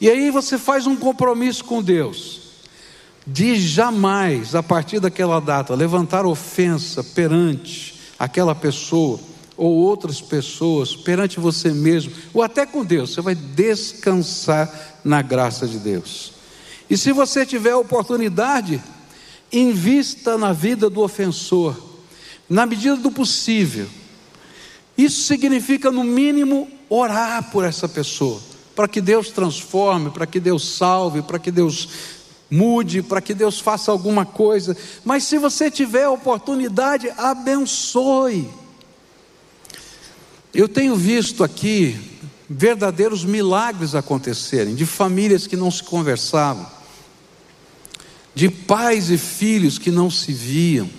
E 0.00 0.10
aí 0.10 0.30
você 0.30 0.58
faz 0.58 0.86
um 0.86 0.96
compromisso 0.96 1.64
com 1.64 1.80
Deus 1.82 2.41
de 3.26 3.56
jamais, 3.56 4.54
a 4.54 4.62
partir 4.62 5.00
daquela 5.00 5.40
data, 5.40 5.74
levantar 5.74 6.26
ofensa 6.26 7.04
perante 7.04 7.94
aquela 8.18 8.54
pessoa 8.54 9.20
ou 9.56 9.72
outras 9.74 10.20
pessoas, 10.20 10.96
perante 10.96 11.38
você 11.38 11.70
mesmo, 11.72 12.12
ou 12.32 12.42
até 12.42 12.66
com 12.66 12.84
Deus. 12.84 13.14
Você 13.14 13.20
vai 13.20 13.34
descansar 13.34 14.98
na 15.04 15.22
graça 15.22 15.66
de 15.66 15.78
Deus. 15.78 16.32
E 16.88 16.96
se 16.96 17.12
você 17.12 17.46
tiver 17.46 17.74
oportunidade, 17.74 18.82
invista 19.52 20.36
na 20.36 20.52
vida 20.52 20.90
do 20.90 21.00
ofensor, 21.00 21.76
na 22.48 22.66
medida 22.66 22.96
do 22.96 23.10
possível. 23.10 23.86
Isso 24.96 25.22
significa, 25.22 25.90
no 25.90 26.04
mínimo, 26.04 26.68
orar 26.88 27.50
por 27.50 27.64
essa 27.64 27.88
pessoa, 27.88 28.40
para 28.74 28.88
que 28.88 29.00
Deus 29.00 29.30
transforme, 29.30 30.10
para 30.10 30.26
que 30.26 30.40
Deus 30.40 30.76
salve, 30.76 31.22
para 31.22 31.38
que 31.38 31.50
Deus 31.50 31.88
mude, 32.52 33.02
para 33.02 33.22
que 33.22 33.32
Deus 33.32 33.58
faça 33.58 33.90
alguma 33.90 34.26
coisa. 34.26 34.76
Mas 35.02 35.24
se 35.24 35.38
você 35.38 35.70
tiver 35.70 36.06
oportunidade, 36.06 37.08
abençoe. 37.16 38.46
Eu 40.52 40.68
tenho 40.68 40.94
visto 40.94 41.42
aqui 41.42 41.98
verdadeiros 42.46 43.24
milagres 43.24 43.94
acontecerem, 43.94 44.74
de 44.74 44.84
famílias 44.84 45.46
que 45.46 45.56
não 45.56 45.70
se 45.70 45.82
conversavam, 45.82 46.66
de 48.34 48.50
pais 48.50 49.08
e 49.08 49.16
filhos 49.16 49.78
que 49.78 49.90
não 49.90 50.10
se 50.10 50.30
viam. 50.34 50.90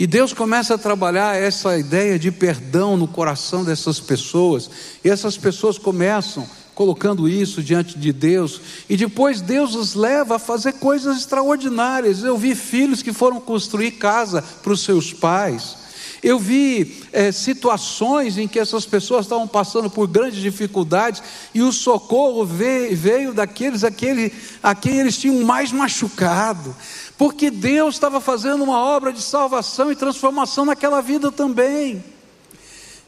E 0.00 0.06
Deus 0.06 0.32
começa 0.32 0.74
a 0.74 0.78
trabalhar 0.78 1.36
essa 1.36 1.78
ideia 1.78 2.18
de 2.18 2.32
perdão 2.32 2.96
no 2.96 3.06
coração 3.06 3.64
dessas 3.64 4.00
pessoas, 4.00 4.68
e 5.04 5.08
essas 5.08 5.36
pessoas 5.36 5.78
começam 5.78 6.48
colocando 6.78 7.28
isso 7.28 7.60
diante 7.60 7.98
de 7.98 8.12
Deus, 8.12 8.60
e 8.88 8.96
depois 8.96 9.40
Deus 9.40 9.74
os 9.74 9.96
leva 9.96 10.36
a 10.36 10.38
fazer 10.38 10.74
coisas 10.74 11.18
extraordinárias. 11.18 12.22
Eu 12.22 12.38
vi 12.38 12.54
filhos 12.54 13.02
que 13.02 13.12
foram 13.12 13.40
construir 13.40 13.90
casa 13.90 14.40
para 14.62 14.72
os 14.72 14.82
seus 14.82 15.12
pais. 15.12 15.76
Eu 16.22 16.38
vi 16.38 17.02
é, 17.12 17.32
situações 17.32 18.38
em 18.38 18.46
que 18.46 18.60
essas 18.60 18.86
pessoas 18.86 19.26
estavam 19.26 19.48
passando 19.48 19.90
por 19.90 20.06
grandes 20.06 20.40
dificuldades 20.40 21.20
e 21.52 21.62
o 21.62 21.72
socorro 21.72 22.46
veio, 22.46 22.96
veio 22.96 23.34
daqueles 23.34 23.82
aquele, 23.82 24.32
a 24.62 24.72
quem 24.72 25.00
eles 25.00 25.18
tinham 25.18 25.44
mais 25.44 25.72
machucado, 25.72 26.76
porque 27.16 27.50
Deus 27.50 27.96
estava 27.96 28.20
fazendo 28.20 28.62
uma 28.62 28.78
obra 28.78 29.12
de 29.12 29.20
salvação 29.20 29.90
e 29.90 29.96
transformação 29.96 30.64
naquela 30.64 31.00
vida 31.00 31.32
também. 31.32 32.04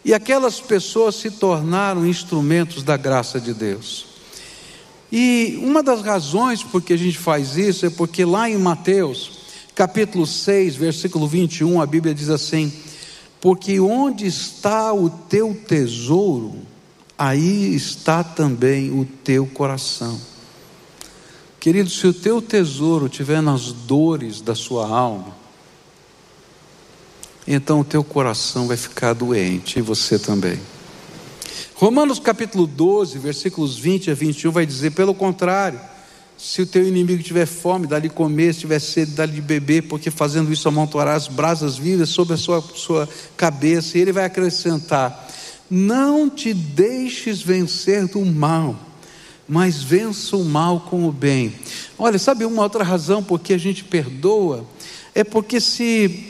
E 0.05 0.15
aquelas 0.15 0.61
pessoas 0.61 1.17
se 1.17 1.31
tornaram 1.31 2.07
instrumentos 2.07 2.83
da 2.83 2.97
graça 2.97 3.41
de 3.41 3.53
Deus. 3.53 4.07
E 5.13 5.59
uma 5.63 5.83
das 5.83 6.03
razões 6.03 6.63
por 6.63 6.81
que 6.81 6.93
a 6.93 6.97
gente 6.97 7.19
faz 7.19 7.57
isso 7.57 7.85
é 7.85 7.91
porque 7.91 8.25
lá 8.25 8.49
em 8.49 8.57
Mateus, 8.57 9.41
capítulo 9.75 10.27
6, 10.27 10.77
versículo 10.77 11.27
21, 11.27 11.81
a 11.81 11.87
Bíblia 11.87 12.15
diz 12.15 12.31
assim: 12.31 12.73
Porque 13.41 13.81
onde 13.81 14.27
está 14.27 14.93
o 14.93 15.11
teu 15.11 15.55
tesouro, 15.67 16.55
aí 17.19 17.75
está 17.75 18.23
também 18.23 18.91
o 18.91 19.05
teu 19.05 19.47
coração. 19.47 20.19
Querido, 21.59 21.91
se 21.91 22.07
o 22.07 22.15
teu 22.15 22.41
tesouro 22.41 23.07
estiver 23.07 23.43
nas 23.43 23.73
dores 23.73 24.41
da 24.41 24.55
sua 24.55 24.89
alma, 24.89 25.40
então 27.53 27.81
o 27.81 27.85
teu 27.85 28.05
coração 28.05 28.69
vai 28.69 28.77
ficar 28.77 29.13
doente 29.13 29.81
e 29.81 29.83
você 29.83 30.21
também. 30.21 30.57
Romanos 31.75 32.21
capítulo 32.21 32.65
12, 32.65 33.19
versículos 33.19 33.77
20 33.77 34.13
a 34.13 34.15
21 34.15 34.53
vai 34.53 34.65
dizer: 34.65 34.93
pelo 34.93 35.13
contrário, 35.13 35.81
se 36.39 36.63
o 36.63 36.67
teu 36.67 36.87
inimigo 36.87 37.21
tiver 37.25 37.47
fome, 37.47 37.89
dá-lhe 37.89 38.09
comer, 38.09 38.55
se 38.55 38.61
tiver 38.61 38.79
sede, 38.79 39.13
dá-lhe 39.13 39.41
beber, 39.41 39.83
porque 39.89 40.13
fazendo 40.13 40.53
isso 40.53 40.69
amontoarás 40.69 41.27
brasas 41.27 41.77
vivas 41.77 42.11
sobre 42.11 42.35
a 42.35 42.37
sua, 42.37 42.63
sua 42.75 43.09
cabeça. 43.37 43.99
E 43.99 44.01
ele 44.01 44.13
vai 44.13 44.27
acrescentar: 44.27 45.29
Não 45.69 46.31
te 46.31 46.55
deixes 46.55 47.43
vencer 47.43 48.07
do 48.07 48.25
mal, 48.25 48.79
mas 49.49 49.83
vença 49.83 50.37
o 50.37 50.45
mal 50.45 50.87
com 50.89 51.09
o 51.09 51.11
bem. 51.11 51.53
Olha, 51.99 52.17
sabe 52.17 52.45
uma 52.45 52.63
outra 52.63 52.85
razão 52.85 53.25
por 53.25 53.41
que 53.41 53.53
a 53.53 53.59
gente 53.59 53.83
perdoa? 53.83 54.65
É 55.13 55.25
porque 55.25 55.61
se 55.61 56.30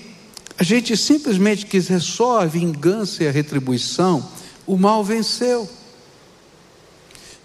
a 0.61 0.63
gente 0.63 0.95
simplesmente 0.95 1.65
quiser 1.65 2.03
só 2.03 2.43
a 2.43 2.45
vingança 2.45 3.25
e 3.25 3.27
a 3.27 3.31
retribuição, 3.31 4.31
o 4.67 4.77
mal 4.77 5.03
venceu. 5.03 5.67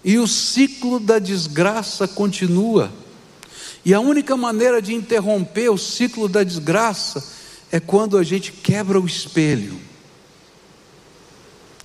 E 0.04 0.18
o 0.18 0.26
ciclo 0.26 1.00
da 1.00 1.18
desgraça 1.18 2.06
continua. 2.06 2.92
E 3.82 3.94
a 3.94 4.00
única 4.00 4.36
maneira 4.36 4.82
de 4.82 4.92
interromper 4.92 5.70
o 5.70 5.78
ciclo 5.78 6.28
da 6.28 6.44
desgraça 6.44 7.26
é 7.72 7.80
quando 7.80 8.18
a 8.18 8.22
gente 8.22 8.52
quebra 8.52 9.00
o 9.00 9.06
espelho. 9.06 9.80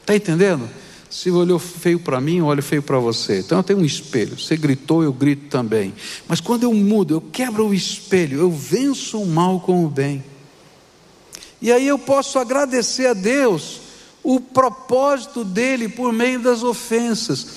Está 0.01 0.13
entendendo? 0.13 0.69
Se 1.09 1.31
olhou 1.31 1.59
feio 1.59 2.01
para 2.01 2.19
mim, 2.19 2.41
olho 2.41 2.61
feio 2.61 2.83
para 2.83 2.99
você. 2.99 3.39
Então 3.39 3.59
eu 3.59 3.63
tenho 3.63 3.79
um 3.79 3.85
espelho. 3.85 4.37
Você 4.37 4.57
gritou, 4.57 5.01
eu 5.01 5.13
grito 5.13 5.47
também. 5.47 5.93
Mas 6.27 6.41
quando 6.41 6.63
eu 6.63 6.73
mudo, 6.73 7.13
eu 7.13 7.21
quebro 7.21 7.69
o 7.69 7.73
espelho, 7.73 8.37
eu 8.37 8.51
venço 8.51 9.21
o 9.21 9.25
mal 9.25 9.61
com 9.61 9.85
o 9.85 9.89
bem. 9.89 10.21
E 11.61 11.71
aí 11.71 11.87
eu 11.87 11.99
posso 11.99 12.39
agradecer 12.39 13.07
a 13.07 13.13
Deus 13.13 13.81
o 14.23 14.39
propósito 14.39 15.43
dele 15.43 15.87
por 15.87 16.11
meio 16.11 16.41
das 16.41 16.63
ofensas. 16.63 17.47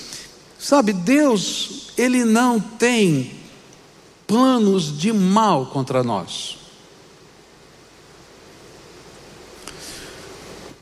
Sabe, 0.59 0.93
Deus, 0.93 1.91
ele 1.97 2.23
não 2.23 2.59
tem 2.59 3.31
planos 4.27 4.97
de 4.97 5.11
mal 5.11 5.67
contra 5.67 6.03
nós. 6.03 6.57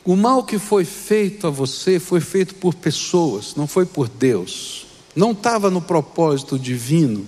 O 0.06 0.18
mal 0.18 0.44
que 0.44 0.60
foi 0.60 0.84
feito 0.84 1.48
a 1.48 1.50
você 1.50 1.98
foi 1.98 2.20
feito 2.20 2.56
por 2.56 2.76
pessoas, 2.76 3.56
não 3.56 3.66
foi 3.66 3.86
por 3.86 4.10
Deus. 4.10 4.86
Não 5.16 5.32
estava 5.32 5.70
no 5.70 5.82
propósito 5.82 6.60
divino 6.60 7.26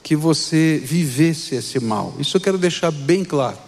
que 0.00 0.14
você 0.14 0.80
vivesse 0.84 1.56
esse 1.56 1.80
mal. 1.80 2.14
Isso 2.18 2.36
eu 2.36 2.40
quero 2.40 2.58
deixar 2.58 2.92
bem 2.92 3.24
claro. 3.24 3.58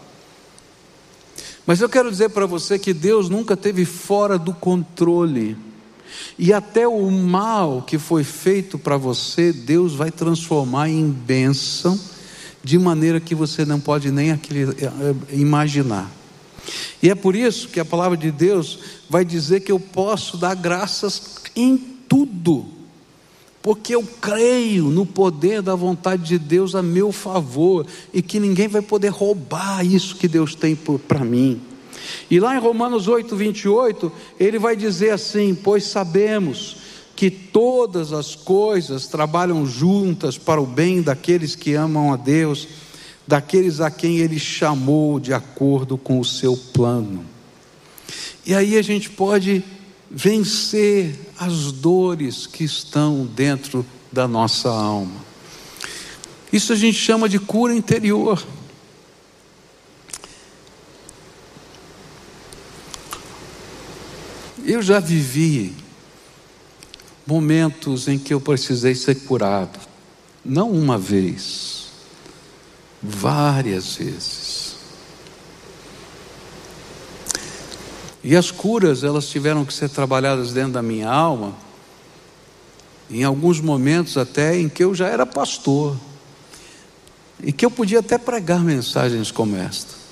Mas 1.66 1.80
eu 1.80 1.88
quero 1.88 2.10
dizer 2.10 2.30
para 2.30 2.46
você 2.46 2.78
que 2.78 2.94
Deus 2.94 3.28
nunca 3.28 3.56
teve 3.56 3.84
fora 3.84 4.38
do 4.38 4.54
controle. 4.54 5.56
E 6.38 6.52
até 6.52 6.86
o 6.86 7.10
mal 7.10 7.82
que 7.82 7.98
foi 7.98 8.22
feito 8.22 8.78
para 8.78 8.96
você, 8.96 9.52
Deus 9.52 9.94
vai 9.94 10.10
transformar 10.10 10.88
em 10.88 11.10
bênção, 11.10 11.98
de 12.62 12.78
maneira 12.78 13.20
que 13.20 13.34
você 13.34 13.64
não 13.64 13.80
pode 13.80 14.10
nem 14.10 14.30
eh, 14.30 14.38
imaginar. 15.32 16.10
E 17.02 17.10
é 17.10 17.14
por 17.14 17.34
isso 17.36 17.68
que 17.68 17.80
a 17.80 17.84
palavra 17.84 18.16
de 18.16 18.30
Deus 18.30 18.78
vai 19.08 19.24
dizer 19.24 19.60
que 19.60 19.70
eu 19.70 19.78
posso 19.78 20.36
dar 20.36 20.54
graças 20.54 21.36
em 21.54 21.76
tudo, 21.76 22.66
porque 23.66 23.96
eu 23.96 24.04
creio 24.20 24.84
no 24.84 25.04
poder 25.04 25.60
da 25.60 25.74
vontade 25.74 26.22
de 26.22 26.38
Deus 26.38 26.76
a 26.76 26.84
meu 26.84 27.10
favor 27.10 27.84
e 28.14 28.22
que 28.22 28.38
ninguém 28.38 28.68
vai 28.68 28.80
poder 28.80 29.08
roubar 29.08 29.84
isso 29.84 30.14
que 30.14 30.28
Deus 30.28 30.54
tem 30.54 30.76
para 30.76 31.24
mim. 31.24 31.60
E 32.30 32.38
lá 32.38 32.54
em 32.54 32.60
Romanos 32.60 33.08
8, 33.08 33.34
28, 33.34 34.12
ele 34.38 34.56
vai 34.56 34.76
dizer 34.76 35.10
assim: 35.10 35.52
Pois 35.52 35.82
sabemos 35.82 36.76
que 37.16 37.28
todas 37.28 38.12
as 38.12 38.36
coisas 38.36 39.08
trabalham 39.08 39.66
juntas 39.66 40.38
para 40.38 40.60
o 40.60 40.66
bem 40.66 41.02
daqueles 41.02 41.56
que 41.56 41.74
amam 41.74 42.12
a 42.12 42.16
Deus, 42.16 42.68
daqueles 43.26 43.80
a 43.80 43.90
quem 43.90 44.18
ele 44.18 44.38
chamou 44.38 45.18
de 45.18 45.34
acordo 45.34 45.98
com 45.98 46.20
o 46.20 46.24
seu 46.24 46.56
plano. 46.56 47.24
E 48.46 48.54
aí 48.54 48.78
a 48.78 48.82
gente 48.82 49.10
pode 49.10 49.64
vencer 50.16 51.14
as 51.38 51.70
dores 51.70 52.46
que 52.46 52.64
estão 52.64 53.26
dentro 53.26 53.84
da 54.10 54.26
nossa 54.26 54.70
alma. 54.70 55.20
Isso 56.50 56.72
a 56.72 56.76
gente 56.76 56.96
chama 56.96 57.28
de 57.28 57.38
cura 57.38 57.74
interior. 57.74 58.42
Eu 64.64 64.80
já 64.80 65.00
vivi 65.00 65.74
momentos 67.26 68.08
em 68.08 68.18
que 68.18 68.32
eu 68.32 68.40
precisei 68.40 68.94
ser 68.94 69.16
curado, 69.26 69.78
não 70.42 70.70
uma 70.70 70.96
vez, 70.96 71.88
várias 73.02 73.96
vezes. 73.96 74.45
E 78.26 78.34
as 78.34 78.50
curas, 78.50 79.04
elas 79.04 79.28
tiveram 79.28 79.64
que 79.64 79.72
ser 79.72 79.88
trabalhadas 79.88 80.52
dentro 80.52 80.72
da 80.72 80.82
minha 80.82 81.08
alma, 81.08 81.54
em 83.08 83.22
alguns 83.22 83.60
momentos 83.60 84.16
até 84.16 84.58
em 84.58 84.68
que 84.68 84.82
eu 84.82 84.94
já 84.94 85.06
era 85.06 85.24
pastor, 85.24 85.96
e 87.40 87.52
que 87.52 87.64
eu 87.64 87.70
podia 87.70 88.00
até 88.00 88.18
pregar 88.18 88.60
mensagens 88.64 89.30
como 89.30 89.56
esta. 89.56 90.06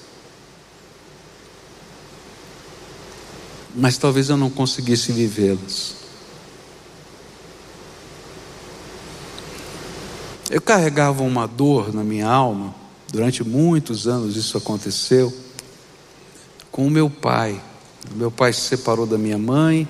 mas 3.75 3.99
talvez 3.99 4.29
eu 4.29 4.37
não 4.37 4.49
conseguisse 4.49 5.11
vivê-las. 5.11 5.97
Eu 10.49 10.61
carregava 10.61 11.25
uma 11.25 11.49
dor 11.49 11.93
na 11.93 12.05
minha 12.05 12.29
alma, 12.29 12.73
durante 13.11 13.43
muitos 13.43 14.07
anos 14.07 14.37
isso 14.37 14.57
aconteceu, 14.57 15.35
com 16.71 16.87
o 16.87 16.91
meu 16.91 17.11
pai. 17.11 17.61
Meu 18.15 18.31
pai 18.31 18.53
se 18.53 18.61
separou 18.61 19.07
da 19.07 19.19
minha 19.19 19.39
mãe. 19.39 19.89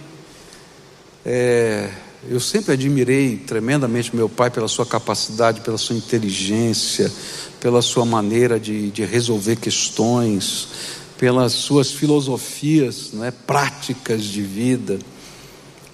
É, 1.25 1.91
eu 2.29 2.41
sempre 2.41 2.73
admirei 2.73 3.37
tremendamente 3.37 4.15
meu 4.15 4.29
pai 4.29 4.51
pela 4.51 4.69
sua 4.69 4.87
capacidade, 4.87 5.61
pela 5.61 5.77
sua 5.77 5.97
inteligência, 5.97 7.13
pela 7.61 7.83
sua 7.83 8.05
maneira 8.05 8.59
de, 8.59 8.91
de 8.91 9.05
resolver 9.05 9.57
questões, 9.57 10.69
pelas 11.19 11.53
suas 11.53 11.93
filosofias 11.93 13.13
né, 13.13 13.31
práticas 13.47 14.25
de 14.25 14.43
vida. 14.43 14.99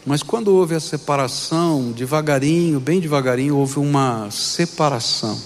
Mas 0.06 0.22
quando 0.22 0.48
houve 0.48 0.74
a 0.74 0.80
separação, 0.80 1.92
devagarinho, 1.92 2.80
bem 2.80 3.00
devagarinho, 3.00 3.56
houve 3.56 3.78
uma 3.78 4.30
separação. 4.30 5.38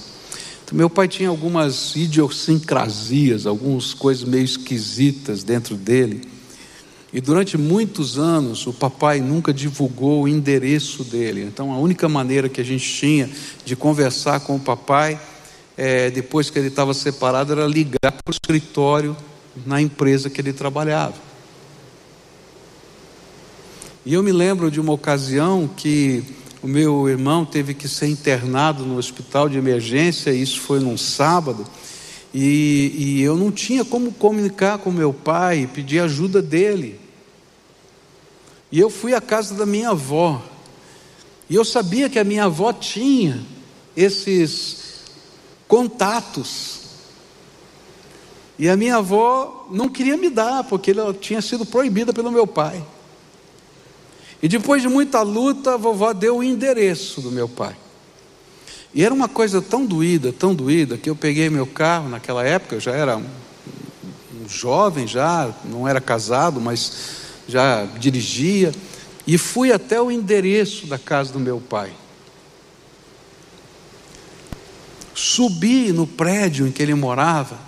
Então, 0.65 0.79
meu 0.79 0.89
pai 0.89 1.09
tinha 1.09 1.29
algumas 1.29 1.97
idiosincrasias, 1.97 3.47
algumas 3.47 3.93
coisas 3.93 4.25
meio 4.25 4.45
esquisitas 4.45 5.43
dentro 5.43 5.77
dele. 5.77 6.34
E 7.15 7.21
durante 7.21 7.57
muitos 7.57 8.19
anos, 8.19 8.67
o 8.67 8.73
papai 8.73 9.21
nunca 9.21 9.55
divulgou 9.55 10.25
o 10.25 10.29
endereço 10.29 11.05
dele. 11.05 11.45
Então, 11.45 11.71
a 11.71 11.79
única 11.79 12.09
maneira 12.09 12.49
que 12.49 12.61
a 12.61 12.65
gente 12.65 12.93
tinha 12.93 13.31
de 13.65 13.77
conversar 13.77 14.41
com 14.41 14.57
o 14.57 14.61
papai, 14.61 15.21
é, 15.77 16.11
depois 16.11 16.51
que 16.51 16.59
ele 16.59 16.67
estava 16.67 16.93
separado, 16.93 17.53
era 17.53 17.69
ligar 17.69 18.11
para 18.11 18.29
o 18.29 18.33
escritório 18.33 19.17
na 19.65 19.81
empresa 19.81 20.29
que 20.29 20.41
ele 20.41 20.53
trabalhava. 20.53 21.15
E 24.05 24.13
eu 24.13 24.21
me 24.21 24.33
lembro 24.33 24.69
de 24.69 24.81
uma 24.81 24.93
ocasião 24.93 25.69
que 25.69 26.25
o 26.61 26.67
meu 26.67 27.09
irmão 27.09 27.45
teve 27.45 27.75
que 27.75 27.87
ser 27.87 28.09
internado 28.09 28.85
no 28.85 28.97
hospital 28.97 29.49
de 29.49 29.57
emergência, 29.57 30.33
isso 30.33 30.61
foi 30.63 30.81
num 30.81 30.99
sábado, 30.99 31.65
e, 32.35 32.93
e 32.97 33.23
eu 33.23 33.37
não 33.37 33.53
tinha 33.53 33.85
como 33.85 34.11
comunicar 34.11 34.79
com 34.79 34.91
meu 34.91 35.13
pai 35.13 35.71
pedir 35.73 36.01
ajuda 36.01 36.43
dele. 36.43 37.04
E 38.75 38.81
eu 38.81 38.91
fui 38.91 39.15
à 39.15 39.21
casa 39.21 39.55
da 39.55 39.65
minha 39.65 39.91
avó, 39.91 40.43
e 41.49 41.55
eu 41.55 41.65
sabia 41.65 42.11
que 42.11 42.19
a 42.19 42.25
minha 42.25 42.47
avó 42.47 42.73
tinha 42.73 43.41
esses 43.97 45.05
contatos. 45.69 46.81
E 48.59 48.69
a 48.69 48.77
minha 48.77 48.97
avó 48.97 49.69
não 49.71 49.89
queria 49.89 50.17
me 50.17 50.29
dar, 50.29 50.65
porque 50.65 50.91
ela 50.91 51.15
tinha 51.15 51.41
sido 51.41 51.65
proibida 51.65 52.13
pelo 52.13 52.33
meu 52.33 52.49
pai. 52.49 52.85
E 54.43 54.49
depois 54.49 54.83
de 54.83 54.89
muita 54.89 55.23
luta, 55.23 55.75
a 55.75 55.77
vovó 55.77 56.13
deu 56.13 56.39
o 56.39 56.43
endereço 56.43 57.21
do 57.21 57.31
meu 57.31 57.49
pai. 57.49 57.77
E 58.93 59.05
era 59.05 59.15
uma 59.15 59.29
coisa 59.29 59.63
tão 59.63 59.87
doída, 59.87 60.33
tão 60.33 60.53
doída, 60.53 60.99
que 60.99 61.09
eu 61.09 61.15
peguei 61.15 61.49
meu 61.49 61.65
carro 61.69 62.09
naquela 62.09 62.45
época, 62.45 62.75
eu 62.75 62.81
já 62.81 62.91
era 62.91 63.19
um, 63.19 63.25
um 64.43 64.49
jovem, 64.49 65.07
já 65.07 65.55
não 65.65 65.87
era 65.87 66.01
casado, 66.01 66.61
mas 66.61 67.23
já 67.49 67.85
dirigia, 67.85 68.73
e 69.27 69.39
fui 69.39 69.73
até 69.73 70.01
o 70.01 70.11
endereço 70.11 70.87
da 70.87 70.99
casa 70.99 71.33
do 71.33 71.41
meu 71.41 71.61
pai. 71.61 71.93
Subi 75.15 75.93
no 75.93 76.07
prédio 76.07 76.67
em 76.67 76.73
que 76.73 76.83
ele 76.83 76.95
morava 76.95 77.59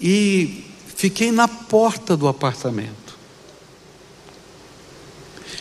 e 0.00 0.64
fiquei 0.96 1.30
na 1.30 1.46
porta 1.46 2.16
do 2.16 2.26
apartamento. 2.26 3.18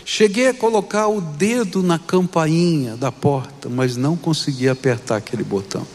Cheguei 0.05 0.47
a 0.47 0.53
colocar 0.53 1.07
o 1.07 1.21
dedo 1.21 1.83
na 1.83 1.99
campainha 1.99 2.97
da 2.97 3.11
porta, 3.11 3.69
mas 3.69 3.95
não 3.95 4.17
consegui 4.17 4.67
apertar 4.67 5.17
aquele 5.17 5.43
botão. 5.43 5.85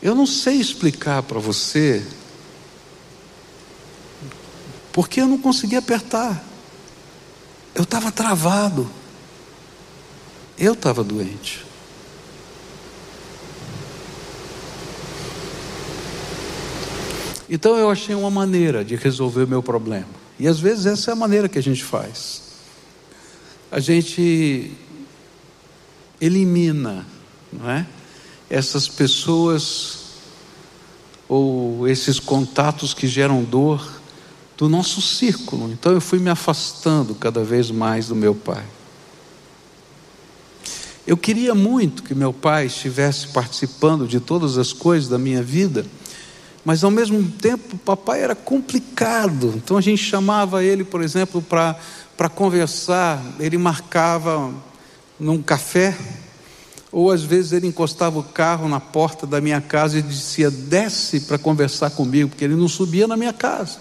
Eu 0.00 0.14
não 0.14 0.24
sei 0.26 0.54
explicar 0.56 1.24
para 1.24 1.40
você 1.40 2.06
porque 4.92 5.20
eu 5.20 5.26
não 5.26 5.38
conseguia 5.38 5.78
apertar. 5.78 6.44
Eu 7.74 7.84
estava 7.84 8.10
travado. 8.10 8.90
Eu 10.58 10.72
estava 10.72 11.04
doente. 11.04 11.64
Então 17.48 17.76
eu 17.76 17.90
achei 17.90 18.14
uma 18.14 18.30
maneira 18.30 18.84
de 18.84 18.94
resolver 18.94 19.44
o 19.44 19.48
meu 19.48 19.62
problema. 19.62 20.08
E 20.38 20.46
às 20.46 20.60
vezes 20.60 20.86
essa 20.86 21.10
é 21.10 21.12
a 21.12 21.16
maneira 21.16 21.48
que 21.48 21.58
a 21.58 21.62
gente 21.62 21.82
faz. 21.82 22.42
A 23.70 23.80
gente 23.80 24.72
elimina, 26.20 27.06
não 27.52 27.70
é? 27.70 27.86
Essas 28.50 28.88
pessoas 28.88 29.98
ou 31.28 31.86
esses 31.86 32.18
contatos 32.18 32.94
que 32.94 33.06
geram 33.06 33.44
dor 33.44 34.00
do 34.58 34.68
nosso 34.68 35.00
círculo. 35.00 35.72
Então 35.72 35.92
eu 35.92 36.00
fui 36.00 36.18
me 36.18 36.28
afastando 36.28 37.14
cada 37.14 37.42
vez 37.42 37.70
mais 37.70 38.08
do 38.08 38.14
meu 38.14 38.34
pai. 38.34 38.64
Eu 41.06 41.16
queria 41.16 41.54
muito 41.54 42.02
que 42.02 42.14
meu 42.14 42.34
pai 42.34 42.66
estivesse 42.66 43.28
participando 43.28 44.06
de 44.06 44.20
todas 44.20 44.58
as 44.58 44.74
coisas 44.74 45.08
da 45.08 45.16
minha 45.16 45.42
vida 45.42 45.86
mas 46.68 46.84
ao 46.84 46.90
mesmo 46.90 47.22
tempo 47.22 47.76
o 47.76 47.78
papai 47.78 48.20
era 48.22 48.34
complicado. 48.34 49.54
Então 49.56 49.78
a 49.78 49.80
gente 49.80 50.04
chamava 50.04 50.62
ele, 50.62 50.84
por 50.84 51.00
exemplo, 51.00 51.40
para 51.40 52.28
conversar, 52.28 53.24
ele 53.40 53.56
marcava 53.56 54.52
num 55.18 55.40
café, 55.40 55.96
ou 56.92 57.10
às 57.10 57.22
vezes 57.22 57.52
ele 57.52 57.66
encostava 57.66 58.18
o 58.18 58.22
carro 58.22 58.68
na 58.68 58.80
porta 58.80 59.26
da 59.26 59.40
minha 59.40 59.62
casa 59.62 59.98
e 59.98 60.02
dizia: 60.02 60.50
desce 60.50 61.20
para 61.20 61.38
conversar 61.38 61.88
comigo, 61.88 62.28
porque 62.28 62.44
ele 62.44 62.54
não 62.54 62.68
subia 62.68 63.06
na 63.06 63.16
minha 63.16 63.32
casa. 63.32 63.78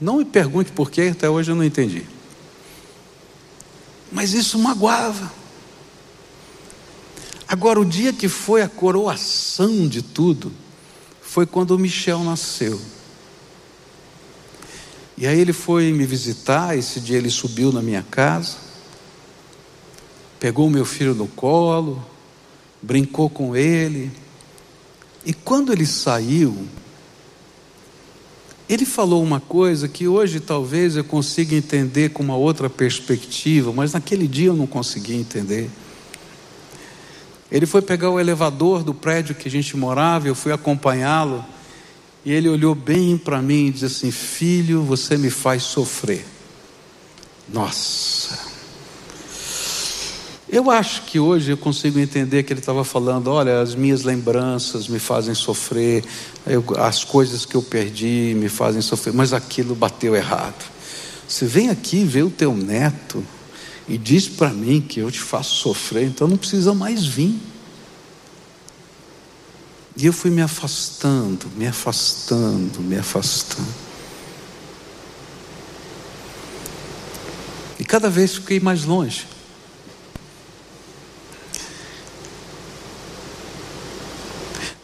Não 0.00 0.18
me 0.18 0.24
pergunte 0.24 0.72
por 0.72 0.90
quê, 0.90 1.10
até 1.12 1.28
hoje 1.28 1.50
eu 1.50 1.56
não 1.56 1.64
entendi. 1.64 2.04
Mas 4.10 4.32
isso 4.32 4.58
magoava. 4.58 5.32
Agora, 7.46 7.80
o 7.80 7.84
dia 7.84 8.12
que 8.12 8.28
foi 8.28 8.62
a 8.62 8.68
coroação 8.68 9.86
de 9.86 10.02
tudo, 10.02 10.52
foi 11.20 11.46
quando 11.46 11.72
o 11.72 11.78
Michel 11.78 12.22
nasceu. 12.22 12.80
E 15.16 15.26
aí 15.26 15.38
ele 15.38 15.52
foi 15.52 15.92
me 15.92 16.06
visitar, 16.06 16.76
esse 16.76 17.00
dia 17.00 17.18
ele 17.18 17.30
subiu 17.30 17.72
na 17.72 17.82
minha 17.82 18.02
casa, 18.02 18.56
pegou 20.38 20.66
o 20.66 20.70
meu 20.70 20.84
filho 20.84 21.14
no 21.14 21.26
colo, 21.26 22.04
brincou 22.82 23.30
com 23.30 23.56
ele, 23.56 24.12
e 25.24 25.32
quando 25.32 25.72
ele 25.72 25.86
saiu, 25.86 26.68
ele 28.68 28.86
falou 28.86 29.22
uma 29.22 29.40
coisa 29.40 29.86
que 29.88 30.08
hoje 30.08 30.40
talvez 30.40 30.96
eu 30.96 31.04
consiga 31.04 31.54
entender 31.54 32.10
com 32.10 32.22
uma 32.22 32.36
outra 32.36 32.70
perspectiva, 32.70 33.72
mas 33.72 33.92
naquele 33.92 34.26
dia 34.26 34.48
eu 34.48 34.56
não 34.56 34.66
conseguia 34.66 35.16
entender. 35.16 35.70
Ele 37.50 37.66
foi 37.66 37.82
pegar 37.82 38.10
o 38.10 38.18
elevador 38.18 38.82
do 38.82 38.94
prédio 38.94 39.34
que 39.34 39.48
a 39.48 39.50
gente 39.50 39.76
morava, 39.76 40.26
eu 40.26 40.34
fui 40.34 40.50
acompanhá-lo, 40.50 41.44
e 42.24 42.32
ele 42.32 42.48
olhou 42.48 42.74
bem 42.74 43.18
para 43.18 43.42
mim 43.42 43.66
e 43.66 43.70
disse 43.70 43.84
assim: 43.84 44.10
Filho, 44.10 44.82
você 44.82 45.18
me 45.18 45.28
faz 45.28 45.62
sofrer. 45.62 46.24
Nossa. 47.52 48.53
Eu 50.54 50.70
acho 50.70 51.02
que 51.02 51.18
hoje 51.18 51.50
eu 51.50 51.56
consigo 51.56 51.98
entender 51.98 52.44
que 52.44 52.52
ele 52.52 52.60
estava 52.60 52.84
falando: 52.84 53.26
olha, 53.26 53.60
as 53.60 53.74
minhas 53.74 54.04
lembranças 54.04 54.86
me 54.86 55.00
fazem 55.00 55.34
sofrer, 55.34 56.04
eu, 56.46 56.64
as 56.76 57.02
coisas 57.02 57.44
que 57.44 57.56
eu 57.56 57.62
perdi 57.62 58.36
me 58.36 58.48
fazem 58.48 58.80
sofrer, 58.80 59.12
mas 59.12 59.32
aquilo 59.32 59.74
bateu 59.74 60.14
errado. 60.14 60.64
Você 61.26 61.44
vem 61.44 61.70
aqui 61.70 62.04
ver 62.04 62.22
o 62.22 62.30
teu 62.30 62.54
neto, 62.54 63.26
e 63.88 63.98
diz 63.98 64.28
para 64.28 64.50
mim 64.50 64.80
que 64.80 65.00
eu 65.00 65.10
te 65.10 65.18
faço 65.18 65.56
sofrer, 65.56 66.06
então 66.06 66.28
não 66.28 66.36
precisa 66.36 66.72
mais 66.72 67.04
vir. 67.04 67.36
E 69.96 70.06
eu 70.06 70.12
fui 70.12 70.30
me 70.30 70.40
afastando, 70.40 71.50
me 71.56 71.66
afastando, 71.66 72.80
me 72.80 72.96
afastando. 72.96 73.74
E 77.76 77.84
cada 77.84 78.08
vez 78.08 78.36
fiquei 78.36 78.60
mais 78.60 78.84
longe. 78.84 79.33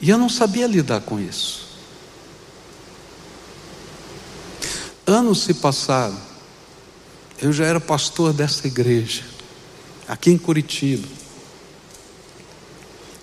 E 0.01 0.09
eu 0.09 0.16
não 0.16 0.28
sabia 0.28 0.66
lidar 0.66 1.01
com 1.03 1.20
isso. 1.20 1.68
Anos 5.07 5.42
se 5.42 5.55
passaram. 5.55 6.18
Eu 7.40 7.53
já 7.53 7.64
era 7.64 7.80
pastor 7.80 8.32
dessa 8.32 8.66
igreja, 8.66 9.24
aqui 10.07 10.30
em 10.30 10.38
Curitiba. 10.38 11.09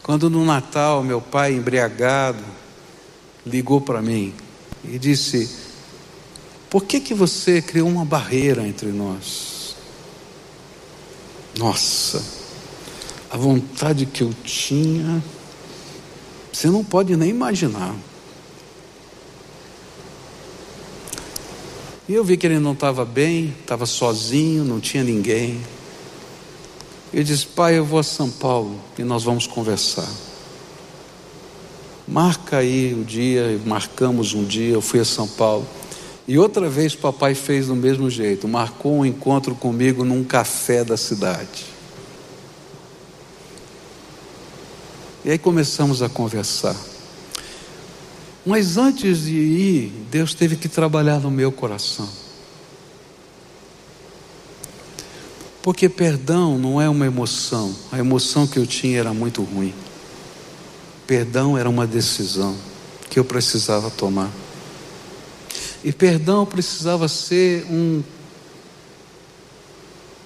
Quando 0.02 0.30
no 0.30 0.44
Natal 0.44 1.04
meu 1.04 1.22
pai 1.22 1.54
embriagado 1.54 2.44
ligou 3.46 3.80
para 3.80 4.02
mim 4.02 4.34
e 4.84 4.98
disse: 4.98 5.50
Por 6.70 6.86
que 6.86 7.00
que 7.00 7.14
você 7.14 7.62
criou 7.62 7.88
uma 7.88 8.06
barreira 8.06 8.68
entre 8.68 8.90
nós? 8.90 9.76
Nossa, 11.58 12.24
a 13.30 13.38
vontade 13.38 14.06
que 14.06 14.24
eu 14.24 14.34
tinha, 14.44 15.24
você 16.58 16.72
não 16.72 16.84
pode 16.84 17.16
nem 17.16 17.30
imaginar. 17.30 17.94
E 22.10 22.14
eu 22.16 22.24
vi 22.24 22.36
que 22.36 22.48
ele 22.48 22.58
não 22.58 22.72
estava 22.72 23.06
bem, 23.06 23.54
estava 23.62 23.86
sozinho, 23.86 24.66
não 24.66 24.80
tinha 24.80 25.04
ninguém. 25.04 25.62
Eu 27.14 27.24
disse: 27.24 27.46
Pai, 27.46 27.78
eu 27.78 27.86
vou 27.86 28.00
a 28.00 28.04
São 28.04 28.32
Paulo 28.32 28.80
e 28.98 29.04
nós 29.04 29.24
vamos 29.24 29.46
conversar. 29.46 30.10
Marca 32.08 32.58
aí 32.58 32.92
o 32.92 33.04
dia, 33.04 33.62
marcamos 33.64 34.34
um 34.34 34.44
dia, 34.44 34.74
eu 34.74 34.82
fui 34.82 35.00
a 35.00 35.06
São 35.06 35.28
Paulo. 35.28 35.68
E 36.28 36.40
outra 36.40 36.68
vez 36.68 36.96
papai 36.96 37.36
fez 37.36 37.68
do 37.68 37.76
mesmo 37.76 38.10
jeito, 38.10 38.48
marcou 38.48 38.98
um 38.98 39.06
encontro 39.06 39.54
comigo 39.54 40.04
num 40.04 40.24
café 40.24 40.84
da 40.84 40.98
cidade. 40.98 41.77
E 45.28 45.32
aí 45.32 45.38
começamos 45.38 46.02
a 46.02 46.08
conversar. 46.08 46.74
Mas 48.46 48.78
antes 48.78 49.24
de 49.24 49.36
ir, 49.36 50.08
Deus 50.10 50.34
teve 50.34 50.56
que 50.56 50.70
trabalhar 50.70 51.20
no 51.20 51.30
meu 51.30 51.52
coração. 51.52 52.08
Porque 55.62 55.90
perdão 55.90 56.58
não 56.58 56.82
é 56.82 56.88
uma 56.88 57.06
emoção, 57.06 57.76
a 57.92 58.00
emoção 58.00 58.48
que 58.48 58.58
eu 58.58 58.66
tinha 58.66 58.98
era 58.98 59.14
muito 59.14 59.44
ruim. 59.44 59.74
Perdão 61.06 61.58
era 61.58 61.70
uma 61.70 61.86
decisão 61.86 62.56
que 63.10 63.20
eu 63.20 63.26
precisava 63.26 63.90
tomar. 63.92 64.32
E 65.84 65.92
perdão 65.92 66.46
precisava 66.46 67.10
ser 67.10 67.66
um, 67.66 68.02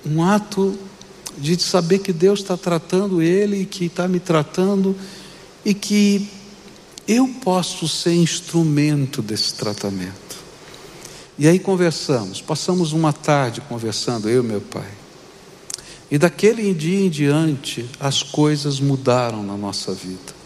um 0.05 0.23
ato 0.23 0.77
de 1.41 1.61
saber 1.61 1.99
que 1.99 2.13
Deus 2.13 2.39
está 2.39 2.55
tratando 2.55 3.21
ele, 3.21 3.65
que 3.65 3.85
está 3.85 4.07
me 4.07 4.19
tratando 4.19 4.95
e 5.65 5.73
que 5.73 6.29
eu 7.07 7.27
posso 7.43 7.87
ser 7.87 8.13
instrumento 8.13 9.21
desse 9.21 9.55
tratamento. 9.55 10.37
E 11.37 11.47
aí 11.47 11.57
conversamos, 11.57 12.41
passamos 12.41 12.93
uma 12.93 13.11
tarde 13.11 13.61
conversando, 13.61 14.29
eu 14.29 14.43
e 14.43 14.45
meu 14.45 14.61
pai. 14.61 14.89
E 16.11 16.17
daquele 16.17 16.73
dia 16.73 16.99
em 16.99 17.09
diante, 17.09 17.89
as 17.99 18.21
coisas 18.21 18.79
mudaram 18.79 19.41
na 19.41 19.57
nossa 19.57 19.93
vida. 19.93 20.41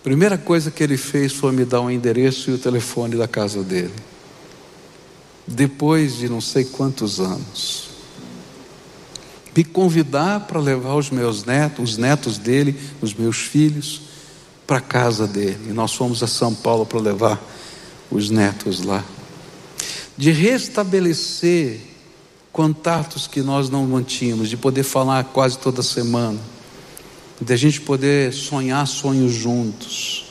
A 0.00 0.02
primeira 0.02 0.38
coisa 0.38 0.70
que 0.70 0.82
ele 0.82 0.96
fez 0.96 1.32
foi 1.32 1.52
me 1.52 1.64
dar 1.64 1.82
um 1.82 1.90
endereço 1.90 2.50
e 2.50 2.54
o 2.54 2.58
telefone 2.58 3.16
da 3.16 3.28
casa 3.28 3.62
dele. 3.62 3.92
Depois 5.46 6.16
de 6.16 6.28
não 6.28 6.40
sei 6.40 6.64
quantos 6.64 7.20
anos, 7.20 7.89
me 9.56 9.64
convidar 9.64 10.40
para 10.40 10.60
levar 10.60 10.94
os 10.94 11.10
meus 11.10 11.44
netos, 11.44 11.92
os 11.92 11.96
netos 11.96 12.38
dele, 12.38 12.78
os 13.00 13.14
meus 13.14 13.38
filhos, 13.38 14.02
para 14.66 14.78
a 14.78 14.80
casa 14.80 15.26
dele. 15.26 15.58
E 15.68 15.72
nós 15.72 15.92
fomos 15.92 16.22
a 16.22 16.26
São 16.26 16.54
Paulo 16.54 16.86
para 16.86 17.00
levar 17.00 17.40
os 18.10 18.30
netos 18.30 18.84
lá. 18.84 19.04
De 20.16 20.30
restabelecer 20.30 21.80
contatos 22.52 23.26
que 23.26 23.42
nós 23.42 23.68
não 23.68 23.86
mantínhamos, 23.86 24.48
de 24.48 24.56
poder 24.56 24.82
falar 24.82 25.24
quase 25.24 25.58
toda 25.58 25.82
semana, 25.82 26.38
de 27.40 27.52
a 27.52 27.56
gente 27.56 27.80
poder 27.80 28.32
sonhar 28.32 28.86
sonhos 28.86 29.32
juntos, 29.32 30.26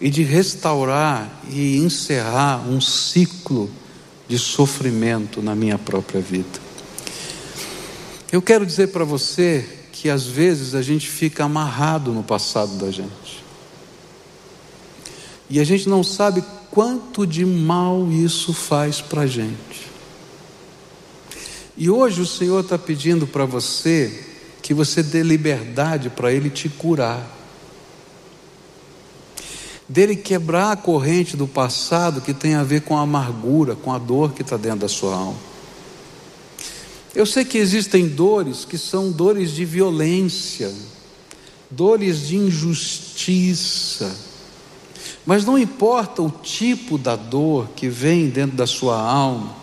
e 0.00 0.10
de 0.10 0.22
restaurar 0.22 1.42
e 1.50 1.78
encerrar 1.78 2.68
um 2.68 2.80
ciclo 2.80 3.70
de 4.28 4.38
sofrimento 4.38 5.40
na 5.40 5.54
minha 5.54 5.78
própria 5.78 6.20
vida. 6.20 6.65
Eu 8.36 8.42
quero 8.42 8.66
dizer 8.66 8.88
para 8.88 9.02
você 9.02 9.66
que 9.90 10.10
às 10.10 10.26
vezes 10.26 10.74
a 10.74 10.82
gente 10.82 11.08
fica 11.08 11.44
amarrado 11.44 12.12
no 12.12 12.22
passado 12.22 12.76
da 12.76 12.90
gente. 12.90 13.42
E 15.48 15.58
a 15.58 15.64
gente 15.64 15.88
não 15.88 16.04
sabe 16.04 16.44
quanto 16.70 17.26
de 17.26 17.46
mal 17.46 18.12
isso 18.12 18.52
faz 18.52 19.00
para 19.00 19.22
a 19.22 19.26
gente. 19.26 19.90
E 21.78 21.88
hoje 21.88 22.20
o 22.20 22.26
Senhor 22.26 22.60
está 22.60 22.76
pedindo 22.76 23.26
para 23.26 23.46
você 23.46 24.26
que 24.60 24.74
você 24.74 25.02
dê 25.02 25.22
liberdade 25.22 26.10
para 26.10 26.30
Ele 26.30 26.50
te 26.50 26.68
curar. 26.68 27.26
Dele 29.88 30.14
quebrar 30.14 30.72
a 30.72 30.76
corrente 30.76 31.38
do 31.38 31.46
passado 31.46 32.20
que 32.20 32.34
tem 32.34 32.54
a 32.54 32.62
ver 32.62 32.82
com 32.82 32.98
a 32.98 33.00
amargura, 33.00 33.74
com 33.74 33.94
a 33.94 33.98
dor 33.98 34.34
que 34.34 34.42
está 34.42 34.58
dentro 34.58 34.80
da 34.80 34.88
sua 34.88 35.14
alma. 35.14 35.55
Eu 37.16 37.24
sei 37.24 37.46
que 37.46 37.56
existem 37.56 38.06
dores 38.06 38.66
que 38.66 38.76
são 38.76 39.10
dores 39.10 39.52
de 39.52 39.64
violência, 39.64 40.70
dores 41.70 42.28
de 42.28 42.36
injustiça, 42.36 44.14
mas 45.24 45.42
não 45.42 45.56
importa 45.56 46.20
o 46.20 46.28
tipo 46.30 46.98
da 46.98 47.16
dor 47.16 47.70
que 47.74 47.88
vem 47.88 48.28
dentro 48.28 48.54
da 48.54 48.66
sua 48.66 49.00
alma, 49.00 49.56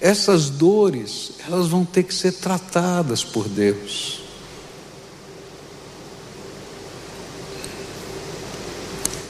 essas 0.00 0.48
dores, 0.48 1.32
elas 1.46 1.66
vão 1.68 1.84
ter 1.84 2.04
que 2.04 2.14
ser 2.14 2.32
tratadas 2.32 3.22
por 3.22 3.46
Deus. 3.50 4.22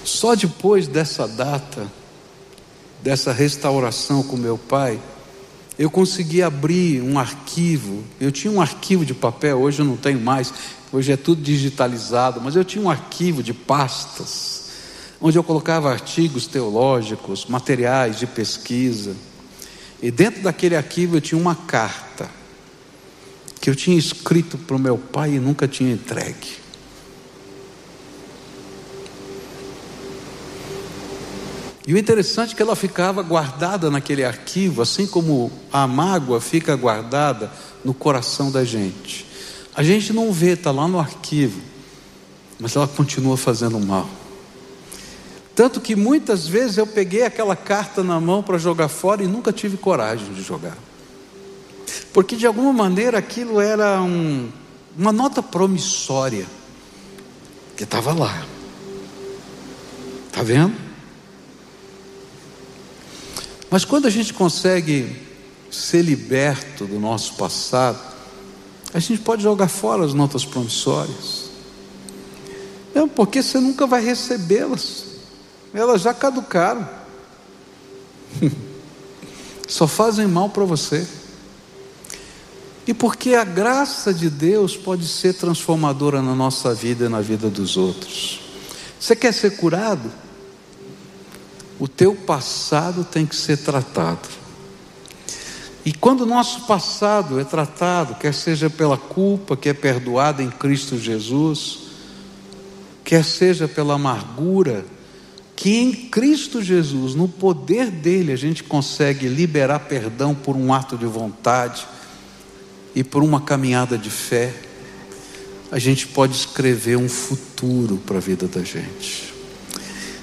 Só 0.05 0.37
depois 0.37 0.87
dessa 0.87 1.27
data, 1.27 1.91
dessa 3.03 3.33
restauração 3.33 4.23
com 4.23 4.37
meu 4.37 4.57
pai, 4.57 5.01
eu 5.83 5.91
consegui 5.91 6.45
abrir 6.45 7.03
um 7.03 7.19
arquivo. 7.19 8.05
Eu 8.21 8.31
tinha 8.31 8.53
um 8.53 8.61
arquivo 8.61 9.05
de 9.05 9.13
papel, 9.13 9.59
hoje 9.59 9.81
eu 9.81 9.85
não 9.85 9.97
tenho 9.97 10.21
mais, 10.21 10.55
hoje 10.93 11.11
é 11.11 11.17
tudo 11.17 11.43
digitalizado, 11.43 12.41
mas 12.41 12.55
eu 12.55 12.65
tinha 12.65 12.85
um 12.85 12.89
arquivo 12.89 13.43
de 13.43 13.53
pastas, 13.53 14.71
onde 15.21 15.37
eu 15.37 15.43
colocava 15.43 15.91
artigos 15.91 16.47
teológicos, 16.47 17.47
materiais 17.47 18.17
de 18.17 18.29
pesquisa. 18.29 19.17
E 20.01 20.13
dentro 20.13 20.41
daquele 20.43 20.77
arquivo 20.77 21.17
eu 21.17 21.21
tinha 21.21 21.41
uma 21.41 21.57
carta 21.57 22.31
que 23.61 23.69
eu 23.69 23.75
tinha 23.75 23.99
escrito 23.99 24.57
para 24.57 24.77
o 24.77 24.79
meu 24.79 24.97
pai 24.97 25.35
e 25.35 25.41
nunca 25.41 25.67
tinha 25.67 25.93
entregue. 25.93 26.62
E 31.87 31.93
o 31.93 31.99
interessante 31.99 32.53
é 32.53 32.57
que 32.57 32.63
ela 32.63 32.77
ficava 32.77 33.23
guardada 33.23 33.91
naquele 33.91 34.25
arquivo, 34.25 34.83
assim 34.83 35.07
como 35.07 35.51
a 35.73 35.87
mágoa 35.87 36.41
fica 36.41 36.77
guardada 36.77 37.51
no 37.85 37.93
coração 37.93 38.53
da 38.53 38.65
gente. 38.65 39.27
A 39.75 39.83
gente 39.83 40.13
não 40.13 40.33
vê, 40.33 40.51
está 40.51 40.71
lá 40.71 40.87
no 40.87 41.01
arquivo, 41.01 41.61
mas 42.61 42.77
ela 42.77 42.87
continua 42.87 43.37
fazendo 43.37 43.81
mal. 43.81 44.09
Tanto 45.57 45.81
que 45.81 45.97
muitas 45.97 46.47
vezes 46.47 46.79
eu 46.79 46.87
peguei 46.87 47.25
aquela 47.25 47.57
carta 47.57 48.03
na 48.03 48.21
mão 48.21 48.43
para 48.43 48.59
jogar 48.59 48.89
fora 48.89 49.23
e 49.23 49.27
nunca 49.27 49.53
tive 49.53 49.77
coragem 49.77 50.33
de 50.33 50.43
jogar. 50.43 50.79
Porque 52.13 52.37
de 52.37 52.47
alguma 52.47 52.73
maneira 52.73 53.19
aquilo 53.19 53.61
era 53.61 54.01
um, 54.01 54.49
uma 54.97 55.13
nota 55.13 55.43
promissória 55.43 56.47
que 57.77 57.83
estava 57.83 58.13
lá. 58.13 58.45
Está 60.29 60.43
vendo? 60.43 60.92
Mas 63.73 63.87
quando 63.87 64.05
a 64.05 64.11
gente 64.11 64.35
consegue 64.35 65.17
ser 65.71 66.03
liberto 66.03 66.85
do 66.85 67.01
nosso 67.01 67.37
passado, 67.37 67.99
a 68.93 68.99
gente 68.99 69.23
pode 69.23 69.43
jogar 69.43 69.69
fora 69.69 70.05
as 70.05 70.13
notas 70.13 70.45
promissórias. 70.45 71.45
Não, 72.95 73.09
porque 73.09 73.43
você 73.43 73.59
nunca 73.59 73.87
vai 73.87 74.05
recebê-las. 74.05 75.05
Elas 75.73 76.03
já 76.03 76.13
caducaram. 76.13 76.87
Só 79.67 79.87
fazem 79.87 80.27
mal 80.27 80.51
para 80.51 80.67
você. 80.67 81.09
E 82.87 82.93
porque 82.93 83.35
a 83.35 83.45
graça 83.45 84.13
de 84.13 84.29
Deus 84.29 84.77
pode 84.77 85.09
ser 85.09 85.33
transformadora 85.33 86.21
na 86.21 86.35
nossa 86.35 86.75
vida 86.75 87.07
e 87.07 87.09
na 87.09 87.23
vida 87.23 87.49
dos 87.49 87.79
outros. 87.79 88.39
Você 89.01 89.17
quer 89.17 89.33
ser 89.33 89.57
curado? 89.57 90.13
O 91.83 91.89
teu 91.89 92.15
passado 92.15 93.03
tem 93.03 93.27
que 93.27 93.35
ser 93.35 93.57
tratado. 93.57 94.29
E 95.85 95.93
quando 95.93 96.21
o 96.21 96.27
nosso 96.27 96.61
passado 96.61 97.41
é 97.41 97.45
tratado, 97.45 98.15
quer 98.15 98.33
seja 98.33 98.71
pela 98.71 98.97
culpa 98.97 99.57
que 99.57 99.69
é 99.69 99.75
perdoada 99.75 100.45
em 100.45 100.49
Cristo 100.49 100.97
Jesus, 100.97 101.81
quer 103.03 103.25
seja 103.25 103.67
pela 103.67 103.95
amargura, 103.95 104.87
que 105.57 105.77
em 105.77 105.93
Cristo 105.93 106.63
Jesus, 106.63 107.17
no 107.17 107.27
poder 107.27 107.91
dele, 107.91 108.31
a 108.31 108.37
gente 108.37 108.63
consegue 108.63 109.27
liberar 109.27 109.81
perdão 109.81 110.37
por 110.37 110.55
um 110.55 110.73
ato 110.73 110.97
de 110.97 111.07
vontade 111.07 111.85
e 112.95 113.03
por 113.03 113.25
uma 113.25 113.41
caminhada 113.41 113.99
de 113.99 114.09
fé. 114.09 114.55
a 115.69 115.81
gente 115.81 116.07
pode 116.07 116.37
escrever 116.37 116.97
um 116.97 117.09
futuro 117.09 117.97
para 118.07 118.19
a 118.19 118.21
vida 118.21 118.47
da 118.47 118.63
gente. 118.63 119.32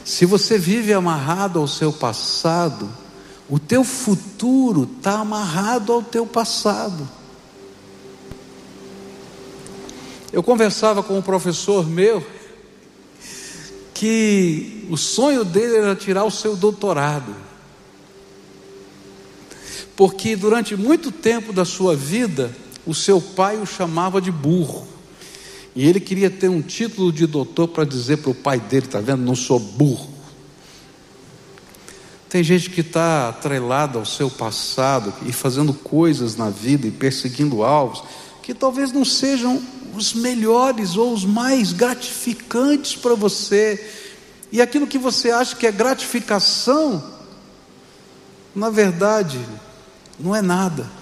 Se 0.09 0.25
você 0.25 0.57
vive 0.57 0.91
amarrado 0.91 1.59
ao 1.59 1.67
seu 1.67 1.93
passado, 1.93 2.89
o 3.47 3.59
teu 3.59 3.83
futuro 3.83 4.89
está 4.97 5.19
amarrado 5.19 5.93
ao 5.93 6.01
teu 6.01 6.25
passado. 6.25 7.07
Eu 10.33 10.41
conversava 10.41 11.03
com 11.03 11.15
um 11.15 11.21
professor 11.21 11.87
meu 11.87 12.25
que 13.93 14.87
o 14.89 14.97
sonho 14.97 15.45
dele 15.45 15.77
era 15.77 15.95
tirar 15.95 16.23
o 16.23 16.31
seu 16.31 16.55
doutorado. 16.55 17.35
Porque 19.95 20.35
durante 20.35 20.75
muito 20.75 21.11
tempo 21.11 21.53
da 21.53 21.63
sua 21.63 21.95
vida, 21.95 22.51
o 22.83 22.95
seu 22.95 23.21
pai 23.21 23.57
o 23.57 23.65
chamava 23.65 24.19
de 24.19 24.31
burro. 24.31 24.87
E 25.79 25.87
ele 25.87 26.01
queria 26.01 26.29
ter 26.29 26.49
um 26.49 26.61
título 26.61 27.09
de 27.09 27.25
doutor 27.25 27.69
para 27.69 27.85
dizer 27.85 28.17
para 28.17 28.31
o 28.31 28.35
pai 28.35 28.59
dele: 28.59 28.85
está 28.85 28.99
vendo, 28.99 29.23
não 29.23 29.33
sou 29.33 29.57
burro. 29.57 30.09
Tem 32.27 32.43
gente 32.43 32.69
que 32.69 32.81
está 32.81 33.29
atrelada 33.29 33.97
ao 33.97 34.03
seu 34.05 34.29
passado 34.29 35.13
e 35.25 35.31
fazendo 35.31 35.73
coisas 35.73 36.35
na 36.35 36.49
vida 36.49 36.85
e 36.85 36.91
perseguindo 36.91 37.63
alvos 37.63 38.03
que 38.43 38.53
talvez 38.53 38.91
não 38.91 39.05
sejam 39.05 39.63
os 39.95 40.13
melhores 40.13 40.97
ou 40.97 41.13
os 41.13 41.23
mais 41.23 41.71
gratificantes 41.71 42.97
para 42.97 43.15
você. 43.15 43.81
E 44.51 44.61
aquilo 44.61 44.85
que 44.85 44.97
você 44.97 45.31
acha 45.31 45.55
que 45.55 45.65
é 45.65 45.71
gratificação, 45.71 47.01
na 48.53 48.69
verdade, 48.69 49.39
não 50.19 50.35
é 50.35 50.41
nada. 50.41 50.98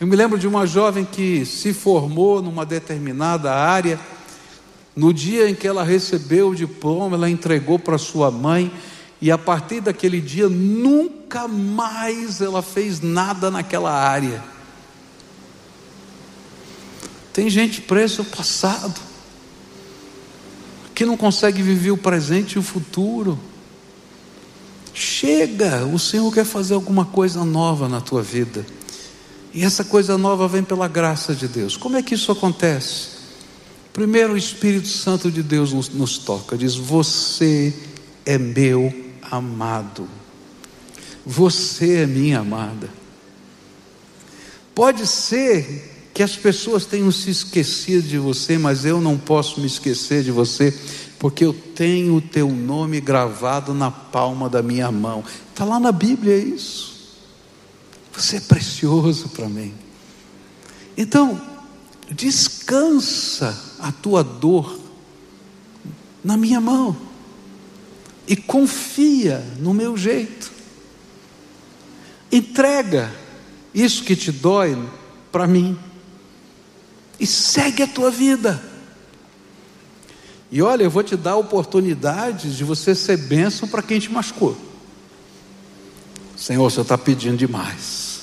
Eu 0.00 0.06
me 0.06 0.16
lembro 0.16 0.38
de 0.38 0.48
uma 0.48 0.66
jovem 0.66 1.04
que 1.04 1.44
se 1.44 1.74
formou 1.74 2.40
numa 2.40 2.64
determinada 2.64 3.52
área. 3.54 4.00
No 4.96 5.12
dia 5.12 5.50
em 5.50 5.54
que 5.54 5.68
ela 5.68 5.84
recebeu 5.84 6.48
o 6.48 6.54
diploma, 6.54 7.16
ela 7.18 7.28
entregou 7.28 7.78
para 7.78 7.98
sua 7.98 8.30
mãe, 8.30 8.72
e 9.20 9.30
a 9.30 9.36
partir 9.36 9.82
daquele 9.82 10.18
dia, 10.18 10.48
nunca 10.48 11.46
mais 11.46 12.40
ela 12.40 12.62
fez 12.62 13.02
nada 13.02 13.50
naquela 13.50 13.92
área. 13.92 14.42
Tem 17.30 17.50
gente 17.50 17.82
presa 17.82 18.22
ao 18.22 18.24
passado, 18.24 18.98
que 20.94 21.04
não 21.04 21.16
consegue 21.18 21.60
viver 21.60 21.90
o 21.90 21.98
presente 21.98 22.54
e 22.54 22.58
o 22.58 22.62
futuro. 22.62 23.38
Chega, 24.94 25.84
o 25.84 25.98
Senhor 25.98 26.32
quer 26.32 26.46
fazer 26.46 26.72
alguma 26.72 27.04
coisa 27.04 27.44
nova 27.44 27.86
na 27.86 28.00
tua 28.00 28.22
vida. 28.22 28.64
E 29.52 29.64
essa 29.64 29.84
coisa 29.84 30.16
nova 30.16 30.46
vem 30.46 30.62
pela 30.62 30.86
graça 30.86 31.34
de 31.34 31.48
Deus. 31.48 31.76
Como 31.76 31.96
é 31.96 32.02
que 32.02 32.14
isso 32.14 32.30
acontece? 32.30 33.20
Primeiro, 33.92 34.34
o 34.34 34.36
Espírito 34.36 34.88
Santo 34.88 35.30
de 35.30 35.42
Deus 35.42 35.72
nos, 35.72 35.88
nos 35.88 36.18
toca, 36.18 36.56
diz: 36.56 36.76
Você 36.76 37.74
é 38.24 38.38
meu 38.38 38.94
amado, 39.22 40.08
você 41.26 42.02
é 42.02 42.06
minha 42.06 42.40
amada. 42.40 42.88
Pode 44.74 45.06
ser 45.06 46.10
que 46.14 46.22
as 46.22 46.36
pessoas 46.36 46.86
tenham 46.86 47.10
se 47.10 47.30
esquecido 47.30 48.06
de 48.06 48.18
você, 48.18 48.56
mas 48.56 48.84
eu 48.84 49.00
não 49.00 49.18
posso 49.18 49.60
me 49.60 49.66
esquecer 49.66 50.22
de 50.22 50.30
você, 50.30 50.72
porque 51.18 51.44
eu 51.44 51.52
tenho 51.52 52.14
o 52.14 52.20
teu 52.20 52.48
nome 52.48 53.00
gravado 53.00 53.74
na 53.74 53.90
palma 53.90 54.48
da 54.48 54.62
minha 54.62 54.90
mão. 54.92 55.24
Está 55.50 55.64
lá 55.64 55.80
na 55.80 55.90
Bíblia 55.90 56.36
isso. 56.36 56.89
Você 58.12 58.36
é 58.36 58.40
precioso 58.40 59.28
para 59.30 59.48
mim. 59.48 59.74
Então, 60.96 61.40
descansa 62.10 63.76
a 63.78 63.92
tua 63.92 64.22
dor 64.22 64.78
na 66.22 66.36
minha 66.36 66.60
mão 66.60 66.96
e 68.26 68.36
confia 68.36 69.38
no 69.58 69.72
meu 69.72 69.96
jeito. 69.96 70.52
Entrega 72.30 73.12
isso 73.74 74.04
que 74.04 74.14
te 74.14 74.30
dói 74.30 74.78
para 75.32 75.46
mim 75.46 75.78
e 77.18 77.26
segue 77.26 77.82
a 77.82 77.86
tua 77.86 78.10
vida. 78.10 78.62
E 80.50 80.60
olha, 80.60 80.82
eu 80.82 80.90
vou 80.90 81.02
te 81.02 81.16
dar 81.16 81.36
oportunidades 81.36 82.56
de 82.56 82.64
você 82.64 82.94
ser 82.94 83.16
bênção 83.16 83.68
para 83.68 83.82
quem 83.82 84.00
te 84.00 84.10
machucou. 84.10 84.69
Senhor, 86.40 86.70
você 86.70 86.80
está 86.80 86.96
pedindo 86.96 87.36
demais. 87.36 88.20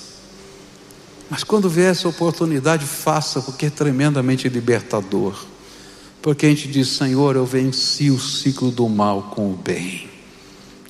Mas 1.30 1.44
quando 1.44 1.70
vier 1.70 1.92
essa 1.92 2.10
oportunidade, 2.10 2.84
faça, 2.84 3.40
porque 3.42 3.68
é 3.68 3.70
tremendamente 3.70 4.50
libertador. 4.50 5.46
Porque 6.20 6.48
a 6.48 6.50
gente 6.50 6.68
diz, 6.68 6.88
Senhor, 6.88 7.36
eu 7.36 7.46
venci 7.46 8.10
o 8.10 8.20
ciclo 8.20 8.72
do 8.72 8.90
mal 8.90 9.32
com 9.36 9.52
o 9.52 9.56
bem. 9.56 10.10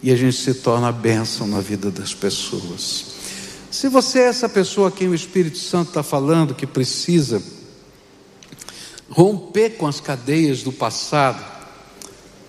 E 0.01 0.09
a 0.09 0.15
gente 0.15 0.37
se 0.37 0.53
torna 0.53 0.89
bênção 0.89 1.45
na 1.45 1.59
vida 1.59 1.91
das 1.91 2.13
pessoas. 2.13 3.07
Se 3.69 3.89
você 3.89 4.19
é 4.19 4.27
essa 4.27 4.47
pessoa 4.47 4.87
a 4.87 4.91
quem 4.91 5.09
o 5.09 5.13
Espírito 5.13 5.57
Santo 5.57 5.89
está 5.89 6.03
falando 6.03 6.55
que 6.55 6.65
precisa 6.65 7.43
romper 9.09 9.71
com 9.71 9.85
as 9.85 9.99
cadeias 9.99 10.63
do 10.63 10.71
passado, 10.71 11.56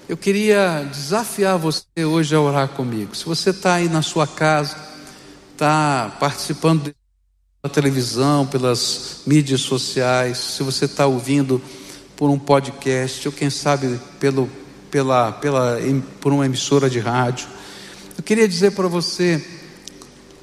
eu 0.09 0.17
queria 0.17 0.89
desafiar 0.91 1.59
você 1.59 1.85
hoje 2.03 2.35
a 2.35 2.41
orar 2.41 2.69
comigo. 2.69 3.15
Se 3.15 3.27
você 3.27 3.51
está 3.51 3.75
aí 3.75 3.91
na 3.91 4.01
sua 4.01 4.27
casa, 4.27 4.75
está 5.53 6.17
participando 6.19 6.95
da 7.63 7.69
televisão, 7.69 8.47
pelas 8.47 9.21
mídias 9.27 9.61
sociais, 9.61 10.39
se 10.39 10.63
você 10.63 10.87
está 10.87 11.07
ouvindo 11.07 11.61
por 12.17 12.31
um 12.31 12.39
podcast, 12.39 13.29
ou 13.29 13.33
quem 13.33 13.51
sabe 13.51 14.01
pelo, 14.19 14.49
pela, 14.91 15.33
pela, 15.33 15.77
por 16.21 16.33
uma 16.33 16.47
emissora 16.47 16.89
de 16.89 16.99
rádio, 16.99 17.47
eu 18.17 18.25
queria 18.25 18.49
dizer 18.49 18.73
para 18.73 18.89
você: 18.89 19.45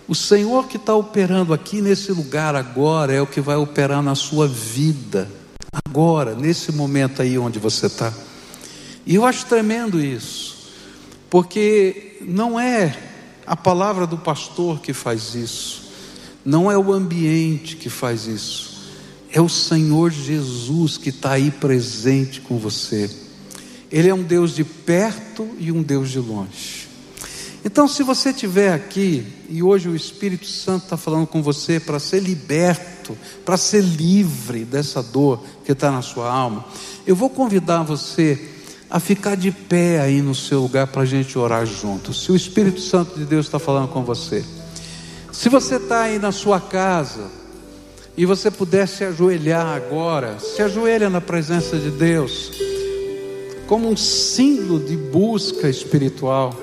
o 0.07 0.13
Senhor 0.13 0.67
que 0.67 0.77
está 0.77 0.93
operando 0.93 1.55
aqui 1.55 1.81
nesse 1.81 2.11
lugar 2.11 2.55
agora 2.55 3.11
é 3.13 3.21
o 3.21 3.25
que 3.25 3.41
vai 3.41 3.55
operar 3.55 4.03
na 4.03 4.13
sua 4.13 4.47
vida 4.47 5.27
agora, 5.87 6.35
nesse 6.35 6.71
momento 6.71 7.23
aí 7.23 7.35
onde 7.39 7.57
você 7.57 7.87
está. 7.87 8.13
E 9.05 9.15
eu 9.15 9.25
acho 9.25 9.45
tremendo 9.45 10.01
isso, 10.03 10.71
porque 11.29 12.17
não 12.21 12.59
é 12.59 12.97
a 13.45 13.55
palavra 13.55 14.07
do 14.07 14.17
pastor 14.17 14.79
que 14.79 14.93
faz 14.93 15.35
isso, 15.35 15.91
não 16.43 16.71
é 16.71 16.77
o 16.77 16.91
ambiente 16.91 17.75
que 17.75 17.89
faz 17.89 18.25
isso, 18.25 18.89
é 19.31 19.39
o 19.39 19.49
Senhor 19.49 20.11
Jesus 20.11 20.97
que 20.97 21.09
está 21.09 21.33
aí 21.33 21.51
presente 21.51 22.41
com 22.41 22.57
você. 22.57 23.09
Ele 23.91 24.09
é 24.09 24.13
um 24.13 24.23
Deus 24.23 24.55
de 24.55 24.63
perto 24.63 25.47
e 25.59 25.71
um 25.71 25.83
Deus 25.83 26.09
de 26.09 26.19
longe. 26.19 26.85
Então, 27.63 27.87
se 27.87 28.03
você 28.03 28.29
estiver 28.29 28.73
aqui 28.73 29.25
e 29.49 29.63
hoje 29.63 29.89
o 29.89 29.95
Espírito 29.95 30.45
Santo 30.45 30.83
está 30.83 30.97
falando 30.97 31.25
com 31.25 31.41
você 31.41 31.79
para 31.79 31.99
ser 31.99 32.21
liberto, 32.21 33.17
para 33.43 33.57
ser 33.57 33.81
livre 33.81 34.65
dessa 34.65 35.01
dor 35.01 35.43
que 35.63 35.71
está 35.71 35.91
na 35.91 36.01
sua 36.01 36.31
alma, 36.31 36.65
eu 37.07 37.15
vou 37.15 37.29
convidar 37.29 37.83
você 37.83 38.54
a 38.95 38.99
ficar 39.01 39.35
de 39.35 39.51
pé 39.51 39.99
aí 39.99 40.21
no 40.21 40.33
seu 40.33 40.61
lugar 40.61 40.87
para 40.87 41.01
a 41.01 41.05
gente 41.05 41.37
orar 41.37 41.65
junto. 41.65 42.13
Se 42.13 42.31
o 42.31 42.35
Espírito 42.35 42.79
Santo 42.79 43.19
de 43.19 43.25
Deus 43.25 43.45
está 43.45 43.59
falando 43.59 43.89
com 43.89 44.05
você, 44.05 44.41
se 45.33 45.49
você 45.49 45.75
está 45.75 46.03
aí 46.03 46.17
na 46.17 46.31
sua 46.31 46.61
casa 46.61 47.29
e 48.15 48.25
você 48.25 48.49
puder 48.49 48.87
se 48.87 49.03
ajoelhar 49.03 49.67
agora, 49.67 50.39
se 50.39 50.61
ajoelha 50.61 51.09
na 51.09 51.19
presença 51.19 51.77
de 51.77 51.91
Deus, 51.91 52.53
como 53.67 53.89
um 53.89 53.97
símbolo 53.97 54.79
de 54.79 54.95
busca 54.95 55.67
espiritual. 55.67 56.57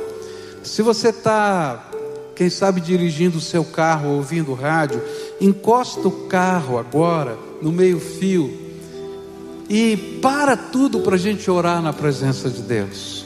Se 0.63 0.81
você 0.81 1.11
está, 1.11 1.87
quem 2.35 2.49
sabe, 2.49 2.81
dirigindo 2.81 3.37
o 3.37 3.43
seu 3.43 3.63
carro, 3.63 4.09
ouvindo 4.09 4.55
rádio, 4.55 5.03
encosta 5.39 6.09
o 6.09 6.29
carro 6.29 6.79
agora 6.79 7.37
no 7.61 7.71
meio-fio 7.71 8.62
e 9.69 10.19
para 10.21 10.57
tudo 10.57 11.01
para 11.01 11.15
a 11.15 11.19
gente 11.19 11.51
orar 11.51 11.83
na 11.83 11.93
presença 11.93 12.51
de 12.51 12.63
Deus. 12.63 13.25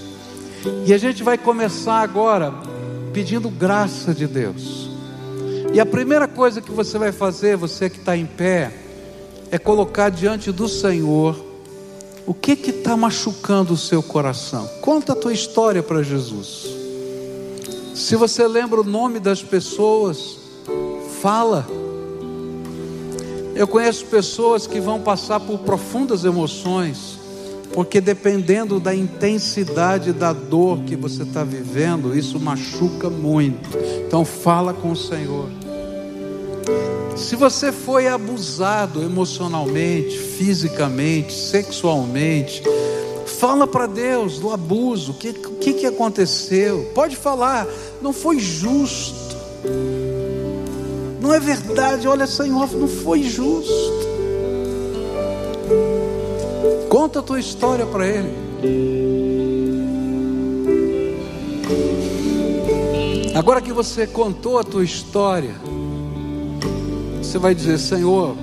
E 0.87 0.93
a 0.93 0.99
gente 0.99 1.23
vai 1.23 1.39
começar 1.39 2.01
agora 2.01 2.53
pedindo 3.13 3.49
graça 3.49 4.13
de 4.13 4.27
Deus. 4.27 4.91
E 5.73 5.81
a 5.81 5.87
primeira 5.87 6.27
coisa 6.27 6.61
que 6.61 6.71
você 6.71 6.99
vai 6.99 7.13
fazer, 7.13 7.57
você 7.57 7.91
que 7.91 7.99
está 7.99 8.17
em 8.17 8.27
pé, 8.27 8.73
é 9.51 9.59
colocar 9.59 10.11
diante 10.11 10.51
do 10.51 10.69
Senhor 10.69 11.37
o 12.27 12.35
que 12.35 12.53
está 12.53 12.97
machucando 12.97 13.75
o 13.75 13.77
seu 13.77 14.03
coração. 14.03 14.67
Conta 14.81 15.13
a 15.13 15.17
tua 15.17 15.33
história 15.33 15.83
para 15.83 16.03
Jesus. 16.03 16.67
Se 17.95 18.17
você 18.17 18.47
lembra 18.47 18.81
o 18.81 18.85
nome 18.85 19.21
das 19.21 19.43
pessoas, 19.43 20.39
fala. 21.23 21.67
Eu 23.57 23.67
conheço 23.67 24.05
pessoas 24.05 24.67
que 24.67 24.79
vão 24.79 25.01
passar 25.01 25.41
por 25.41 25.61
profundas 25.61 26.27
emoções, 26.27 27.19
porque 27.73 28.03
dependendo 28.03 28.79
da 28.79 28.95
intensidade 28.95 30.13
da 30.13 30.35
dor 30.35 30.81
que 30.81 30.95
você 30.95 31.23
está 31.23 31.43
vivendo, 31.43 32.15
isso 32.15 32.39
machuca 32.39 33.09
muito. 33.09 33.71
Então 34.07 34.27
fala 34.27 34.75
com 34.75 34.91
o 34.93 34.97
Senhor. 34.97 35.49
Se 37.17 37.35
você 37.35 37.73
foi 37.73 38.07
abusado 38.07 39.03
emocionalmente, 39.03 40.19
fisicamente, 40.19 41.33
sexualmente, 41.33 42.63
fala 43.25 43.67
para 43.67 43.87
Deus 43.87 44.39
do 44.39 44.51
abuso, 44.51 45.13
o 45.13 45.15
que, 45.15 45.33
que, 45.33 45.73
que 45.73 45.87
aconteceu? 45.87 46.91
Pode 46.95 47.17
falar, 47.17 47.67
não 48.03 48.13
foi 48.13 48.39
justo, 48.39 49.35
não 51.27 51.35
é 51.35 51.41
verdade, 51.41 52.07
olha, 52.07 52.25
Senhor, 52.25 52.71
não 52.73 52.87
foi 52.87 53.25
justo. 53.25 53.73
Conta 56.89 57.19
a 57.19 57.23
tua 57.23 57.41
história 57.41 57.85
para 57.85 58.07
Ele. 58.07 58.33
Agora 63.35 63.61
que 63.61 63.73
você 63.73 64.07
contou 64.07 64.59
a 64.61 64.63
tua 64.63 64.85
história, 64.85 65.55
você 67.21 67.39
vai 67.39 67.57
dizer: 67.57 67.79
Senhor, 67.79 68.37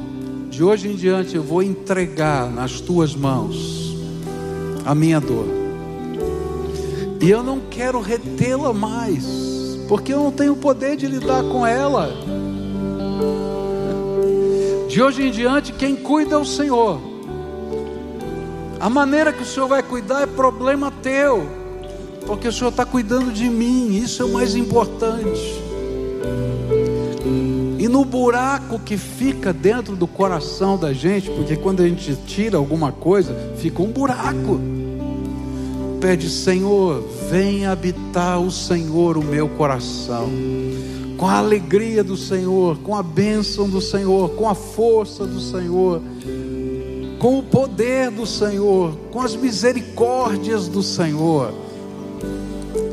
de 0.50 0.62
hoje 0.62 0.90
em 0.90 0.96
diante 0.96 1.38
eu 1.38 1.42
vou 1.42 1.64
entregar 1.64 2.52
nas 2.52 2.82
tuas 2.82 3.16
mãos 3.16 3.96
a 4.86 4.94
minha 4.94 5.22
dor. 5.22 5.48
E 7.22 7.30
eu 7.30 7.42
não 7.42 7.62
quero 7.72 8.02
retê-la 8.02 8.74
mais, 8.74 9.26
porque 9.88 10.12
eu 10.12 10.22
não 10.22 10.32
tenho 10.34 10.54
poder 10.58 10.98
de 10.98 11.08
lidar 11.08 11.44
com 11.44 11.66
ela. 11.66 12.23
De 14.94 15.02
hoje 15.02 15.24
em 15.24 15.32
diante, 15.32 15.74
quem 15.74 15.96
cuida 15.96 16.36
é 16.36 16.38
o 16.38 16.46
Senhor. 16.46 17.02
A 18.80 18.88
maneira 18.92 19.34
que 19.34 19.42
o 19.42 19.46
Senhor 19.46 19.68
vai 19.68 19.82
cuidar 19.82 20.22
é 20.22 20.28
problema 20.28 20.94
teu, 21.02 21.48
porque 22.28 22.48
o 22.48 22.54
Senhor 22.54 22.70
está 22.70 22.86
cuidando 22.86 23.32
de 23.32 23.50
mim, 23.50 23.96
isso 23.96 24.22
é 24.22 24.26
o 24.26 24.32
mais 24.32 24.56
importante 24.56 25.64
e 27.84 27.88
no 27.90 28.06
buraco 28.06 28.80
que 28.80 28.96
fica 28.96 29.52
dentro 29.52 29.94
do 29.94 30.08
coração 30.08 30.78
da 30.78 30.94
gente, 30.94 31.30
porque 31.32 31.58
quando 31.58 31.82
a 31.82 31.88
gente 31.88 32.16
tira 32.26 32.56
alguma 32.56 32.94
coisa, 32.94 33.36
fica 33.58 33.82
um 33.82 33.92
buraco. 33.92 34.58
Pede, 36.00 36.30
Senhor, 36.30 37.04
vem 37.30 37.66
habitar 37.66 38.40
o 38.40 38.50
Senhor 38.50 39.18
o 39.18 39.22
meu 39.22 39.50
coração, 39.50 40.30
com 41.24 41.30
a 41.30 41.38
alegria 41.38 42.04
do 42.04 42.18
Senhor, 42.18 42.78
com 42.80 42.94
a 42.94 43.02
bênção 43.02 43.70
do 43.70 43.80
Senhor, 43.80 44.32
com 44.32 44.50
a 44.50 44.54
força 44.54 45.26
do 45.26 45.40
Senhor, 45.40 46.02
com 47.18 47.40
o 47.40 47.44
poder 47.44 48.12
do 48.12 48.26
Senhor, 48.26 48.94
com 49.10 49.22
as 49.22 49.34
misericórdias 49.34 50.68
do 50.68 50.84
Senhor. 50.84 51.54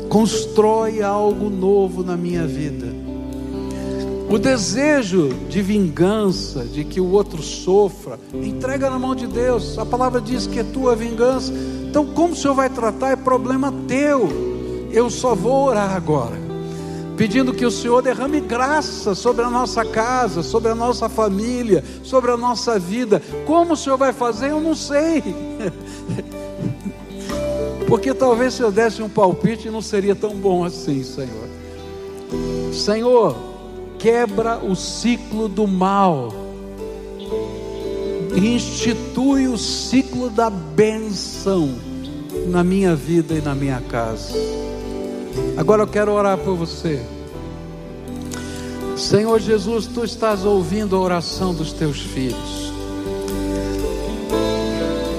Constrói 0.07 1.01
algo 1.01 1.49
novo 1.49 2.05
na 2.05 2.15
minha 2.15 2.47
vida 2.47 2.87
o 4.29 4.39
desejo 4.39 5.27
de 5.49 5.61
vingança, 5.61 6.63
de 6.63 6.85
que 6.85 7.01
o 7.01 7.11
outro 7.11 7.43
sofra, 7.43 8.17
entrega 8.33 8.89
na 8.89 8.97
mão 8.97 9.13
de 9.13 9.27
Deus. 9.27 9.77
A 9.77 9.85
palavra 9.85 10.21
diz 10.21 10.47
que 10.47 10.57
é 10.57 10.63
tua 10.63 10.95
vingança. 10.95 11.51
Então, 11.89 12.05
como 12.05 12.31
o 12.31 12.35
Senhor 12.37 12.53
vai 12.53 12.69
tratar 12.69 13.09
é 13.09 13.17
problema 13.17 13.73
teu. 13.89 14.89
Eu 14.89 15.09
só 15.09 15.35
vou 15.35 15.67
orar 15.67 15.93
agora, 15.93 16.50
pedindo 17.21 17.53
que 17.53 17.63
o 17.63 17.69
Senhor 17.69 18.01
derrame 18.01 18.41
graça 18.41 19.13
sobre 19.13 19.45
a 19.45 19.49
nossa 19.51 19.85
casa, 19.85 20.41
sobre 20.41 20.71
a 20.71 20.75
nossa 20.75 21.07
família, 21.07 21.83
sobre 22.01 22.31
a 22.31 22.35
nossa 22.35 22.79
vida. 22.79 23.21
Como 23.45 23.73
o 23.73 23.77
Senhor 23.77 23.95
vai 23.95 24.11
fazer, 24.11 24.49
eu 24.49 24.59
não 24.59 24.73
sei. 24.73 25.21
Porque 27.87 28.11
talvez 28.11 28.55
se 28.55 28.63
eu 28.63 28.71
desse 28.71 29.03
um 29.03 29.09
palpite 29.09 29.69
não 29.69 29.83
seria 29.83 30.15
tão 30.15 30.33
bom 30.33 30.63
assim, 30.63 31.03
Senhor. 31.03 31.47
Senhor, 32.73 33.37
quebra 33.99 34.57
o 34.57 34.75
ciclo 34.75 35.47
do 35.47 35.67
mal, 35.67 36.33
institui 38.35 39.47
o 39.47 39.59
ciclo 39.59 40.27
da 40.27 40.49
benção 40.49 41.69
na 42.47 42.63
minha 42.63 42.95
vida 42.95 43.35
e 43.35 43.41
na 43.41 43.53
minha 43.53 43.79
casa. 43.79 44.33
Agora 45.57 45.83
eu 45.83 45.87
quero 45.87 46.11
orar 46.11 46.37
por 46.37 46.55
você. 46.55 47.01
Senhor 48.97 49.39
Jesus, 49.39 49.87
tu 49.87 50.03
estás 50.03 50.45
ouvindo 50.45 50.95
a 50.95 50.99
oração 50.99 51.53
dos 51.53 51.73
teus 51.73 52.01
filhos. 52.01 52.71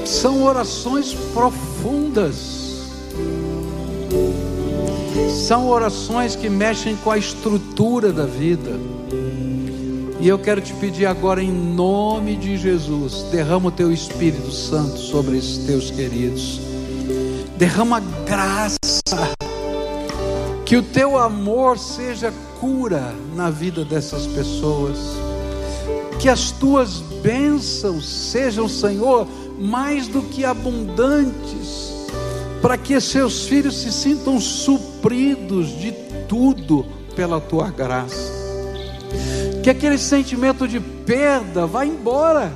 São 0.05 0.45
orações 0.45 1.15
profundas 1.33 2.63
são 5.33 5.69
orações 5.69 6.37
que 6.37 6.49
mexem 6.49 6.97
com 6.97 7.11
a 7.11 7.19
estrutura 7.19 8.13
da 8.13 8.25
vida. 8.25 8.79
E 10.21 10.29
eu 10.29 10.39
quero 10.39 10.61
te 10.61 10.73
pedir 10.75 11.05
agora, 11.05 11.43
em 11.43 11.51
nome 11.51 12.37
de 12.37 12.57
Jesus, 12.57 13.25
derrama 13.31 13.69
o 13.69 13.73
teu 13.73 13.93
Espírito 13.93 14.53
Santo 14.53 14.99
sobre 14.99 15.37
esses 15.37 15.59
teus 15.67 15.91
queridos. 15.91 16.61
Derrama 17.59 18.01
graça. 18.25 18.82
Que 20.65 20.77
o 20.77 20.83
teu 20.83 21.19
amor 21.19 21.79
seja 21.79 22.33
cura 22.61 23.15
na 23.35 23.51
vida 23.51 23.85
dessas 23.85 24.27
pessoas. 24.27 24.99
Que 26.21 26.29
as 26.29 26.51
tuas 26.53 27.01
bênçãos 27.23 28.07
sejam, 28.07 28.69
Senhor, 28.69 29.27
mais 29.59 30.07
do 30.07 30.23
que 30.23 30.45
abundantes 30.45 31.93
para 32.63 32.79
que 32.79 32.99
seus 33.01 33.45
filhos 33.47 33.83
se 33.83 33.93
sintam 33.93 34.41
supridos 34.41 35.77
de 35.81 35.91
tudo 36.29 36.87
pela 37.17 37.41
tua 37.41 37.69
graça. 37.71 38.33
Que 39.65 39.69
aquele 39.69 39.99
sentimento 39.99 40.67
de 40.69 40.79
perda 40.79 41.67
vá 41.67 41.85
embora, 41.85 42.53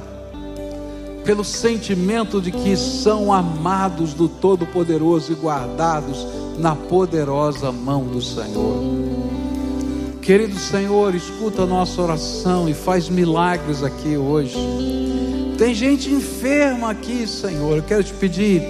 pelo 1.27 1.45
sentimento 1.45 2.41
de 2.41 2.53
que 2.53 2.77
são 2.77 3.33
amados 3.33 4.15
do 4.15 4.29
Todo-Poderoso 4.29 5.33
e 5.33 5.35
guardados 5.35 6.25
na 6.57 6.77
poderosa 6.77 7.73
mão 7.73 8.05
do 8.05 8.23
Senhor. 8.23 8.83
Querido 10.23 10.57
Senhor, 10.57 11.15
escuta 11.15 11.63
a 11.63 11.67
nossa 11.67 12.01
oração 12.01 12.69
e 12.69 12.75
faz 12.75 13.09
milagres 13.09 13.83
aqui 13.83 14.17
hoje. 14.17 14.57
Tem 15.59 15.75
gente 15.75 16.11
enferma 16.11 16.91
aqui, 16.91 17.27
Senhor. 17.27 17.77
Eu 17.77 17.83
quero 17.83 18.05
te 18.05 18.15
pedir 18.15 18.63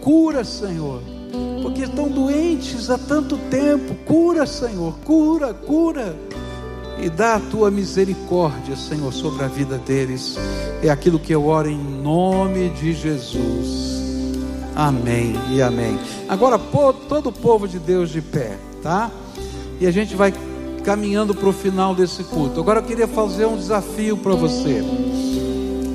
Cura, 0.00 0.44
Senhor, 0.44 1.00
porque 1.62 1.84
estão 1.84 2.10
doentes 2.10 2.90
há 2.90 2.98
tanto 2.98 3.38
tempo. 3.50 3.94
Cura, 4.04 4.44
Senhor, 4.44 4.94
cura, 5.02 5.54
cura. 5.54 6.14
E 6.98 7.10
dá 7.10 7.34
a 7.34 7.40
tua 7.40 7.70
misericórdia, 7.70 8.76
Senhor, 8.76 9.12
sobre 9.12 9.44
a 9.44 9.48
vida 9.48 9.78
deles. 9.78 10.36
É 10.82 10.88
aquilo 10.88 11.18
que 11.18 11.34
eu 11.34 11.46
oro 11.46 11.68
em 11.68 11.78
nome 11.78 12.70
de 12.70 12.92
Jesus. 12.92 14.02
Amém 14.74 15.34
e 15.50 15.60
amém. 15.60 15.98
Agora, 16.28 16.58
todo 16.58 17.28
o 17.28 17.32
povo 17.32 17.68
de 17.68 17.78
Deus 17.78 18.10
de 18.10 18.20
pé, 18.20 18.58
tá? 18.82 19.10
E 19.80 19.86
a 19.86 19.90
gente 19.90 20.14
vai 20.14 20.32
caminhando 20.84 21.34
para 21.34 21.48
o 21.48 21.52
final 21.52 21.94
desse 21.94 22.22
culto. 22.24 22.60
Agora 22.60 22.80
eu 22.80 22.84
queria 22.84 23.08
fazer 23.08 23.46
um 23.46 23.56
desafio 23.56 24.16
para 24.16 24.34
você. 24.34 24.82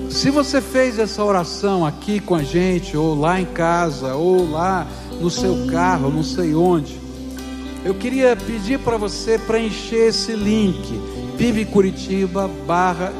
Se 0.10 0.32
você 0.32 0.60
fez 0.60 0.98
essa 0.98 1.24
oração 1.24 1.86
aqui 1.86 2.20
com 2.20 2.36
a 2.36 2.44
gente, 2.44 2.98
ou 2.98 3.18
lá 3.18 3.40
em 3.40 3.46
casa, 3.46 4.16
ou 4.16 4.50
lá 4.50 4.88
no 5.22 5.30
seu 5.30 5.68
carro, 5.68 6.10
não 6.10 6.24
sei 6.24 6.56
onde, 6.56 7.00
eu 7.84 7.94
queria 7.94 8.36
pedir 8.36 8.80
para 8.80 8.98
você 8.98 9.38
preencher 9.38 10.08
esse 10.08 10.34
link, 10.34 11.00
pibcuritiba 11.38 12.50
barra 12.68 13.14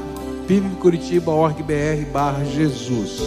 pibcuritiba.org.br 0.48 2.12
barra 2.12 2.44
Jesus. 2.44 3.22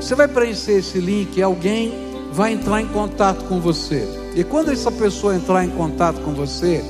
Você 0.00 0.14
vai 0.14 0.26
preencher 0.26 0.78
esse 0.78 0.98
link 0.98 1.36
e 1.36 1.42
alguém 1.42 1.92
vai 2.32 2.52
entrar 2.52 2.80
em 2.80 2.88
contato 2.88 3.44
com 3.44 3.60
você. 3.60 4.08
E 4.34 4.42
quando 4.42 4.70
essa 4.70 4.90
pessoa 4.90 5.36
entrar 5.36 5.64
em 5.64 5.70
contato 5.70 6.20
com 6.22 6.32
você, 6.32 6.82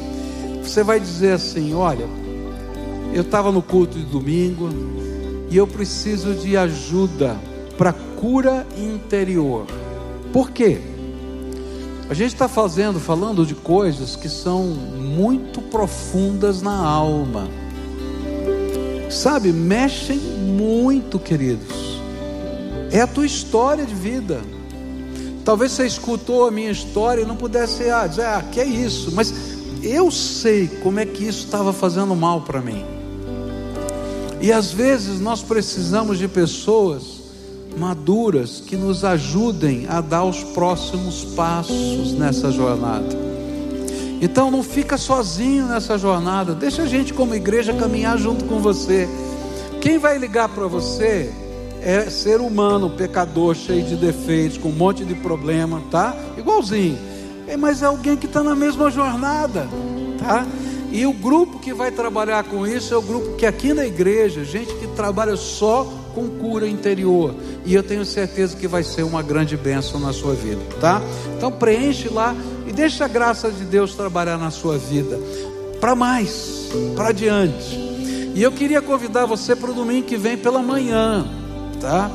você 0.63 0.85
vai 0.85 1.01
dizer 1.01 1.33
assim: 1.33 1.75
Olha, 1.75 2.07
eu 3.13 3.23
estava 3.23 3.51
no 3.51 3.61
culto 3.61 3.99
de 3.99 4.05
domingo, 4.05 4.69
e 5.51 5.57
eu 5.57 5.67
preciso 5.67 6.35
de 6.35 6.57
ajuda 6.57 7.37
para 7.77 7.93
cura 7.93 8.67
interior. 8.79 9.67
Por 10.33 10.51
quê? 10.51 10.81
A 12.13 12.15
gente 12.15 12.35
está 12.35 12.47
fazendo, 12.47 13.01
falando 13.01 13.47
de 13.47 13.55
coisas 13.55 14.17
que 14.17 14.29
são 14.29 14.65
muito 14.65 15.63
profundas 15.63 16.61
na 16.61 16.77
alma. 16.77 17.49
Sabe, 19.09 19.51
mexem 19.51 20.19
muito, 20.19 21.19
queridos. 21.19 22.03
É 22.91 23.01
a 23.01 23.07
tua 23.07 23.25
história 23.25 23.87
de 23.87 23.95
vida. 23.95 24.43
Talvez 25.43 25.73
você 25.73 25.87
escutou 25.87 26.47
a 26.47 26.51
minha 26.51 26.71
história 26.71 27.23
e 27.23 27.25
não 27.25 27.35
pudesse 27.35 27.89
ah, 27.89 28.07
dizer, 28.07 28.27
ah, 28.27 28.43
que 28.43 28.61
é 28.61 28.67
isso, 28.67 29.11
mas 29.15 29.33
eu 29.83 30.11
sei 30.11 30.69
como 30.69 31.01
é 31.01 31.07
que 31.07 31.25
isso 31.27 31.47
estava 31.47 31.73
fazendo 31.73 32.15
mal 32.15 32.43
para 32.43 32.61
mim. 32.61 32.85
E 34.39 34.53
às 34.53 34.71
vezes 34.71 35.19
nós 35.19 35.41
precisamos 35.41 36.19
de 36.19 36.29
pessoas 36.29 37.22
maduras 37.73 38.63
que 38.65 38.77
nos 38.77 39.05
ajudem 39.05 39.87
a 39.89 40.01
dar 40.01 40.25
os 40.25 40.43
próximos 40.43 41.25
passos 41.25 42.13
nessa 42.13 42.51
jornada. 42.51 43.17
Então 44.21 44.51
não 44.51 44.63
fica 44.63 44.97
sozinho 44.97 45.67
nessa 45.67 45.99
jornada, 45.99 46.55
deixa 46.55 46.83
a 46.83 46.87
gente 46.87 47.13
como 47.13 47.35
igreja 47.35 47.73
caminhar 47.75 48.17
junto 48.19 48.45
com 48.45 48.61
você. 48.61 49.09
Quem 49.81 49.99
vai 49.99 50.17
ligar 50.17 50.49
para 50.49 50.67
você 50.69 51.33
é 51.81 52.09
ser 52.09 52.41
humano, 52.41 52.91
pecador, 52.91 53.57
cheio 53.57 53.85
de 53.85 53.97
defeitos, 53.97 54.57
com 54.57 54.69
um 54.69 54.73
monte 54.73 55.05
de 55.05 55.17
problema, 55.17 55.83
tá? 55.91 56.15
Igualzinho. 56.39 56.97
É, 57.49 57.57
mas 57.57 57.83
é 57.83 57.87
alguém 57.87 58.17
que 58.17 58.27
está 58.27 58.43
na 58.43 58.55
mesma 58.55 58.91
jornada, 58.91 59.67
tá? 60.19 60.47
E 60.93 61.05
o 61.05 61.13
grupo 61.13 61.59
que 61.59 61.75
vai 61.75 61.91
trabalhar 61.91 62.45
com 62.45 62.67
isso 62.67 62.95
é 62.95 62.97
o 62.97 63.03
grupo 63.03 63.35
que 63.35 63.45
aqui 63.45 63.73
na 63.73 63.85
igreja, 63.85 64.45
gente 64.45 64.73
que 64.75 64.87
trabalha 64.89 65.37
só 65.37 65.91
com 66.15 66.29
cura 66.29 66.69
interior. 66.69 67.35
E 67.65 67.75
eu 67.75 67.83
tenho 67.83 68.05
certeza 68.05 68.57
que 68.57 68.67
vai 68.67 68.83
ser 68.83 69.03
uma 69.03 69.23
grande 69.23 69.57
bênção 69.57 69.99
na 70.01 70.13
sua 70.13 70.35
vida, 70.35 70.61
tá? 70.81 71.01
Então 71.37 71.51
preenche 71.51 72.09
lá 72.09 72.35
e 72.67 72.73
deixa 72.73 73.05
a 73.05 73.09
graça 73.09 73.51
de 73.51 73.65
Deus 73.65 73.95
trabalhar 73.95 74.39
na 74.39 74.51
sua 74.51 74.79
vida 74.79 75.19
para 75.81 75.95
mais, 75.95 76.69
para 76.95 77.09
adiante. 77.09 77.79
E 78.35 78.43
eu 78.43 78.53
queria 78.53 78.81
convidar 78.81 79.27
você 79.27 79.55
para 79.55 79.71
o 79.71 79.75
domingo 79.75 80.07
que 80.07 80.17
vem 80.17 80.37
pela 80.37 80.63
manhã 80.63 81.43
tá? 81.83 82.11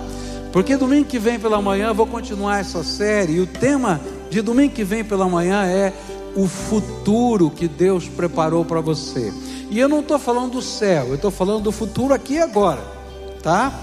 Porque 0.52 0.78
domingo 0.78 1.06
que 1.06 1.20
vem 1.20 1.38
pela 1.38 1.62
manhã 1.62 1.90
eu 1.90 1.94
vou 1.94 2.08
continuar 2.08 2.60
essa 2.60 2.84
série 2.84 3.34
e 3.34 3.40
o 3.42 3.46
tema 3.46 4.00
de 4.30 4.42
domingo 4.42 4.74
que 4.74 4.84
vem 4.84 5.04
pela 5.04 5.28
manhã 5.28 5.66
é 5.66 5.94
o 6.36 6.48
futuro 6.48 7.50
que 7.50 7.68
Deus 7.68 8.08
preparou 8.08 8.64
para 8.64 8.80
você. 8.80 9.34
E 9.70 9.78
eu 9.78 9.90
não 9.90 10.00
estou 10.00 10.18
falando 10.18 10.54
do 10.54 10.62
céu, 10.62 11.08
eu 11.10 11.16
estou 11.16 11.30
falando 11.30 11.64
do 11.64 11.72
futuro 11.72 12.14
aqui 12.14 12.36
e 12.36 12.40
agora, 12.40 12.82
tá? 13.42 13.74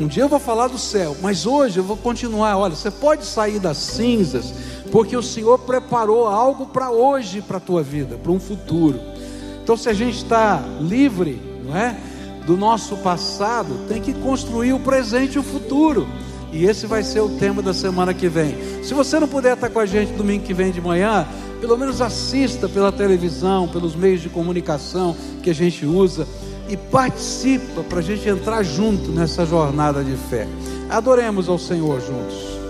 Um 0.00 0.06
dia 0.06 0.22
eu 0.22 0.28
vou 0.28 0.40
falar 0.40 0.68
do 0.68 0.78
céu, 0.78 1.16
mas 1.20 1.44
hoje 1.44 1.78
eu 1.78 1.84
vou 1.84 1.96
continuar. 1.96 2.56
Olha, 2.56 2.74
você 2.74 2.90
pode 2.90 3.24
sair 3.26 3.58
das 3.58 3.76
cinzas, 3.76 4.54
porque 4.90 5.16
o 5.16 5.22
Senhor 5.22 5.58
preparou 5.58 6.26
algo 6.26 6.66
para 6.66 6.90
hoje, 6.90 7.42
para 7.42 7.58
a 7.58 7.60
tua 7.60 7.82
vida, 7.82 8.16
para 8.16 8.32
um 8.32 8.40
futuro. 8.40 8.98
Então, 9.62 9.76
se 9.76 9.88
a 9.88 9.92
gente 9.92 10.16
está 10.16 10.64
livre, 10.80 11.40
não 11.64 11.76
é? 11.76 11.96
do 12.46 12.56
nosso 12.56 12.96
passado, 12.96 13.86
tem 13.88 14.00
que 14.00 14.12
construir 14.12 14.72
o 14.72 14.80
presente 14.80 15.34
e 15.34 15.38
o 15.38 15.42
futuro. 15.42 16.08
E 16.52 16.64
esse 16.64 16.86
vai 16.86 17.02
ser 17.02 17.20
o 17.20 17.28
tema 17.28 17.62
da 17.62 17.72
semana 17.72 18.12
que 18.12 18.28
vem. 18.28 18.56
Se 18.82 18.92
você 18.92 19.20
não 19.20 19.28
puder 19.28 19.54
estar 19.54 19.70
com 19.70 19.78
a 19.78 19.86
gente 19.86 20.12
domingo 20.14 20.44
que 20.44 20.52
vem 20.52 20.72
de 20.72 20.80
manhã, 20.80 21.26
pelo 21.60 21.76
menos 21.76 22.00
assista 22.00 22.68
pela 22.68 22.90
televisão, 22.90 23.68
pelos 23.68 23.94
meios 23.94 24.20
de 24.20 24.28
comunicação 24.28 25.14
que 25.42 25.50
a 25.50 25.54
gente 25.54 25.86
usa 25.86 26.26
e 26.70 26.76
participa 26.76 27.82
para 27.82 27.98
a 27.98 28.02
gente 28.02 28.28
entrar 28.28 28.62
junto 28.62 29.10
nessa 29.10 29.44
jornada 29.44 30.04
de 30.04 30.14
fé. 30.14 30.46
Adoremos 30.88 31.48
ao 31.48 31.58
Senhor 31.58 32.00
juntos. 32.00 32.60